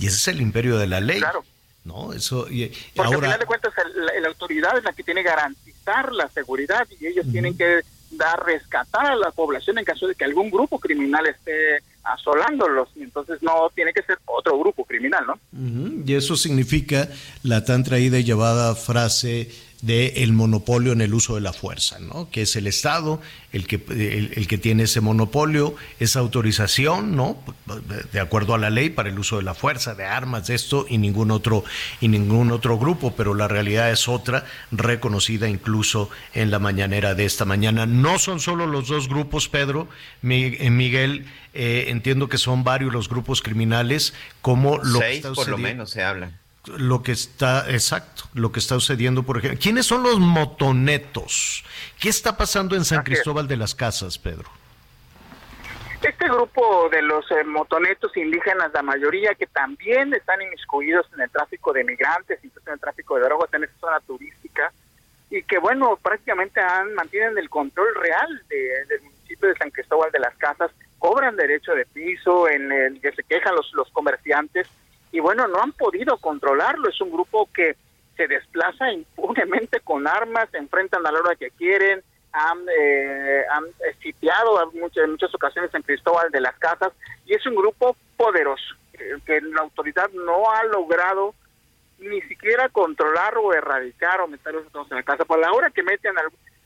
[0.01, 1.19] Y ese es el imperio de la ley.
[1.19, 1.43] Claro.
[1.83, 2.13] ¿No?
[2.13, 5.23] Eso, y, Porque al ahora, final de cuentas la, la autoridad es la que tiene
[5.23, 10.07] que garantizar la seguridad y ellos tienen que dar rescatar a la población en caso
[10.07, 14.85] de que algún grupo criminal esté asolándolos y entonces no tiene que ser otro grupo
[14.85, 15.33] criminal, ¿no?
[15.53, 17.09] Ujú, y eso significa
[17.43, 19.49] la tan traída y llevada frase
[19.81, 22.29] de el monopolio en el uso de la fuerza, ¿no?
[22.29, 23.19] Que es el Estado
[23.51, 27.37] el que el, el que tiene ese monopolio, esa autorización, ¿no?
[28.13, 30.85] De acuerdo a la ley para el uso de la fuerza, de armas, de esto
[30.87, 31.63] y ningún otro
[31.99, 37.25] y ningún otro grupo, pero la realidad es otra, reconocida incluso en la mañanera de
[37.25, 37.85] esta mañana.
[37.85, 39.89] No son solo los dos grupos, Pedro,
[40.23, 45.33] eh, Miguel, eh, entiendo que son varios los grupos criminales, como lo que Seis está
[45.33, 46.40] por lo menos se habla.
[46.65, 49.59] Lo que está, exacto, lo que está sucediendo, por ejemplo.
[49.61, 51.63] ¿Quiénes son los motonetos?
[51.99, 54.49] ¿Qué está pasando en San Cristóbal de las Casas, Pedro?
[56.01, 61.29] Este grupo de los eh, motonetos indígenas, la mayoría que también están inmiscuidos en el
[61.29, 64.71] tráfico de migrantes, incluso en el tráfico de drogas en esta zona turística,
[65.29, 70.11] y que bueno, prácticamente han, mantienen el control real de- del municipio de San Cristóbal
[70.11, 74.67] de las Casas, cobran derecho de piso, en el que se quejan los, los comerciantes,
[75.11, 77.75] y bueno, no han podido controlarlo, es un grupo que
[78.15, 82.01] se desplaza impunemente con armas, se enfrentan a la hora que quieren,
[82.33, 83.65] han, eh, han
[84.01, 86.93] sitiado en muchas ocasiones en Cristóbal de las Casas
[87.25, 88.75] y es un grupo poderoso,
[89.25, 91.33] que la autoridad no ha logrado
[92.01, 95.25] ni siquiera controlar o erradicar o meter los en la casa.
[95.25, 96.21] Por la hora que meten a,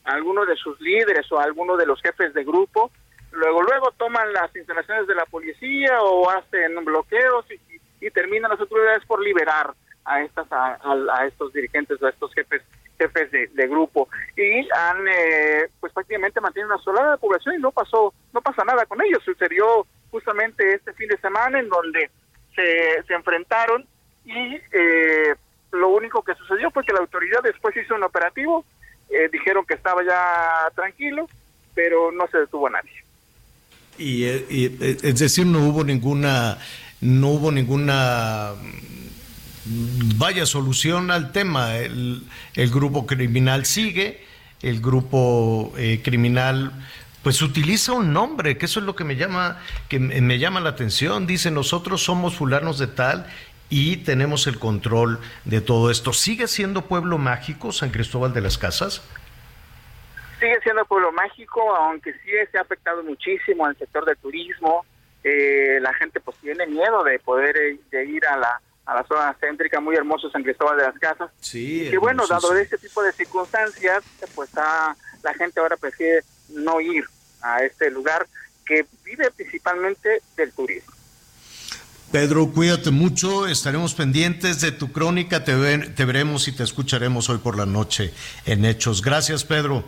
[0.06, 2.92] alguno de sus líderes o a alguno de los jefes de grupo,
[3.32, 7.75] luego luego toman las instalaciones de la policía o hacen bloqueos y,
[8.06, 9.74] y terminan las autoridades por liberar
[10.06, 12.62] a estas a, estos dirigentes a estos jefes
[13.00, 14.08] jefes de, grupo.
[14.38, 18.64] Y han eh, pues prácticamente mantienen una sola de población y no pasó no pasa
[18.64, 19.24] nada con ellos.
[19.26, 22.10] Sucedió justamente este fin de semana en donde
[22.56, 23.86] se, enfrentaron
[24.24, 25.36] y eh,
[25.72, 28.64] lo único que sucedió fue que la autoridad después hizo un operativo
[29.10, 31.28] eh, dijeron que estaba ya tranquilo
[31.74, 33.04] pero no se detuvo a nadie.
[33.98, 36.58] Y, y es decir no hubo ninguna
[37.02, 38.54] no hubo ninguna
[40.18, 41.78] vaya solución al tema.
[41.78, 42.22] El,
[42.56, 44.24] grupo criminal sigue,
[44.62, 46.72] el grupo eh, criminal
[47.24, 49.60] pues utiliza un nombre, que eso es lo que me llama,
[49.90, 51.26] que me llama la atención.
[51.26, 53.26] Dice, nosotros somos fulanos de tal
[53.70, 56.14] y tenemos el control de todo esto.
[56.14, 59.02] ¿Sigue siendo pueblo mágico San Cristóbal de las Casas?
[60.40, 64.86] Sigue siendo pueblo mágico, aunque sí se ha afectado muchísimo al sector del turismo.
[65.28, 69.04] Eh, la gente pues tiene miedo de poder eh, de ir a la a la
[69.08, 71.32] zona céntrica, muy hermoso San Cristóbal de las Casas.
[71.40, 71.88] Sí.
[71.88, 74.04] Y que bueno, dado este tipo de circunstancias,
[74.36, 77.04] pues la gente ahora prefiere no ir
[77.42, 78.28] a este lugar
[78.64, 80.94] que vive principalmente del turismo.
[82.12, 87.40] Pedro, cuídate mucho, estaremos pendientes de tu crónica, te, te veremos y te escucharemos hoy
[87.40, 88.14] por la noche
[88.46, 89.02] en Hechos.
[89.02, 89.84] Gracias, Pedro.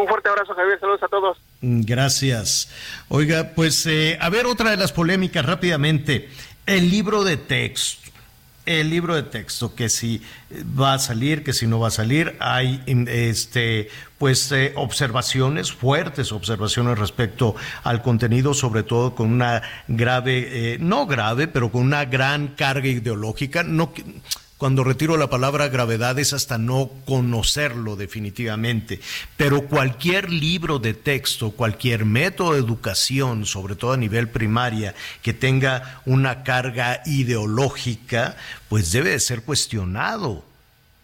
[0.00, 1.38] Un fuerte abrazo, Javier, saludos a todos.
[1.60, 2.70] Gracias.
[3.08, 6.30] Oiga, pues eh, a ver otra de las polémicas rápidamente.
[6.64, 8.08] El libro de texto.
[8.64, 10.22] El libro de texto, que si
[10.78, 16.30] va a salir, que si no va a salir, hay este, pues, eh, observaciones, fuertes
[16.30, 22.04] observaciones respecto al contenido, sobre todo con una grave, eh, no grave, pero con una
[22.04, 23.64] gran carga ideológica.
[23.64, 23.92] No,
[24.60, 29.00] cuando retiro la palabra gravedad es hasta no conocerlo definitivamente.
[29.38, 35.32] Pero cualquier libro de texto, cualquier método de educación, sobre todo a nivel primaria, que
[35.32, 38.36] tenga una carga ideológica,
[38.68, 40.44] pues debe de ser cuestionado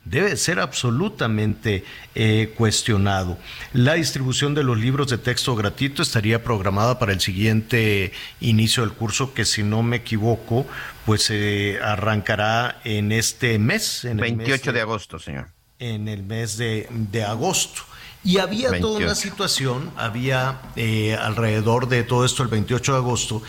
[0.06, 1.84] debe ser absolutamente
[2.14, 3.36] eh, cuestionado.
[3.72, 8.92] La distribución de los libros de texto gratuito estaría programada para el siguiente inicio del
[8.92, 10.66] curso, que si no me equivoco,
[11.04, 14.04] pues se eh, arrancará en este mes.
[14.04, 15.48] En 28 de, agosto, señor.
[15.78, 16.86] En el mes de,
[17.26, 17.82] agosto.
[18.24, 23.42] Y había toda una situación, había eh, alrededor de todo esto el 28 de agosto,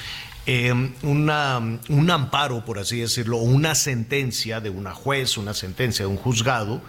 [0.49, 1.29] Em, un
[2.09, 6.81] amparo, por así decirlo, una sentencia de una juez, una sentencia de un juzgado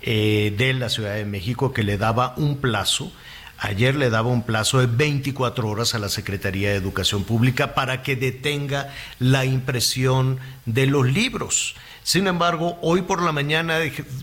[0.00, 3.12] eh, de la Ciudad de México que le daba un plazo.
[3.58, 8.02] Ayer le daba un plazo de 24 horas a la Secretaría de Educación Pública para
[8.02, 11.76] que detenga la impresión de los libros.
[12.04, 13.80] Sin embargo, hoy por la mañana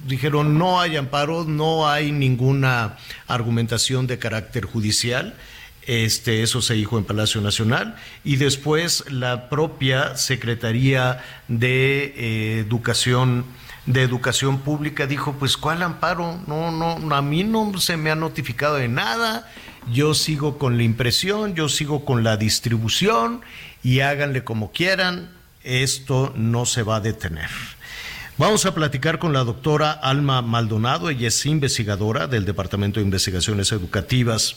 [0.07, 2.97] dijeron no hay amparo, no hay ninguna
[3.27, 5.35] argumentación de carácter judicial.
[5.91, 13.43] Este, eso se dijo en Palacio Nacional y después la propia Secretaría de eh, Educación
[13.85, 16.39] de Educación Pública dijo, pues ¿cuál amparo?
[16.47, 19.51] No, no, a mí no se me ha notificado de nada.
[19.91, 23.41] Yo sigo con la impresión, yo sigo con la distribución
[23.83, 25.29] y háganle como quieran,
[25.61, 27.49] esto no se va a detener.
[28.37, 33.73] Vamos a platicar con la doctora Alma Maldonado, ella es investigadora del Departamento de Investigaciones
[33.73, 34.55] Educativas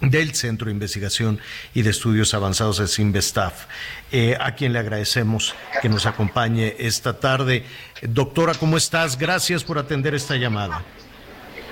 [0.00, 1.40] del Centro de Investigación
[1.74, 3.66] y de Estudios Avanzados de Sinvestaf,
[4.12, 7.64] eh, a quien le agradecemos que nos acompañe esta tarde.
[8.02, 9.18] Doctora, ¿cómo estás?
[9.18, 10.84] Gracias por atender esta llamada.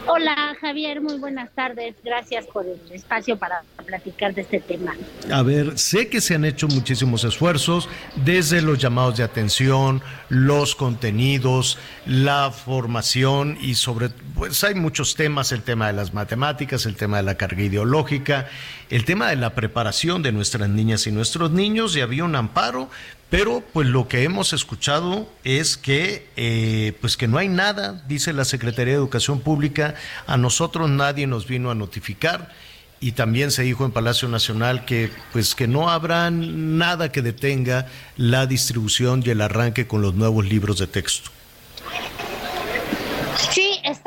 [0.06, 1.94] Hola Javier, muy buenas tardes.
[2.04, 4.94] Gracias por el espacio para platicar de este tema.
[5.32, 10.74] A ver, sé que se han hecho muchísimos esfuerzos desde los llamados de atención, los
[10.74, 16.96] contenidos, la formación y sobre, pues hay muchos temas, el tema de las matemáticas, el
[16.96, 18.46] tema de la carga ideológica,
[18.90, 22.90] el tema de la preparación de nuestras niñas y nuestros niños y había un amparo,
[23.36, 28.32] pero pues lo que hemos escuchado es que eh, pues que no hay nada, dice
[28.32, 29.96] la Secretaría de Educación Pública,
[30.28, 32.52] a nosotros nadie nos vino a notificar
[33.00, 37.88] y también se dijo en Palacio Nacional que pues que no habrá nada que detenga
[38.16, 41.32] la distribución y el arranque con los nuevos libros de texto.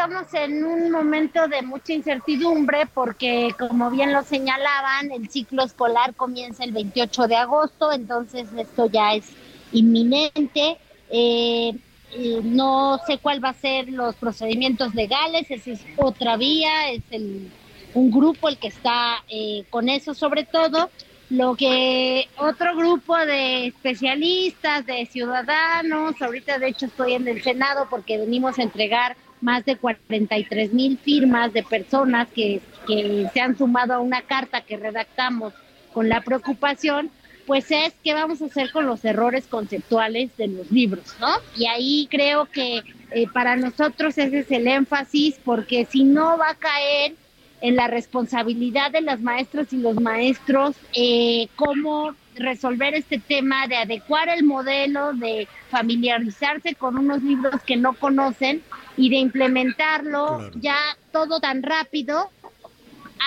[0.07, 6.15] Estamos en un momento de mucha incertidumbre porque, como bien lo señalaban, el ciclo escolar
[6.15, 9.25] comienza el 28 de agosto, entonces esto ya es
[9.73, 10.77] inminente.
[11.09, 11.73] Eh,
[12.13, 17.03] eh, no sé cuál va a ser los procedimientos legales, esa es otra vía, es
[17.11, 17.51] el,
[17.93, 20.89] un grupo el que está eh, con eso sobre todo.
[21.29, 27.87] lo que otro grupo de especialistas, de ciudadanos, ahorita de hecho estoy en el Senado
[27.89, 33.57] porque venimos a entregar más de 43 mil firmas de personas que, que se han
[33.57, 35.53] sumado a una carta que redactamos
[35.93, 37.11] con la preocupación,
[37.47, 41.33] pues es qué vamos a hacer con los errores conceptuales de los libros, ¿no?
[41.55, 46.49] Y ahí creo que eh, para nosotros ese es el énfasis, porque si no va
[46.49, 47.15] a caer
[47.61, 53.77] en la responsabilidad de las maestras y los maestros eh, cómo resolver este tema de
[53.77, 58.61] adecuar el modelo, de familiarizarse con unos libros que no conocen
[58.95, 60.77] y de implementarlo ya
[61.11, 62.29] todo tan rápido,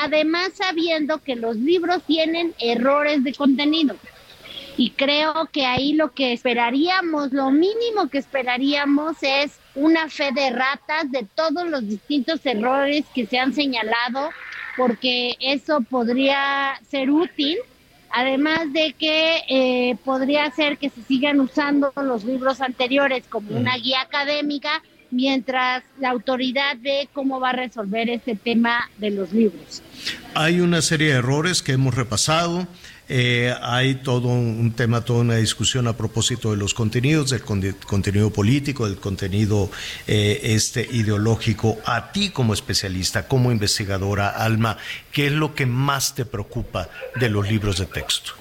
[0.02, 3.96] además sabiendo que los libros tienen errores de contenido.
[4.76, 10.50] Y creo que ahí lo que esperaríamos, lo mínimo que esperaríamos es una fe de
[10.50, 14.30] ratas de todos los distintos errores que se han señalado,
[14.76, 17.58] porque eso podría ser útil,
[18.10, 23.76] además de que eh, podría ser que se sigan usando los libros anteriores como una
[23.76, 29.82] guía académica, mientras la autoridad ve cómo va a resolver este tema de los libros.
[30.34, 32.66] Hay una serie de errores que hemos repasado.
[33.12, 38.30] Eh, hay todo un, tema, toda una discusión a propósito de los contenidos, del contenido
[38.30, 39.68] político, del contenido
[40.06, 41.78] eh, este ideológico.
[41.84, 44.78] A ti como especialista, como investigadora, Alma,
[45.10, 48.34] ¿qué es lo que más te preocupa de los libros de texto?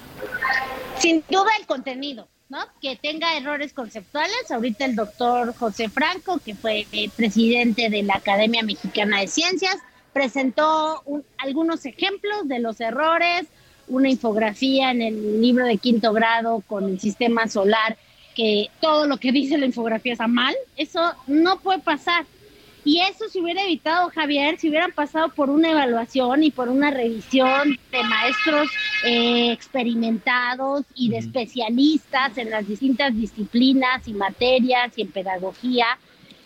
[1.00, 2.28] Sin duda el contenido.
[2.48, 2.58] ¿no?
[2.80, 4.50] Que tenga errores conceptuales.
[4.50, 6.86] Ahorita el doctor José Franco, que fue
[7.16, 9.76] presidente de la Academia Mexicana de Ciencias,
[10.12, 11.02] presentó
[11.38, 13.46] algunos ejemplos de los errores,
[13.90, 17.96] una infografía en el libro de quinto grado con el sistema solar,
[18.34, 22.24] que todo lo que dice la infografía está mal, eso no puede pasar.
[22.82, 26.90] Y eso se hubiera evitado, Javier, si hubieran pasado por una evaluación y por una
[26.90, 28.70] revisión de maestros
[29.04, 35.98] eh, experimentados y de especialistas en las distintas disciplinas y materias y en pedagogía,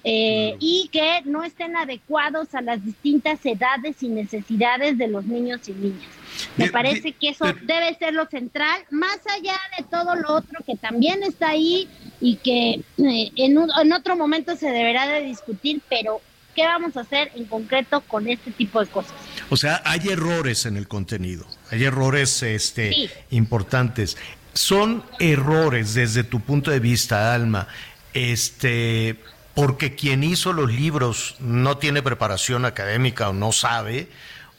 [0.03, 5.66] eh, y que no estén adecuados a las distintas edades y necesidades de los niños
[5.69, 6.24] y niñas.
[6.56, 10.77] Me parece que eso debe ser lo central, más allá de todo lo otro que
[10.77, 11.89] también está ahí
[12.20, 16.20] y que eh, en, en otro momento se deberá de discutir, pero
[16.55, 19.12] ¿qué vamos a hacer en concreto con este tipo de cosas?
[19.51, 24.16] O sea, hay errores en el contenido, hay errores este, importantes.
[24.55, 27.66] Son errores desde tu punto de vista, Alma,
[28.12, 29.16] este,
[29.55, 34.09] porque quien hizo los libros no tiene preparación académica o no sabe,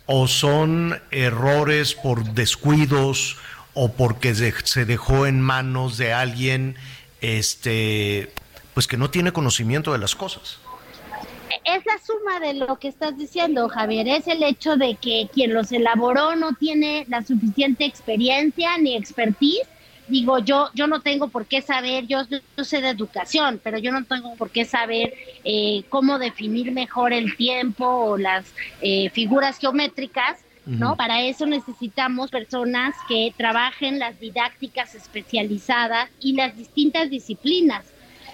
[0.05, 3.37] o son errores por descuidos
[3.73, 6.75] o porque se dejó en manos de alguien
[7.21, 8.31] este
[8.73, 10.59] pues que no tiene conocimiento de las cosas.
[11.63, 15.53] Es la suma de lo que estás diciendo, Javier, es el hecho de que quien
[15.53, 19.67] los elaboró no tiene la suficiente experiencia ni expertise
[20.07, 22.19] digo, yo, yo no tengo por qué saber, yo,
[22.63, 25.13] sé de educación, pero yo no tengo por qué saber
[25.43, 28.45] eh, cómo definir mejor el tiempo o las
[28.81, 30.95] eh, figuras geométricas, ¿no?
[30.95, 37.85] Para eso necesitamos personas que trabajen las didácticas especializadas y las distintas disciplinas.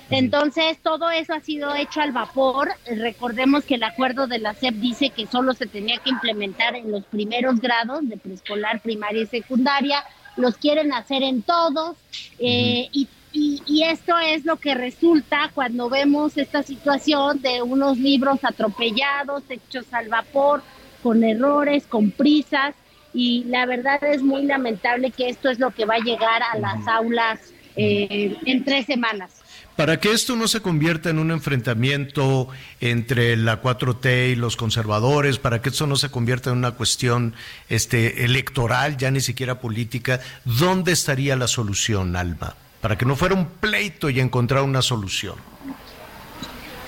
[0.10, 2.70] Entonces, todo eso ha sido hecho al vapor.
[2.86, 6.92] Recordemos que el acuerdo de la SEP dice que solo se tenía que implementar en
[6.92, 10.04] los primeros grados de preescolar, primaria y secundaria
[10.38, 11.98] los quieren hacer en todos
[12.40, 18.40] eh, y, y, esto es lo que resulta cuando vemos esta situación de unos libros
[18.44, 20.62] atropellados, hechos al vapor,
[21.02, 22.76] con errores, con prisas
[23.14, 26.58] y la verdad es muy lamentable que esto es lo que va a llegar a
[26.58, 27.40] las aulas
[27.76, 29.41] eh, en tres semanas.
[29.76, 32.50] Para que esto no se convierta en un enfrentamiento
[32.82, 37.34] entre la 4T y los conservadores, para que esto no se convierta en una cuestión
[37.70, 42.56] este, electoral, ya ni siquiera política, ¿dónde estaría la solución, Alma?
[42.82, 45.36] Para que no fuera un pleito y encontrar una solución.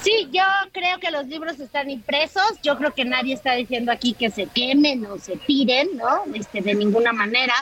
[0.04, 0.44] Sí, yo
[0.74, 2.44] creo que los libros están impresos.
[2.62, 6.24] Yo creo que nadie está diciendo aquí que se quemen o se tiren, ¿no?
[6.36, 7.54] Este, de ninguna manera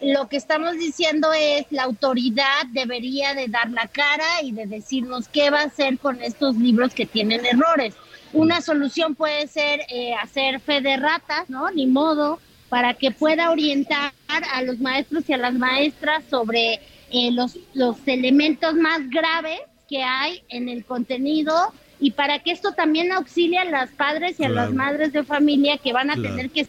[0.00, 5.28] lo que estamos diciendo es la autoridad debería de dar la cara y de decirnos
[5.28, 7.94] qué va a hacer con estos libros que tienen errores.
[8.32, 11.70] Una solución puede ser eh, hacer fe de ratas, ¿no?
[11.70, 12.38] Ni modo,
[12.68, 16.80] para que pueda orientar a los maestros y a las maestras sobre
[17.10, 22.72] eh, los, los elementos más graves que hay en el contenido y para que esto
[22.72, 26.50] también auxilie a las padres y a las madres de familia que van a tener
[26.50, 26.60] que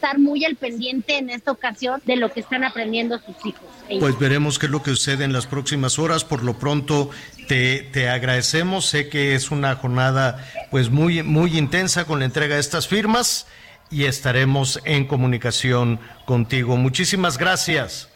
[0.00, 3.68] estar muy al pendiente en esta ocasión de lo que están aprendiendo sus hijos.
[4.00, 6.24] Pues veremos qué es lo que sucede en las próximas horas.
[6.24, 7.10] Por lo pronto
[7.48, 8.86] te, te agradecemos.
[8.86, 13.46] Sé que es una jornada pues muy, muy intensa con la entrega de estas firmas.
[13.90, 16.76] y estaremos en comunicación contigo.
[16.76, 18.08] Muchísimas gracias.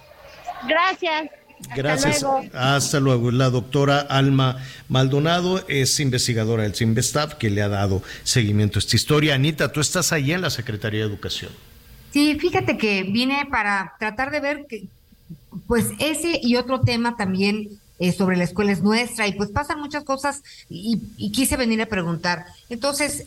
[0.69, 1.31] Gracias.
[1.75, 2.17] Gracias.
[2.17, 2.51] Hasta luego.
[2.55, 3.31] Hasta luego.
[3.31, 4.59] La doctora Alma
[4.89, 9.35] Maldonado es investigadora del CIMBESTAF que le ha dado seguimiento a esta historia.
[9.35, 11.51] Anita, tú estás ahí en la Secretaría de Educación.
[12.15, 14.87] Sí, fíjate que vine para tratar de ver que,
[15.67, 19.81] pues ese y otro tema también eh, sobre la escuela es nuestra y pues pasan
[19.81, 22.47] muchas cosas y, y quise venir a preguntar.
[22.69, 23.27] Entonces,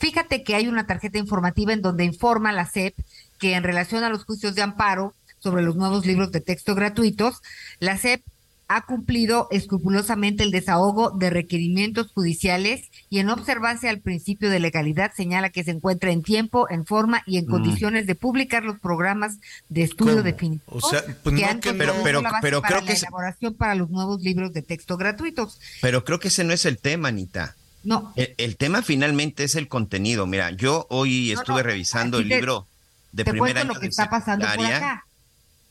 [0.00, 2.94] fíjate que hay una tarjeta informativa en donde informa la SEP
[3.38, 7.40] que en relación a los juicios de amparo sobre los nuevos libros de texto gratuitos,
[7.80, 8.20] la SEP
[8.68, 15.12] ha cumplido escrupulosamente el desahogo de requerimientos judiciales y en observancia al principio de legalidad
[15.14, 17.50] señala que se encuentra en tiempo, en forma y en Mm.
[17.50, 19.36] condiciones de publicar los programas
[19.68, 20.22] de estudio ¿Cómo?
[20.24, 22.80] definitivos O sea, pues que no han que- pero- pero- la base pero para creo
[22.82, 25.60] la que se- elaboración para los nuevos libros de texto gratuitos.
[25.82, 27.56] Pero creo que ese no es el tema, Anita.
[27.82, 30.26] No, El, el tema finalmente es el contenido.
[30.26, 32.66] Mira, yo hoy No, estuve no, revisando el te- libro
[33.12, 35.04] de te primer año lo que de está pasando por acá.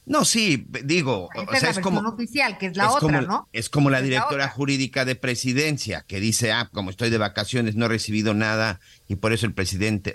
[0.06, 2.86] No, sí, digo, Esta o es sea, la es como versión oficial, que es la
[2.86, 3.48] es otra, como, ¿no?
[3.54, 7.18] Es como la Es la directora jurídica de presidencia que dice, ah, como estoy de
[7.18, 10.14] vacaciones, no he recibido nada y por eso el presidente.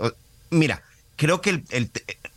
[0.50, 0.82] mira,
[1.16, 1.90] creo que el, el-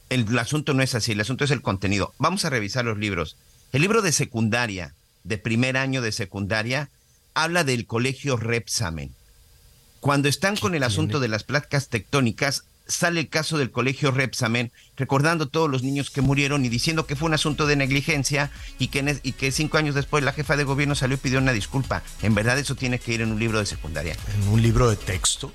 [0.09, 2.13] el- el asunto no es así, el asunto es el contenido.
[2.19, 3.35] Vamos a revisar los libros.
[3.73, 6.89] El libro de secundaria, de primer año de secundaria,
[7.33, 9.13] habla del colegio Repsamen.
[10.01, 14.71] Cuando están con el asunto de las placas tectónicas, sale el caso del colegio Repsamen,
[14.97, 18.87] recordando todos los niños que murieron y diciendo que fue un asunto de negligencia y
[18.87, 22.03] que, y que cinco años después la jefa de gobierno salió y pidió una disculpa.
[22.21, 24.15] En verdad eso tiene que ir en un libro de secundaria.
[24.35, 25.51] En un libro de texto.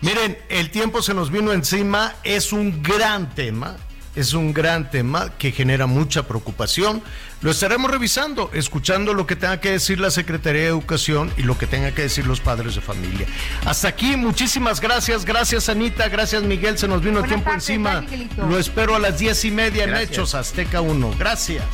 [0.00, 3.76] Miren, el tiempo se nos vino encima, es un gran tema,
[4.18, 7.02] es un gran tema que genera mucha preocupación.
[7.40, 11.56] Lo estaremos revisando, escuchando lo que tenga que decir la Secretaría de Educación y lo
[11.56, 13.28] que tenga que decir los padres de familia.
[13.64, 17.68] Hasta aquí, muchísimas gracias, gracias Anita, gracias Miguel, se nos vino el Buenas tiempo tardes,
[17.68, 18.04] encima.
[18.48, 20.10] Lo espero a las diez y media en Gracias.
[20.10, 21.14] Hechos Azteca 1.
[21.16, 21.64] Gracias.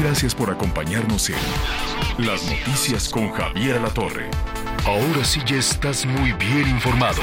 [0.00, 1.36] Gracias por acompañarnos en
[2.18, 4.30] Las Noticias con Javier Alatorre.
[4.84, 7.22] Ahora sí ya estás muy bien informado.